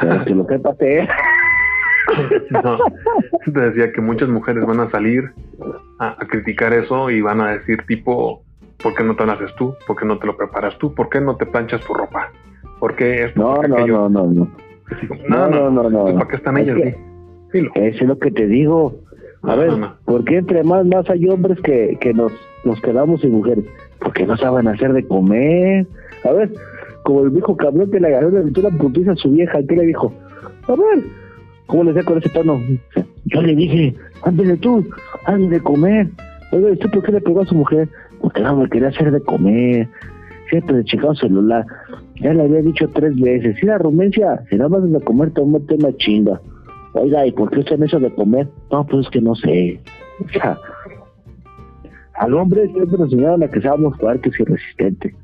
pero 0.00 0.24
que 0.24 0.34
lo 0.34 0.44
sepa 0.46 0.70
hacer. 0.70 1.08
No, 2.50 2.78
te 3.52 3.60
decía 3.60 3.92
que 3.92 4.00
muchas 4.00 4.30
mujeres 4.30 4.64
van 4.64 4.80
a 4.80 4.90
salir 4.90 5.30
a, 5.98 6.16
a 6.18 6.26
criticar 6.26 6.72
eso 6.72 7.10
y 7.10 7.20
van 7.20 7.40
a 7.42 7.50
decir 7.52 7.82
tipo, 7.86 8.42
¿por 8.82 8.94
qué 8.94 9.04
no 9.04 9.14
te 9.14 9.26
lo 9.26 9.32
haces 9.32 9.54
tú? 9.56 9.74
¿Por 9.86 9.96
qué 9.96 10.06
no 10.06 10.18
te 10.18 10.26
lo 10.26 10.34
preparas 10.34 10.76
tú? 10.78 10.94
¿Por 10.94 11.10
qué 11.10 11.20
no 11.20 11.36
te 11.36 11.44
planchas 11.44 11.82
tu 11.82 11.92
ropa? 11.92 12.32
¿Por 12.80 12.96
qué 12.96 13.24
esto? 13.26 13.38
No, 13.42 13.56
¿Por 13.56 13.64
qué 13.66 13.86
no, 13.92 14.08
no, 14.08 14.08
no, 14.08 14.26
no. 14.26 14.48
No, 15.28 15.48
no, 15.48 15.70
no, 15.70 15.90
no. 15.90 16.02
pues, 16.04 16.14
no. 16.14 16.18
¿Para 16.20 16.28
qué 16.30 16.36
están 16.36 16.56
Es 16.56 16.62
ellas? 16.68 16.76
que- 16.76 17.07
sí? 17.52 17.58
Dilo. 17.58 17.70
Eso 17.74 18.04
es 18.04 18.08
lo 18.08 18.18
que 18.18 18.30
te 18.30 18.46
digo. 18.46 18.94
A 19.42 19.54
ver, 19.54 19.70
no, 19.70 19.76
no. 19.78 19.94
¿por 20.04 20.24
qué 20.24 20.38
entre 20.38 20.64
más 20.64 20.84
más 20.86 21.08
hay 21.10 21.28
hombres 21.28 21.60
que, 21.60 21.96
que 22.00 22.12
nos, 22.12 22.32
nos 22.64 22.80
quedamos 22.80 23.20
sin 23.20 23.32
mujeres? 23.32 23.64
Porque 24.00 24.26
no 24.26 24.36
saben 24.36 24.66
hacer 24.68 24.92
de 24.92 25.06
comer. 25.06 25.86
A 26.24 26.32
ver, 26.32 26.50
como 27.04 27.22
el 27.22 27.30
viejo 27.30 27.56
cabrón 27.56 27.90
que 27.90 28.00
le 28.00 28.08
agarró 28.08 28.30
le 28.30 28.44
metió 28.44 28.66
una 28.66 28.76
putiza 28.76 29.12
a 29.12 29.16
su 29.16 29.30
vieja, 29.30 29.60
¿qué 29.66 29.76
le 29.76 29.86
dijo? 29.86 30.12
A 30.66 30.72
ver, 30.72 31.04
¿cómo 31.66 31.84
le 31.84 31.92
decía 31.92 32.04
con 32.06 32.18
ese 32.18 32.28
tono? 32.30 32.60
Yo 33.26 33.42
le 33.42 33.54
dije, 33.54 33.94
ándale 34.24 34.56
tú, 34.56 34.84
hazle 35.24 35.48
de 35.48 35.60
comer. 35.60 36.08
Oiga, 36.52 36.70
¿y 36.70 36.72
¿usted 36.72 36.90
por 36.90 37.02
qué 37.02 37.12
le 37.12 37.20
pegó 37.20 37.42
a 37.42 37.46
su 37.46 37.54
mujer? 37.54 37.88
Porque 38.20 38.42
no 38.42 38.56
me 38.56 38.68
quería 38.68 38.88
hacer 38.88 39.10
de 39.10 39.20
comer. 39.20 39.88
Siempre 40.50 40.76
de 40.76 40.84
chingado 40.84 41.14
celular. 41.14 41.64
Ya 42.16 42.32
le 42.32 42.42
había 42.42 42.62
dicho 42.62 42.88
tres 42.88 43.18
veces. 43.20 43.56
Si 43.60 43.66
la 43.66 43.78
rumencia, 43.78 44.42
si 44.50 44.56
no 44.56 44.68
vas 44.68 44.82
a 44.82 45.04
comer, 45.04 45.30
te 45.30 45.40
voy 45.40 45.56
a 45.56 45.58
meter 45.58 45.78
una 45.78 45.96
chinga. 45.96 46.40
Oiga, 46.98 47.26
¿y 47.26 47.32
por 47.32 47.50
qué 47.50 47.60
usted 47.60 47.76
en 47.76 47.84
eso 47.84 48.00
de 48.00 48.14
comer? 48.14 48.48
No, 48.70 48.86
pues 48.86 49.06
es 49.06 49.10
que 49.10 49.20
no 49.20 49.34
sé. 49.34 49.80
O 50.24 50.28
sea, 50.28 50.58
al 52.14 52.34
hombre 52.34 52.68
siempre 52.72 52.98
nos 52.98 53.12
enseñaron 53.12 53.42
a 53.42 53.48
que 53.48 53.60
seamos 53.60 53.96
fuertes 53.98 54.32
y 54.38 54.44
resistentes. 54.44 55.14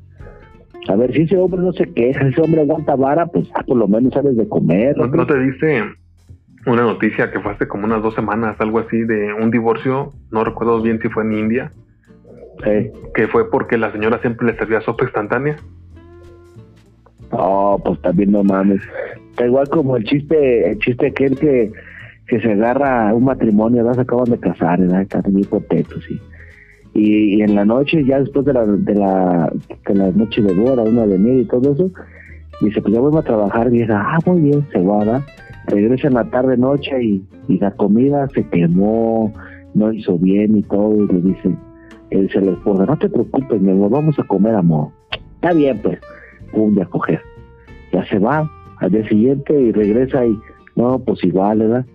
A 0.87 0.95
ver, 0.95 1.11
si 1.13 1.23
ese 1.23 1.37
hombre 1.37 1.61
no 1.61 1.73
se 1.73 1.91
queja, 1.93 2.21
si 2.21 2.27
ese 2.27 2.41
hombre 2.41 2.61
aguanta 2.61 2.95
vara, 2.95 3.25
pues 3.25 3.49
ah, 3.55 3.63
por 3.65 3.77
lo 3.77 3.87
menos 3.87 4.13
sabes 4.13 4.37
de 4.37 4.47
comer. 4.47 4.95
¿No, 4.97 5.07
no 5.07 5.25
te 5.25 5.39
diste 5.39 5.83
una 6.67 6.83
noticia 6.83 7.31
que 7.31 7.39
fue 7.39 7.51
hace 7.51 7.67
como 7.67 7.85
unas 7.85 8.01
dos 8.01 8.13
semanas, 8.15 8.55
algo 8.59 8.79
así, 8.79 9.03
de 9.03 9.33
un 9.33 9.51
divorcio? 9.51 10.13
No 10.31 10.43
recuerdo 10.43 10.81
bien 10.81 10.99
si 11.01 11.09
fue 11.09 11.23
en 11.23 11.33
India, 11.33 11.71
Eh, 12.65 12.91
que 13.13 13.27
fue 13.27 13.49
porque 13.51 13.77
la 13.77 13.91
señora 13.91 14.19
siempre 14.19 14.47
le 14.47 14.57
servía 14.57 14.79
sopa 14.79 15.03
instantánea. 15.03 15.57
No, 17.35 17.81
pues 17.83 18.01
también 18.01 18.31
no 18.31 18.43
mames. 18.43 18.81
Está 19.31 19.45
igual 19.45 19.67
como 19.69 19.97
el 19.97 20.03
chiste, 20.05 20.69
el 20.69 20.79
chiste 20.79 21.07
aquel 21.07 21.37
que, 21.37 21.71
que 22.27 22.39
se 22.39 22.51
agarra 22.53 23.13
un 23.13 23.25
matrimonio, 23.25 23.83
¿verdad? 23.83 23.95
Se 23.95 24.01
acaban 24.01 24.31
de 24.31 24.39
casar, 24.39 24.79
¿verdad? 24.79 25.01
Están 25.01 25.23
muy 25.33 25.43
contentos, 25.43 26.03
sí. 26.07 26.19
Y, 26.93 27.35
y 27.35 27.41
en 27.41 27.55
la 27.55 27.65
noche, 27.65 28.05
ya 28.05 28.19
después 28.19 28.45
de 28.45 28.53
la, 28.53 28.65
de 28.65 28.95
la, 28.95 29.51
de 29.85 29.95
la 29.95 30.11
noche 30.11 30.41
de 30.41 30.53
boda, 30.53 30.83
una 30.83 31.05
de 31.05 31.17
miel 31.17 31.41
y 31.41 31.45
todo 31.45 31.73
eso, 31.73 31.91
dice, 32.61 32.81
pues 32.81 32.93
ya 32.93 33.01
voy 33.01 33.17
a 33.17 33.21
trabajar, 33.21 33.69
vieja, 33.69 34.01
ah, 34.01 34.19
muy 34.25 34.41
bien, 34.41 34.65
se 34.71 34.79
va, 34.81 34.99
¿verdad? 34.99 35.21
Regresa 35.67 36.07
en 36.07 36.13
la 36.13 36.23
tarde, 36.29 36.55
noche 36.55 37.03
y, 37.03 37.25
y 37.49 37.59
la 37.59 37.71
comida 37.71 38.29
se 38.33 38.47
quemó, 38.47 39.33
no 39.73 39.91
hizo 39.91 40.17
bien 40.17 40.55
y 40.55 40.63
todo, 40.63 40.95
y 40.95 41.07
le 41.07 41.21
dice, 41.21 41.53
le 42.11 42.21
dice 42.21 42.39
la 42.39 42.53
esposa, 42.53 42.85
no 42.85 42.97
te 42.97 43.09
preocupes, 43.09 43.59
mi 43.59 43.71
amor, 43.71 43.89
vamos 43.89 44.17
a 44.17 44.23
comer, 44.23 44.55
amor. 44.55 44.87
Está 45.35 45.51
bien, 45.51 45.77
pues 45.83 45.99
pum, 46.55 46.75
ya 46.75 46.83
a 46.83 46.87
coger. 46.87 47.21
Ya 47.91 48.03
se 48.05 48.17
va 48.17 48.49
al 48.77 48.91
día 48.91 49.07
siguiente 49.07 49.53
y 49.53 49.71
regresa 49.71 50.25
y, 50.25 50.39
no, 50.75 50.99
pues 50.99 51.23
igual, 51.23 51.59
¿verdad? 51.59 51.85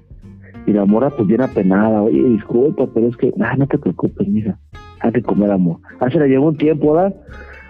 Y 0.66 0.72
la 0.72 0.84
mora 0.84 1.10
pues 1.10 1.26
bien 1.26 1.40
apenada, 1.40 2.02
oye, 2.02 2.22
disculpa, 2.22 2.86
pero 2.94 3.08
es 3.08 3.16
que, 3.16 3.32
ah, 3.40 3.56
no 3.56 3.66
te 3.66 3.78
preocupes, 3.78 4.28
mija, 4.28 4.58
hay 5.00 5.12
que 5.12 5.22
comer, 5.22 5.50
amor. 5.50 5.78
Ah, 5.98 6.10
se 6.10 6.18
la 6.18 6.26
llevó 6.26 6.48
un 6.48 6.56
tiempo, 6.56 6.92
¿verdad? 6.92 7.14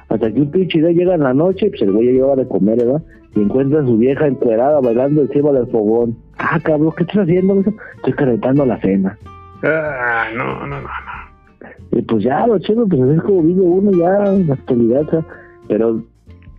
Hasta 0.08 0.32
que 0.32 0.40
un 0.40 0.50
pinche 0.50 0.78
día 0.80 0.90
llega 0.90 1.14
en 1.14 1.22
la 1.22 1.32
noche, 1.32 1.70
pues 1.70 1.82
el 1.82 1.92
güey 1.92 2.06
ya 2.06 2.12
lleva 2.12 2.36
de 2.36 2.48
comer, 2.48 2.78
¿verdad? 2.78 3.02
Y 3.36 3.40
encuentra 3.40 3.80
a 3.80 3.86
su 3.86 3.96
vieja 3.96 4.26
encuerada 4.26 4.80
bailando 4.80 5.22
encima 5.22 5.52
del 5.52 5.68
fogón. 5.68 6.16
Ah, 6.36 6.58
cabrón, 6.60 6.92
¿qué 6.96 7.04
estás 7.04 7.22
haciendo? 7.22 7.62
Estoy 7.96 8.12
calentando 8.14 8.66
la 8.66 8.80
cena. 8.80 9.16
Ah, 9.62 10.26
no, 10.34 10.66
no, 10.66 10.80
no, 10.80 10.80
no. 10.80 11.98
Y 11.98 12.02
pues 12.02 12.24
ya, 12.24 12.46
lo 12.46 12.58
chido, 12.58 12.86
pues 12.88 13.00
es 13.02 13.22
como 13.22 13.42
vive 13.42 13.62
uno 13.62 13.90
ya 13.92 14.32
en 14.32 14.48
la 14.48 14.54
actualidad, 14.54 15.08
sea, 15.10 15.24
pero 15.68 16.02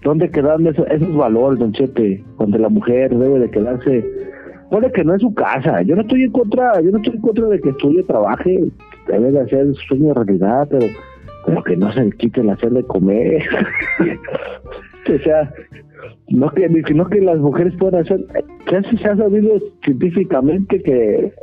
¿dónde 0.04 0.30
quedan 0.30 0.68
esos, 0.68 0.86
esos 0.90 1.16
valores, 1.16 1.60
don 1.60 1.74
Chepe? 1.74 2.24
Donde 2.38 2.60
la 2.60 2.70
mujer 2.70 3.16
debe 3.16 3.40
de 3.40 3.52
quedarse, 3.52 4.06
puede 4.70 4.92
que 4.92 5.04
no 5.04 5.16
es 5.16 5.22
su 5.22 5.34
casa, 5.34 5.82
yo 5.82 5.96
no 5.96 6.02
estoy 6.02 6.24
en 6.24 6.32
contra, 6.32 6.82
yo 6.82 6.92
no 6.92 6.98
estoy 6.98 7.16
en 7.16 7.22
contra 7.22 7.48
de 7.48 7.60
que 7.60 7.70
estudie, 7.70 8.04
trabaje, 8.04 8.64
debe 9.08 9.32
de 9.32 9.42
hacer 9.42 9.74
su 9.76 9.82
sueño 9.88 10.14
realidad, 10.14 10.68
pero, 10.70 10.88
pero 11.46 11.64
que 11.64 11.78
no 11.78 11.92
se 11.92 12.06
le 12.06 12.12
quite 12.12 12.42
el 12.42 12.50
hacer 12.50 12.72
de 12.72 12.84
comer. 12.84 13.44
o 15.14 15.24
sea, 15.24 15.52
no 16.30 16.50
que, 16.52 16.70
no 16.70 17.08
que 17.08 17.22
las 17.22 17.38
mujeres 17.38 17.74
puedan 17.78 18.02
hacer, 18.02 18.26
casi 18.66 18.98
se 18.98 19.08
ha 19.08 19.18
sabido 19.18 19.60
científicamente 19.84 20.82
que, 20.82 21.34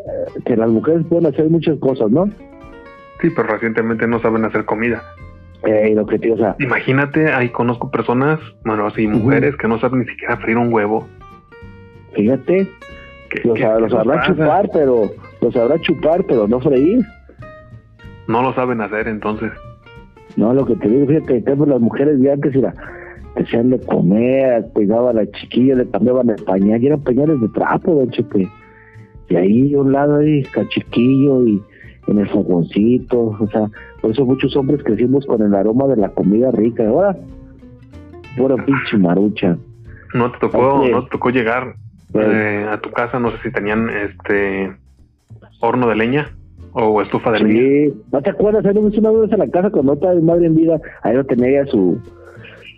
que 0.44 0.56
las 0.56 0.70
mujeres 0.70 1.04
pueden 1.08 1.26
hacer 1.26 1.48
muchas 1.50 1.78
cosas, 1.78 2.10
¿no? 2.10 2.26
Sí, 3.20 3.28
pero 3.34 3.48
recientemente 3.48 4.06
no 4.06 4.20
saben 4.20 4.44
hacer 4.44 4.64
comida. 4.64 5.02
Eh, 5.64 5.92
lo 5.94 6.06
que 6.06 6.18
te, 6.18 6.30
o 6.32 6.36
sea, 6.36 6.54
Imagínate, 6.60 7.32
ahí 7.32 7.48
conozco 7.48 7.90
personas, 7.90 8.38
bueno, 8.64 8.86
así 8.86 9.06
mujeres 9.08 9.56
que 9.56 9.66
no 9.66 9.78
saben 9.80 10.00
ni 10.00 10.06
siquiera 10.06 10.36
freír 10.36 10.56
un 10.56 10.72
huevo. 10.72 11.08
fíjate, 12.14 12.68
¿Qué- 13.30 13.40
los, 13.44 13.54
qué- 13.58 13.62
qué 13.62 13.68
los 13.68 13.80
nos 13.80 13.90
sabrá 13.92 14.22
chupar, 14.22 14.70
pero 14.72 15.10
los 15.40 15.54
sabrá 15.54 15.78
chupar, 15.80 16.24
pero 16.26 16.46
no 16.48 16.60
freír. 16.60 17.00
No 18.28 18.42
lo 18.42 18.52
saben 18.54 18.80
hacer, 18.80 19.08
entonces. 19.08 19.50
No, 20.36 20.52
lo 20.54 20.64
que 20.64 20.76
te 20.76 20.88
digo, 20.88 21.06
fíjate, 21.06 21.42
tenemos 21.42 21.68
las 21.68 21.80
mujeres 21.80 22.20
de 22.20 22.32
antes, 22.32 22.54
mira, 22.54 22.72
hacían 23.36 23.70
de 23.70 23.80
comer, 23.80 24.66
cuidaba 24.72 25.10
a 25.10 25.14
la 25.14 25.26
chiquilla, 25.32 25.74
le 25.74 25.88
cambiaban 25.90 26.30
el 26.30 26.42
pañal, 26.44 26.82
y 26.82 26.86
eran 26.86 27.02
pañales 27.02 27.40
de 27.40 27.48
trapo, 27.48 27.94
don 27.94 28.10
Chepe. 28.10 28.48
Y 29.28 29.36
ahí 29.36 29.74
un 29.74 29.92
lado 29.92 30.16
ahí, 30.18 30.42
chiquillo 30.68 31.46
y 31.46 31.62
en 32.08 32.18
el 32.18 32.28
fogoncito, 32.28 33.36
o 33.38 33.48
sea, 33.52 33.68
por 34.00 34.10
eso 34.10 34.24
muchos 34.24 34.56
hombres 34.56 34.82
crecimos 34.82 35.26
con 35.26 35.42
el 35.42 35.54
aroma 35.54 35.86
de 35.86 35.96
la 35.96 36.08
comida 36.08 36.50
rica. 36.50 36.88
Ahora, 36.88 37.16
pura 38.36 38.56
pinche 38.64 38.96
marucha. 38.96 39.56
No 40.14 40.32
te 40.32 40.38
tocó, 40.38 40.86
no 40.90 41.04
te 41.04 41.10
tocó 41.10 41.30
llegar 41.30 41.74
eh, 42.14 42.66
a 42.70 42.80
tu 42.80 42.90
casa, 42.90 43.18
no 43.18 43.30
sé 43.32 43.36
si 43.42 43.52
tenían 43.52 43.90
este 43.90 44.72
horno 45.60 45.88
de 45.88 45.96
leña 45.96 46.30
o 46.72 47.02
estufa 47.02 47.30
de 47.32 47.40
leña. 47.40 47.60
Sí, 47.60 48.02
¿no 48.10 48.22
te 48.22 48.30
acuerdas? 48.30 48.64
Ahí 48.64 48.74
nos 48.74 48.96
una 48.96 49.10
vez 49.10 49.32
a 49.32 49.36
la 49.36 49.48
casa 49.48 49.70
con 49.70 49.88
otra 49.88 50.14
madre 50.14 50.46
en 50.46 50.56
vida, 50.56 50.80
ahí 51.02 51.14
no 51.14 51.24
tenía 51.24 51.66
su, 51.66 52.00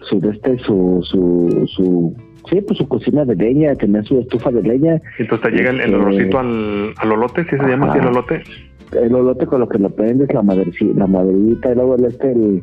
su, 0.02 0.16
este, 0.28 0.58
su, 0.58 1.00
su, 1.04 1.66
su, 1.68 2.16
sí, 2.50 2.60
pues 2.62 2.78
su 2.78 2.88
cocina 2.88 3.24
de 3.24 3.36
leña, 3.36 3.76
tenía 3.76 4.02
su 4.02 4.18
estufa 4.18 4.50
de 4.50 4.62
leña. 4.62 5.00
Entonces 5.18 5.48
te 5.48 5.56
llega 5.56 5.70
el, 5.70 5.80
el 5.80 5.92
este, 5.92 5.96
olorcito 5.96 6.38
al, 6.40 6.94
al 6.96 7.12
olote, 7.12 7.44
¿sí 7.44 7.56
se 7.56 7.68
llama 7.68 7.90
así 7.92 7.98
el 8.00 8.06
olote? 8.06 8.42
El 8.93 9.14
olote 9.14 9.47
con 9.47 9.61
lo 9.61 9.68
que 9.68 9.78
lo 9.78 9.91
prendes, 9.91 10.32
la 10.32 10.43
la 10.43 11.07
maderita, 11.07 11.72
y 11.72 11.74
luego 11.74 11.95
el 11.95 12.05
este, 12.07 12.32
el, 12.32 12.62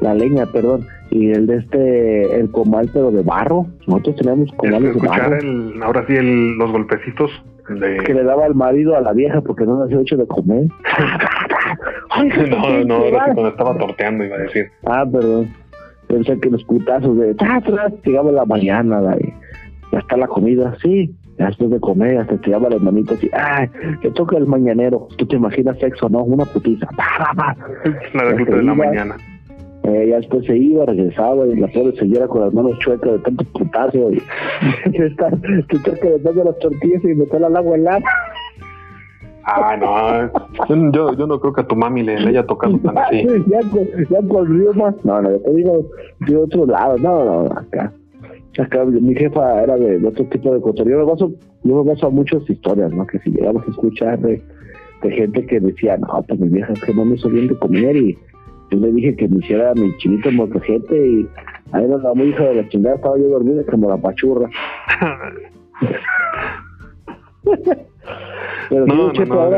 la 0.00 0.14
leña, 0.14 0.46
perdón, 0.46 0.86
y 1.10 1.30
el 1.30 1.46
de 1.46 1.56
este, 1.56 2.38
el 2.38 2.50
comal, 2.50 2.90
pero 2.92 3.10
de 3.10 3.22
barro. 3.22 3.66
Nosotros 3.86 4.16
teníamos 4.16 4.52
comales 4.52 4.94
de 4.94 5.08
barro. 5.08 5.36
El, 5.36 5.82
ahora 5.82 6.04
sí, 6.06 6.14
el, 6.14 6.56
los 6.56 6.70
golpecitos 6.70 7.30
de... 7.68 7.98
que 7.98 8.14
le 8.14 8.24
daba 8.24 8.46
al 8.46 8.54
marido 8.54 8.96
a 8.96 9.00
la 9.00 9.12
vieja 9.12 9.40
porque 9.40 9.64
no 9.64 9.82
hacía 9.82 10.00
hecho 10.00 10.16
de 10.16 10.26
comer. 10.26 10.64
no, 12.50 12.84
no, 12.84 12.94
ahora 12.94 13.24
sí 13.26 13.32
cuando 13.34 13.48
estaba 13.48 13.78
torteando 13.78 14.24
iba 14.24 14.36
a 14.36 14.40
decir. 14.40 14.66
Ah, 14.86 15.04
perdón. 15.10 15.48
Pensé 16.06 16.40
que 16.40 16.50
los 16.50 16.64
putazos 16.64 17.18
de 17.18 17.36
llegaba 18.04 18.32
la 18.32 18.46
mañana, 18.46 19.00
la, 19.00 19.18
ya 19.92 19.98
está 19.98 20.16
la 20.16 20.26
comida, 20.26 20.74
sí. 20.82 21.14
Después 21.38 21.70
de 21.70 21.80
comer, 21.80 22.18
hasta 22.18 22.36
te 22.36 22.50
llama 22.50 22.68
las 22.68 22.80
manitas 22.80 23.22
y, 23.22 23.30
ay, 23.32 23.68
que 24.00 24.10
toca 24.10 24.36
el 24.36 24.46
mañanero. 24.46 25.08
Tú 25.16 25.26
te 25.26 25.36
imaginas 25.36 25.78
sexo, 25.78 26.08
¿no? 26.08 26.24
Una 26.24 26.44
putiza. 26.44 26.88
La 28.12 28.24
de, 28.24 28.44
de 28.44 28.62
la 28.62 28.74
mañana. 28.74 29.16
Eh, 29.84 30.08
ya 30.10 30.16
después 30.16 30.44
se 30.44 30.56
iba, 30.56 30.84
regresaba 30.84 31.46
y 31.46 31.54
la 31.54 31.68
pobre 31.68 31.96
señora 31.96 32.26
con 32.26 32.42
las 32.42 32.52
manos 32.52 32.78
chuecas 32.80 33.12
de 33.12 33.18
tanto 33.20 33.44
putazo 33.44 34.10
y 34.12 34.22
está, 34.84 35.30
que 35.30 36.08
después 36.10 36.34
de 36.36 36.44
las 36.44 36.58
tortillas 36.58 37.04
y 37.04 37.14
meter 37.14 37.42
al 37.42 37.56
agua 37.56 37.76
helada. 37.76 38.04
Ah, 39.44 39.76
no, 39.80 40.92
yo, 40.92 41.14
yo 41.14 41.26
no 41.26 41.40
creo 41.40 41.54
que 41.54 41.62
a 41.62 41.66
tu 41.66 41.74
mami 41.74 42.02
le, 42.02 42.16
haya 42.16 42.44
tocado 42.44 42.76
tan 42.80 42.98
así. 42.98 43.26
ya, 43.46 43.60
ya 44.10 44.28
corrió 44.28 44.74
más. 44.74 44.94
No, 45.04 45.22
no, 45.22 45.30
yo 45.30 45.40
te 45.40 45.54
digo 45.54 45.86
de 46.20 46.36
otro 46.36 46.66
lado, 46.66 46.98
no, 46.98 47.24
no, 47.24 47.52
acá. 47.52 47.90
Acá 48.58 48.84
mi 48.84 49.14
jefa 49.14 49.62
era 49.62 49.76
de, 49.76 50.04
otro 50.06 50.24
tipo 50.26 50.52
de 50.52 50.60
cotorreo. 50.60 50.98
Yo 50.98 51.04
me 51.04 51.12
baso, 51.12 51.32
yo 51.62 51.84
me 51.84 51.90
baso 51.90 52.06
a 52.06 52.10
muchas 52.10 52.48
historias, 52.48 52.92
¿no? 52.92 53.06
Que 53.06 53.18
si 53.20 53.30
llegamos 53.30 53.66
a 53.66 53.70
escuchar 53.70 54.18
de, 54.20 54.42
de 55.02 55.10
gente 55.10 55.46
que 55.46 55.60
decía, 55.60 55.96
no, 55.96 56.24
pues 56.26 56.40
mi 56.40 56.48
vieja 56.48 56.72
es 56.72 56.80
que 56.82 56.94
no 56.94 57.04
me 57.04 57.16
bien 57.16 57.48
de 57.48 57.58
comer 57.58 57.96
y 57.96 58.18
yo 58.70 58.78
le 58.78 58.92
dije 58.92 59.16
que 59.16 59.28
me 59.28 59.38
hiciera 59.38 59.74
mi 59.74 59.96
chinito 59.98 60.30
mocajete 60.30 60.96
y 60.96 61.28
ahí 61.72 61.86
nos 61.86 62.02
la 62.02 62.14
muy 62.14 62.28
hija 62.28 62.44
de 62.44 62.54
la 62.56 62.68
chingada, 62.68 62.96
estaba 62.96 63.18
yo 63.18 63.28
dormido 63.28 63.64
como 63.66 63.88
la 63.88 63.96
pachurra. 63.96 64.50
Pero 68.68 68.86
no, 68.86 69.12
no, 69.12 69.24
no, 69.24 69.50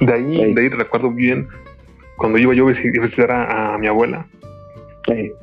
de, 0.00 0.12
ahí, 0.12 0.54
de 0.54 0.60
ahí 0.60 0.68
recuerdo 0.68 1.10
bien 1.10 1.46
cuando 2.16 2.38
iba 2.38 2.54
yo 2.54 2.68
a 2.68 2.72
visitar 2.72 3.30
a, 3.30 3.78
mi 3.78 3.86
abuela 3.86 4.26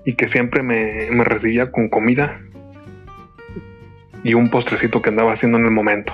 y 0.06 0.16
que 0.16 0.30
siempre 0.30 0.62
me, 0.62 1.10
me 1.12 1.24
recibía 1.24 1.72
con 1.72 1.90
comida 1.90 2.40
y 4.24 4.34
un 4.34 4.50
postrecito 4.50 5.02
que 5.02 5.10
andaba 5.10 5.34
haciendo 5.34 5.58
en 5.58 5.66
el 5.66 5.72
momento. 5.72 6.14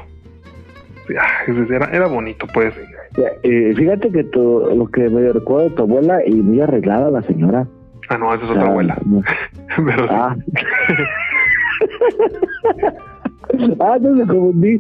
Era, 1.09 1.89
era 1.91 2.07
bonito, 2.07 2.47
pues. 2.53 2.73
Eh, 3.43 3.73
fíjate 3.75 4.09
que 4.09 4.23
lo 4.33 4.87
que 4.87 5.09
me 5.09 5.31
recuerdo 5.31 5.69
de 5.69 5.75
tu 5.75 5.83
abuela 5.83 6.25
y 6.25 6.33
muy 6.35 6.61
arreglada 6.61 7.11
la 7.11 7.21
señora. 7.23 7.67
Ah, 8.09 8.17
no, 8.17 8.33
esa 8.33 8.45
es 8.45 8.51
otra 8.51 8.67
abuela. 8.67 8.97
Pero 9.75 10.07
ah. 10.09 10.35
ah, 13.79 13.97
no 14.01 14.11
me 14.11 14.25
confundí. 14.25 14.79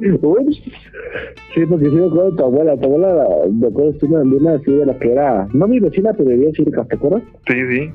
Sí, 1.53 1.65
porque 1.67 1.89
sí 1.89 1.95
me 1.95 2.07
acuerdo 2.07 2.31
de 2.31 2.37
tu 2.37 2.43
abuela. 2.43 2.77
Tu 2.77 2.85
abuela, 2.85 3.27
me 3.51 3.67
acuerdo 3.67 3.91
de 3.91 4.05
una, 4.07 4.21
una 4.21 4.53
así 4.53 4.71
de 4.71 4.85
la 4.85 4.97
que 4.97 5.11
era, 5.11 5.47
no 5.53 5.67
mi 5.67 5.79
vecina, 5.79 6.13
pero 6.13 6.29
vivía 6.29 6.49
cerca, 6.55 6.85
¿te 6.85 6.95
acuerdas? 6.95 7.21
Sí, 7.47 7.55
sí. 7.69 7.91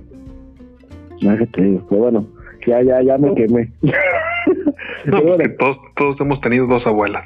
No, 1.22 1.36
que 1.36 1.46
te 1.46 1.62
digo, 1.62 1.84
pero 1.88 2.02
bueno, 2.02 2.26
ya, 2.68 2.82
ya, 2.82 3.02
ya 3.02 3.18
me 3.18 3.34
quemé. 3.34 3.72
no, 5.06 5.22
porque 5.22 5.48
todos, 5.50 5.78
todos 5.96 6.20
hemos 6.20 6.40
tenido 6.40 6.66
dos 6.66 6.86
abuelas. 6.86 7.24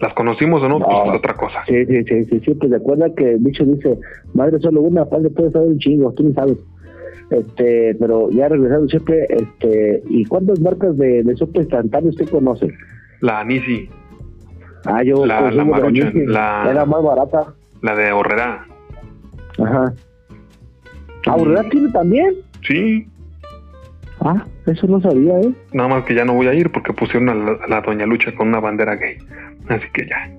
¿Las 0.00 0.14
conocimos 0.14 0.62
o 0.62 0.68
no? 0.68 0.78
pues 0.78 0.96
es 1.08 1.14
otra 1.14 1.34
cosa. 1.34 1.62
Sí, 1.66 1.84
sí, 1.84 2.02
sí, 2.04 2.24
sí, 2.24 2.40
sí, 2.40 2.54
pues 2.54 2.70
recuerda 2.70 3.14
que 3.14 3.32
el 3.32 3.44
dicho 3.44 3.64
dice, 3.64 3.98
madre 4.32 4.58
solo 4.58 4.80
una, 4.80 5.04
padre 5.04 5.28
puede 5.28 5.50
saber 5.50 5.68
un 5.68 5.78
chingo, 5.78 6.12
tú 6.12 6.24
ni 6.24 6.32
sabes. 6.32 6.56
Este, 7.30 7.94
pero 8.00 8.30
ya 8.30 8.48
regresando 8.48 8.88
siempre, 8.88 9.26
este, 9.28 10.02
¿y 10.08 10.24
cuántas 10.24 10.58
marcas 10.60 10.96
de, 10.96 11.22
de 11.22 11.36
sopa 11.36 11.60
instantánea 11.60 12.10
usted 12.10 12.28
conoce? 12.30 12.72
La 13.20 13.40
Anisi. 13.40 13.90
Ah, 14.86 15.02
yo 15.02 15.26
la, 15.26 15.50
la 15.50 15.64
Maruchan, 15.64 16.12
la, 16.26 16.66
era 16.70 16.86
más 16.86 17.02
barata. 17.02 17.54
La 17.82 17.94
de 17.94 18.10
Horrera. 18.10 18.66
Ajá. 19.58 19.92
¿Ah, 21.26 21.36
Horrera 21.36 21.62
tiene 21.68 21.90
también? 21.90 22.36
Sí. 22.66 23.06
Ah, 24.20 24.44
eso 24.66 24.86
no 24.86 25.00
sabía, 25.00 25.40
¿eh? 25.40 25.52
Nada 25.72 25.88
más 25.88 26.04
que 26.04 26.14
ya 26.14 26.24
no 26.24 26.34
voy 26.34 26.46
a 26.46 26.54
ir 26.54 26.70
porque 26.70 26.92
pusieron 26.92 27.28
a 27.30 27.66
la, 27.66 27.80
Doña 27.80 28.04
Lucha 28.04 28.34
con 28.34 28.48
una 28.48 28.60
bandera 28.60 28.96
gay. 28.96 29.16
Así 29.68 29.86
que 29.94 30.06
ya. 30.06 30.30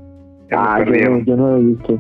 ah, 0.56 0.84
yo 0.86 1.10
no, 1.10 1.20
yo 1.20 1.36
no 1.36 1.48
lo 1.48 1.58
he 1.58 1.62
visto. 1.62 2.00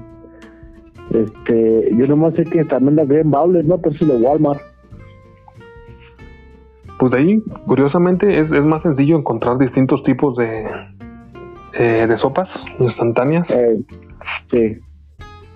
Este, 1.11 1.95
yo 1.95 2.07
nomás 2.07 2.36
sé 2.36 2.45
que 2.45 2.63
también 2.65 2.95
la 2.95 3.03
en 3.03 3.32
Bowler, 3.32 3.65
¿no? 3.65 3.79
Pero 3.79 3.95
es 3.95 4.07
de 4.07 4.15
Walmart. 4.15 4.61
Pues 6.99 7.11
de 7.11 7.17
ahí, 7.17 7.43
curiosamente, 7.65 8.39
es, 8.39 8.51
es 8.51 8.63
más 8.63 8.84
sencillo 8.84 9.17
encontrar 9.17 9.57
distintos 9.57 10.03
tipos 10.03 10.38
de, 10.38 10.67
eh, 11.73 12.05
de 12.07 12.17
sopas 12.19 12.47
instantáneas. 12.79 13.49
Eh, 13.49 13.79
sí. 14.51 14.77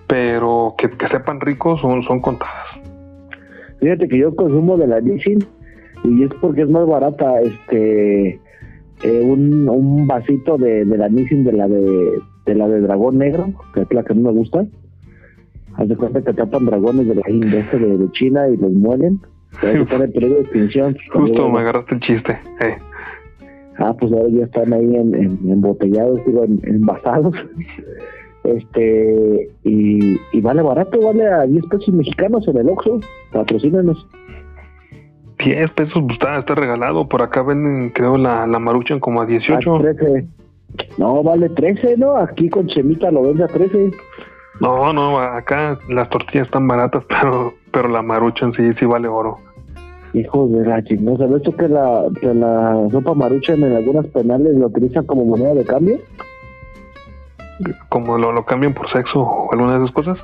Pero 0.08 0.74
que, 0.76 0.90
que, 0.90 1.06
sepan 1.06 1.40
ricos 1.40 1.80
son, 1.80 2.02
son 2.02 2.20
contadas. 2.20 2.66
Fíjate 3.80 4.08
que 4.08 4.18
yo 4.18 4.34
consumo 4.34 4.76
de 4.76 4.88
la 4.88 5.00
Nissin 5.00 5.38
y 6.06 6.22
es 6.22 6.30
porque 6.40 6.62
es 6.62 6.70
más 6.70 6.86
barata 6.86 7.40
este 7.40 8.40
eh, 9.02 9.20
un, 9.22 9.68
un 9.68 10.06
vasito 10.06 10.56
de, 10.56 10.84
de 10.84 10.98
la 10.98 11.08
Nissin 11.08 11.44
de 11.44 11.52
la 11.52 11.68
de, 11.68 12.18
de 12.46 12.54
la 12.54 12.68
de 12.68 12.80
dragón 12.80 13.18
negro 13.18 13.48
que 13.74 13.82
es 13.82 13.92
la 13.92 14.04
que 14.04 14.14
no 14.14 14.30
me 14.30 14.38
gusta. 14.38 14.64
Haz 15.74 15.88
de 15.88 15.96
cuenta 15.96 16.22
que 16.22 16.32
tapan 16.32 16.64
dragones 16.64 17.06
de 17.06 17.16
la 17.16 17.22
de, 17.26 17.60
este 17.60 17.78
de, 17.78 18.10
China 18.12 18.48
y 18.48 18.56
los 18.56 18.72
muelen. 18.72 19.20
Pero 19.60 19.82
el 19.82 20.12
periodo 20.12 20.34
de 20.36 20.40
extinción 20.42 20.96
justo 21.12 21.50
me 21.50 21.60
agarraste 21.60 21.94
el 21.94 22.00
chiste 22.00 22.38
eh. 22.60 22.76
ah 23.78 23.94
pues 23.98 24.12
ahora 24.12 24.28
ya 24.28 24.44
están 24.44 24.72
ahí 24.72 24.96
en, 24.96 25.14
en 25.14 25.50
embotellados 25.50 26.24
digo 26.26 26.44
en, 26.44 26.60
envasados. 26.64 27.34
Este 28.44 29.50
y, 29.64 30.16
y 30.32 30.40
vale 30.40 30.62
barato 30.62 31.00
vale 31.00 31.26
a 31.26 31.42
10 31.46 31.66
pesos 31.66 31.92
mexicanos 31.92 32.46
en 32.46 32.56
el 32.58 32.68
Oxxo. 32.68 33.00
Patrocínanos 33.32 34.06
10 35.38 35.70
pesos, 35.72 36.02
pues 36.02 36.14
está, 36.14 36.38
está 36.38 36.54
regalado. 36.54 37.08
Por 37.08 37.22
acá 37.22 37.42
venden, 37.42 37.90
creo, 37.90 38.16
la, 38.16 38.46
la 38.46 38.58
maruchan 38.58 39.00
como 39.00 39.20
a 39.20 39.26
18. 39.26 39.78
13. 39.78 40.26
No, 40.98 41.22
vale 41.22 41.48
13, 41.48 41.96
¿no? 41.96 42.16
Aquí 42.16 42.48
con 42.48 42.66
Chemita 42.66 43.10
lo 43.10 43.22
vende 43.22 43.44
a 43.44 43.48
13. 43.48 43.92
No, 44.60 44.92
no, 44.92 45.18
acá 45.18 45.78
las 45.88 46.08
tortillas 46.08 46.46
están 46.46 46.66
baratas, 46.66 47.04
pero 47.08 47.54
pero 47.76 47.88
la 47.88 48.00
maruchan 48.00 48.54
sí, 48.54 48.72
sí 48.78 48.86
vale 48.86 49.06
oro. 49.06 49.36
Hijos 50.14 50.50
de 50.50 50.64
la 50.64 50.82
chingada. 50.82 51.18
¿Sabes 51.18 51.42
tú 51.42 51.52
que 51.52 51.68
la, 51.68 52.04
que 52.18 52.32
la 52.32 52.88
sopa 52.90 53.12
maruchan 53.12 53.62
en 53.62 53.76
algunas 53.76 54.06
penales 54.06 54.54
lo 54.54 54.68
utilizan 54.68 55.04
como 55.04 55.26
moneda 55.26 55.52
de 55.52 55.64
cambio? 55.66 55.98
¿Como 57.90 58.16
lo, 58.16 58.32
lo 58.32 58.46
cambian 58.46 58.72
por 58.72 58.90
sexo 58.90 59.20
o 59.20 59.52
alguna 59.52 59.78
de 59.78 59.84
esas 59.84 59.94
cosas? 59.94 60.18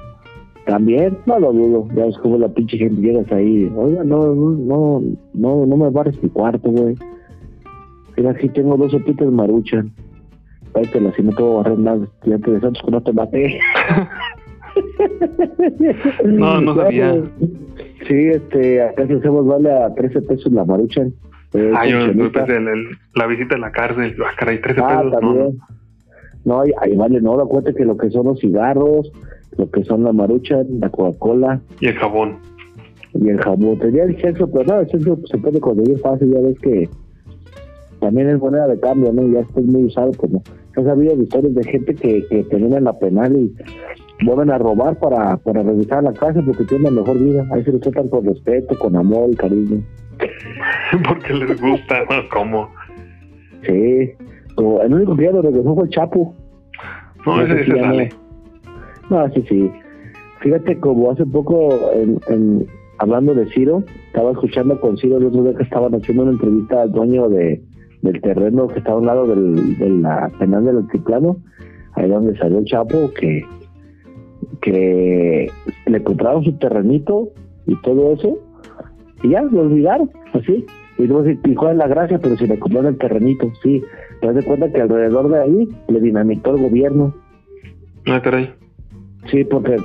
También, 0.67 1.19
no 1.27 1.41
lo 1.41 1.53
dudo. 1.53 1.89
Ya 1.95 2.07
es 2.07 2.17
como 2.19 2.39
la 2.39 2.49
pinche 2.49 2.79
gente 2.79 3.01
llegas 3.01 3.31
ahí. 3.33 3.71
Oiga, 3.77 4.05
no, 4.05 4.35
no, 4.35 5.03
no, 5.35 5.67
no 5.67 5.77
me 5.77 5.91
barres 5.91 6.23
mi 6.23 6.29
cuarto, 6.29 6.71
güey. 6.71 6.97
Mira, 8.17 8.31
aquí 8.31 8.49
tengo 8.49 8.77
dos 8.77 8.93
sopitas 8.93 9.31
maruchan. 9.31 9.93
Páitela, 10.73 11.13
si 11.15 11.23
no 11.23 11.33
a 11.37 11.63
barrer 11.63 11.79
nada. 11.79 12.07
Ya 12.25 12.39
te 12.39 12.53
de 12.53 12.61
Santos 12.61 12.83
que 12.85 12.91
no 12.91 13.03
te 13.03 13.13
maté. 13.13 13.61
no, 16.25 16.61
no 16.61 16.77
sabía. 16.77 17.23
Sí, 18.07 18.15
este, 18.29 18.83
acá 18.83 19.07
si 19.07 19.15
hacemos 19.15 19.47
vale 19.47 19.73
a 19.73 19.93
13 19.95 20.23
pesos 20.23 20.53
la 20.53 20.65
maruchan. 20.65 21.13
Eh, 21.55 21.73
ah, 21.77 21.87
yo 21.87 22.33
pensé 22.33 22.61
la 23.15 23.27
visita 23.27 23.57
a 23.57 23.59
la 23.59 23.73
cárcel. 23.73 24.15
Ah, 24.25 24.31
caray, 24.39 24.61
13 24.61 24.81
ah, 24.81 25.03
pesos. 25.03 25.21
También. 25.21 25.59
No, 26.45 26.61
ahí, 26.61 26.73
ahí 26.81 26.97
vale, 26.97 27.21
no, 27.21 27.39
acuérdate 27.39 27.75
que 27.75 27.85
lo 27.85 27.97
que 27.97 28.11
son 28.11 28.27
los 28.27 28.41
cigarros, 28.41 29.13
lo 29.57 29.71
que 29.71 29.85
son 29.85 30.05
la 30.05 30.13
marucha, 30.13 30.63
la 30.69 30.89
Coca-Cola. 30.89 31.61
Y 31.81 31.87
el 31.89 31.95
jabón. 31.97 32.39
y 33.15 33.29
el 33.29 33.39
jamón. 33.39 33.79
Tenía 33.79 34.05
el 34.05 34.21
sexo, 34.21 34.51
pero 34.51 34.65
no, 34.65 34.81
el 34.81 34.91
sexo 34.91 35.19
se 35.27 35.39
puede 35.39 35.61
conseguir 35.61 35.99
fácil, 35.99 36.33
ya 36.33 36.41
ves 36.41 36.59
que 36.61 36.89
también 38.01 38.29
es 38.29 38.39
moneda 38.39 38.67
de 38.67 38.81
cambio, 38.81 39.13
¿no? 39.13 39.27
Ya 39.29 39.41
está 39.41 39.61
muy 39.61 39.85
usado 39.85 40.11
como... 40.17 40.43
Has 40.75 40.87
habido 40.87 41.15
historias 41.23 41.55
de 41.55 41.65
gente 41.65 41.95
que, 41.95 42.27
que 42.29 42.45
terminan 42.45 42.85
la 42.85 42.99
penal 42.99 43.37
y 43.37 43.55
vuelven 44.25 44.51
a 44.51 44.59
robar 44.59 44.99
para, 44.99 45.37
para 45.37 45.63
regresar 45.63 45.99
a 45.99 46.03
la 46.03 46.13
casa 46.15 46.41
porque 46.45 46.65
tienen 46.65 46.95
mejor 46.95 47.19
vida. 47.19 47.47
Ahí 47.53 47.63
se 47.63 47.73
lo 47.73 47.79
tratan 47.79 48.09
con 48.09 48.25
respeto, 48.25 48.79
con 48.79 48.97
amor 48.97 49.31
y 49.31 49.37
cariño. 49.37 49.83
porque 51.07 51.35
les 51.35 51.61
gusta, 51.61 52.01
¿no? 52.09 52.29
¿Cómo? 52.33 52.71
Sí. 53.67 54.13
el 54.83 54.95
único 54.95 55.15
que 55.15 55.25
ya 55.25 55.33
lo 55.33 55.43
regresó 55.43 55.75
fue 55.75 55.85
el 55.85 55.91
Chapo. 55.91 56.35
No, 57.27 57.43
ese, 57.43 57.61
ese 57.61 57.81
sale. 57.81 58.09
No, 59.13 59.29
sí, 59.35 59.45
sí. 59.47 59.71
Fíjate 60.41 60.81
como 60.81 61.11
hace 61.11 61.27
poco, 61.27 61.79
en, 61.93 62.67
hablando 62.97 63.35
de 63.35 63.47
Ciro, 63.53 63.85
estaba 64.07 64.31
escuchando 64.31 64.81
con 64.81 64.97
Ciro 64.97 65.19
el 65.19 65.27
otro 65.27 65.43
día 65.43 65.55
que 65.55 65.65
estaban 65.65 65.95
haciendo 65.95 66.23
una 66.23 66.33
entrevista 66.33 66.81
al 66.81 66.93
dueño 66.93 67.29
de, 67.29 67.61
del 68.01 68.21
terreno 68.23 68.69
que 68.69 68.79
está 68.79 68.93
a 68.93 68.97
un 68.97 69.05
lado 69.05 69.27
del, 69.27 69.77
de 69.77 69.91
la 69.91 70.31
penal 70.39 70.65
del 70.65 70.79
altiplano, 70.79 71.37
ahí 71.93 72.09
donde 72.09 72.39
salió 72.39 72.61
el 72.61 72.65
Chapo, 72.65 73.11
que, 73.13 73.45
que 74.63 75.51
le 75.85 76.03
compraron 76.03 76.43
su 76.43 76.53
terrenito 76.55 77.33
y 77.67 77.77
todo 77.83 78.15
eso, 78.15 78.39
y 79.23 79.29
ya 79.29 79.43
lo 79.43 79.61
olvidaron, 79.61 80.11
así. 80.33 80.65
Y 80.97 81.07
luego 81.07 81.25
se 81.25 81.33
en 81.33 81.79
la 81.79 81.87
gracia, 81.87 82.19
pero 82.19 82.37
si 82.39 82.47
le 82.47 82.59
compraron 82.59 82.95
el 82.95 82.99
terrenito, 82.99 83.53
sí. 83.63 83.83
Te 84.23 84.33
das 84.33 84.43
cuenta 84.47 84.73
que 84.73 84.81
alrededor 84.81 85.29
de 85.29 85.39
ahí 85.39 85.69
le 85.89 86.01
dinamitó 86.01 86.55
el 86.57 86.63
gobierno. 86.63 87.15
Ah, 88.07 88.23
caray. 88.23 88.62
Sí, 89.31 89.45
porque 89.45 89.77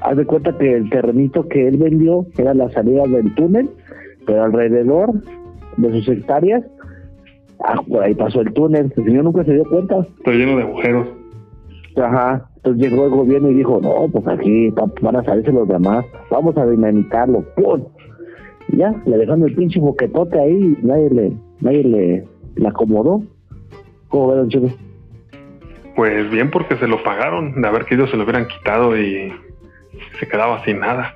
haz 0.00 0.16
de 0.16 0.24
cuenta 0.26 0.56
que 0.56 0.76
el 0.76 0.90
terrenito 0.90 1.46
que 1.48 1.68
él 1.68 1.76
vendió 1.76 2.26
era 2.38 2.54
la 2.54 2.70
salida 2.70 3.04
del 3.06 3.34
túnel, 3.34 3.68
pero 4.26 4.44
alrededor 4.44 5.12
de 5.76 5.92
sus 5.92 6.08
hectáreas, 6.08 6.64
ah, 7.64 7.80
por 7.86 8.02
ahí 8.02 8.14
pasó 8.14 8.40
el 8.40 8.52
túnel. 8.52 8.92
El 8.96 9.04
señor 9.04 9.24
nunca 9.24 9.44
se 9.44 9.54
dio 9.54 9.64
cuenta. 9.64 10.00
Está 10.18 10.32
lleno 10.32 10.56
de 10.56 10.62
agujeros. 10.62 11.08
Ajá. 11.96 12.50
Entonces 12.56 12.90
llegó 12.90 13.04
el 13.04 13.10
gobierno 13.10 13.50
y 13.50 13.54
dijo, 13.54 13.80
no, 13.82 14.06
pues 14.12 14.26
aquí 14.28 14.70
van 15.00 15.16
a 15.16 15.24
salirse 15.24 15.50
los 15.50 15.66
demás, 15.66 16.04
vamos 16.30 16.54
a 16.58 16.66
dinamitarlo. 16.66 17.42
¡Pum! 17.56 17.84
ya, 18.76 18.94
le 19.06 19.16
dejaron 19.16 19.44
el 19.44 19.54
pinche 19.54 19.80
boquetote 19.80 20.38
ahí 20.38 20.76
y 20.80 20.86
nadie 20.86 21.10
le, 21.10 21.32
nadie 21.60 21.84
le, 21.84 22.24
le 22.56 22.68
acomodó. 22.68 23.22
¿Cómo 24.08 24.28
ven, 24.28 24.48
chico? 24.48 24.68
Pues 26.00 26.30
bien, 26.30 26.50
porque 26.50 26.78
se 26.78 26.88
lo 26.88 27.02
pagaron, 27.02 27.60
de 27.60 27.68
haber 27.68 27.84
que 27.84 27.94
ellos 27.94 28.08
se 28.08 28.16
lo 28.16 28.22
hubieran 28.22 28.48
quitado 28.48 28.98
y 28.98 29.30
se 30.18 30.26
quedaba 30.26 30.64
sin 30.64 30.80
nada. 30.80 31.14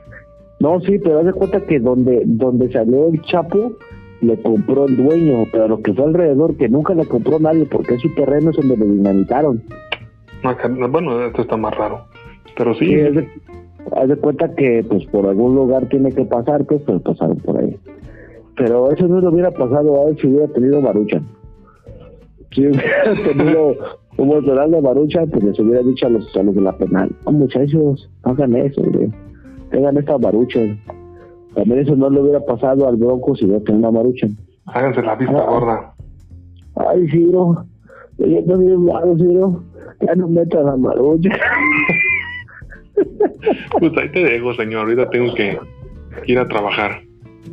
No, 0.60 0.78
sí, 0.80 0.98
pero 0.98 1.20
haz 1.20 1.24
de 1.24 1.32
cuenta 1.32 1.62
que 1.62 1.80
donde, 1.80 2.20
donde 2.26 2.70
salió 2.70 3.08
el 3.08 3.22
Chapo, 3.22 3.72
le 4.20 4.38
compró 4.42 4.84
el 4.84 4.94
dueño, 4.98 5.46
pero 5.50 5.68
lo 5.68 5.80
que 5.80 5.94
fue 5.94 6.04
alrededor, 6.04 6.58
que 6.58 6.68
nunca 6.68 6.92
le 6.92 7.06
compró 7.06 7.38
nadie, 7.38 7.64
porque 7.64 7.94
es 7.94 8.02
su 8.02 8.14
terreno 8.14 8.50
es 8.50 8.56
donde 8.58 8.76
le 8.76 8.84
dinamitaron. 8.84 9.62
bueno, 10.90 11.24
esto 11.28 11.40
está 11.40 11.56
más 11.56 11.74
raro. 11.74 12.04
Pero 12.54 12.74
sí. 12.74 12.94
haz, 13.00 14.06
de, 14.06 14.16
cuenta 14.16 14.54
que 14.54 14.84
pues 14.86 15.06
por 15.06 15.26
algún 15.26 15.54
lugar 15.54 15.88
tiene 15.88 16.12
que 16.12 16.26
pasar, 16.26 16.66
pues, 16.66 16.82
pues 16.82 17.00
pasaron 17.00 17.38
por 17.38 17.58
ahí. 17.58 17.74
Pero 18.54 18.92
eso 18.92 19.08
no 19.08 19.18
le 19.18 19.28
hubiera 19.28 19.50
pasado 19.50 20.04
a 20.04 20.10
él 20.10 20.18
si 20.20 20.26
hubiera 20.26 20.48
tenido 20.48 20.82
Marucha. 20.82 21.22
Si 22.50 22.66
hubiera 22.66 23.14
tenido 23.24 24.03
un 24.16 24.28
motoral 24.28 24.70
de 24.70 24.80
Marucha, 24.80 25.26
pues 25.26 25.42
les 25.42 25.58
hubiera 25.58 25.82
dicho 25.82 26.06
a 26.06 26.10
los, 26.10 26.36
a 26.36 26.42
los 26.42 26.54
de 26.54 26.60
la 26.60 26.76
penal, 26.76 27.10
oh, 27.24 27.32
muchachos, 27.32 28.08
hagan 28.22 28.54
eso, 28.56 28.82
tengan 29.70 29.96
esta 29.96 30.18
Marucha. 30.18 30.60
También 31.54 31.80
eso 31.80 31.96
no 31.96 32.10
le 32.10 32.20
hubiera 32.20 32.40
pasado 32.40 32.88
al 32.88 32.96
Bronco 32.96 33.36
si 33.36 33.44
hubiera 33.44 33.62
tenido 33.64 33.88
una 33.88 33.98
Marucha. 33.98 34.28
Háganse 34.66 35.02
la 35.02 35.14
vista 35.16 35.38
ah. 35.38 35.50
gorda. 35.50 35.94
Ay, 36.76 37.08
Ciro, 37.08 37.64
yo 38.18 38.44
también 38.44 38.84
malo, 38.84 39.16
Ciro, 39.16 39.62
ya 40.00 40.14
no 40.14 40.28
metas 40.28 40.64
la 40.64 40.76
Marucha. 40.76 41.30
pues 43.78 43.92
ahí 43.96 44.08
te 44.10 44.24
dejo, 44.24 44.54
señor, 44.54 44.82
ahorita 44.82 45.10
tengo 45.10 45.34
que 45.34 45.58
ir 46.26 46.38
a 46.38 46.48
trabajar. 46.48 47.02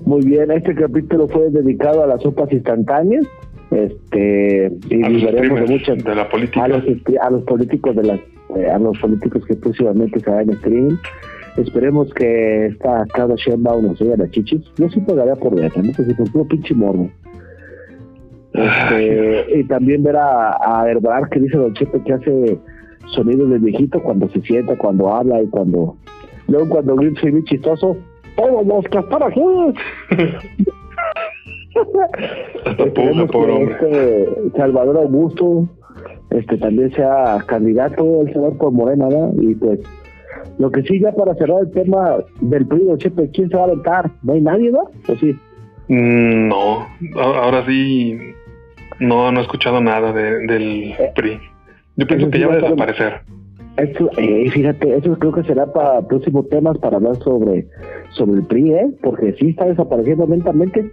Muy 0.05 0.26
bien, 0.26 0.51
este 0.51 0.74
capítulo 0.74 1.28
fue 1.28 1.49
dedicado 1.49 2.03
a 2.03 2.07
las 2.07 2.22
sopas 2.22 2.51
instantáneas 2.51 3.28
este 3.72 4.72
y 4.89 5.03
a 5.03 5.09
los 5.09 5.22
de 5.22 5.65
muchas 5.67 6.03
de 6.03 6.15
la 6.15 6.30
política. 6.30 6.65
a 6.65 6.67
los, 6.67 6.84
a 7.22 7.30
los 7.30 7.43
políticos 7.43 7.95
de 7.95 8.03
las 8.03 8.19
eh, 8.55 8.69
a 8.69 8.78
los 8.78 8.97
políticos 8.99 9.45
que 9.45 9.55
próximamente 9.55 10.19
se 10.19 10.30
en 10.30 10.49
streaming 10.51 10.97
esperemos 11.57 12.13
que 12.13 12.67
esta 12.67 13.05
cada 13.13 13.36
Sheinbaum 13.36 13.88
nos 13.88 13.99
llegue 13.99 14.13
a 14.13 14.17
las 14.17 14.32
chichis. 14.32 14.61
No 14.78 14.89
se 14.89 14.99
pagaría 15.01 15.36
por 15.36 15.55
ver 15.55 15.72
no 15.78 15.93
que 15.93 16.03
se 16.03 16.15
por 16.15 16.32
puro 16.32 16.47
pinche 16.47 16.74
morbo. 16.74 17.09
Este, 18.53 19.59
y 19.59 19.63
también 19.65 20.03
ver 20.03 20.17
a, 20.17 20.51
a 20.51 20.86
que 21.32 21.39
dice 21.39 21.57
Don 21.57 21.74
Chepe 21.74 22.03
que 22.03 22.13
hace 22.13 22.59
sonidos 23.13 23.49
de 23.49 23.59
viejito 23.59 24.01
cuando 24.03 24.28
se 24.30 24.41
sienta, 24.41 24.78
cuando 24.78 25.13
habla 25.13 25.41
y 25.41 25.47
cuando 25.47 25.95
luego 26.47 26.69
cuando 26.69 26.95
grita 26.95 27.22
soy 27.22 27.32
muy 27.32 27.45
chistoso 27.45 27.97
todos 28.36 28.65
los 28.65 28.86
que 32.77 32.84
están 32.84 33.19
aquí 33.19 33.71
este 33.71 34.29
Salvador 34.57 34.97
Augusto 34.97 35.67
este 36.29 36.57
también 36.57 36.91
sea 36.93 37.43
candidato 37.45 38.21
el 38.21 38.27
senador 38.27 38.57
por 38.57 38.71
Morena 38.71 39.07
y 39.39 39.55
pues 39.55 39.79
lo 40.57 40.71
que 40.71 40.84
sí 40.84 40.99
ya 40.99 41.11
para 41.11 41.36
cerrar 41.36 41.61
el 41.61 41.71
tema 41.71 42.17
del 42.41 42.65
PRI 42.67 42.97
Chepe 42.97 43.29
quién 43.32 43.49
se 43.49 43.55
va 43.55 43.63
a 43.63 43.65
aventar 43.65 44.11
no 44.23 44.34
hay 44.34 44.41
nadie 44.41 44.71
¿no? 44.71 44.89
¿o 45.07 45.15
sí? 45.19 45.36
Mm, 45.91 46.47
no. 46.47 46.88
Ahora 47.15 47.65
sí 47.65 48.17
no 48.99 49.32
no 49.32 49.39
he 49.39 49.43
escuchado 49.43 49.82
nada 49.82 50.13
del 50.13 50.49
eh, 50.97 51.11
PRI. 51.15 51.38
Yo 51.97 52.07
pienso 52.07 52.29
que 52.29 52.39
ya 52.39 52.47
va 52.47 52.53
a 52.53 52.57
desaparecer. 52.57 53.21
Eso, 53.75 54.09
eh, 54.17 54.49
fíjate, 54.51 54.95
eso 54.95 55.17
creo 55.17 55.34
que 55.34 55.43
será 55.43 55.65
para 55.65 56.01
próximos 56.01 56.47
temas 56.49 56.77
para 56.77 56.97
hablar 56.97 57.15
sobre, 57.17 57.67
sobre 58.11 58.39
el 58.39 58.43
PRI, 58.43 58.73
¿eh? 58.73 58.91
porque 59.01 59.34
sí 59.34 59.49
está 59.49 59.65
desapareciendo 59.65 60.25
lentamente 60.27 60.91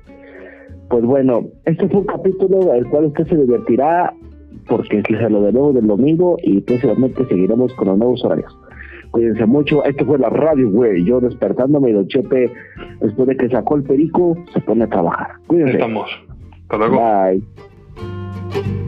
pues 0.89 1.05
bueno, 1.05 1.47
este 1.64 1.89
fue 1.89 2.01
un 2.01 2.07
capítulo 2.07 2.72
al 2.72 2.89
cual 2.89 3.07
usted 3.07 3.26
se 3.26 3.36
divertirá 3.36 4.12
porque 4.66 5.03
se 5.03 5.30
lo 5.30 5.41
debemos 5.43 5.74
del 5.74 5.86
domingo 5.86 6.36
y 6.43 6.61
próximamente 6.61 7.24
seguiremos 7.26 7.72
con 7.74 7.89
los 7.89 7.99
nuevos 7.99 8.24
horarios. 8.24 8.57
Cuídense 9.11 9.47
mucho. 9.47 9.84
Esto 9.84 10.05
fue 10.05 10.18
la 10.18 10.28
radio, 10.28 10.70
güey. 10.70 11.05
Yo 11.05 11.20
despertándome 11.20 11.91
y 11.91 11.93
Don 11.95 12.07
Chepe, 12.09 12.53
después 13.01 13.28
de 13.28 13.36
que 13.36 13.49
sacó 13.49 13.76
el 13.76 13.82
perico, 13.82 14.36
se 14.53 14.61
pone 14.61 14.84
a 14.84 14.89
trabajar. 14.89 15.28
Cuídense. 15.47 15.74
Estamos. 15.74 16.11
Hasta 16.62 16.76
luego. 16.76 17.01
Bye. 17.01 18.88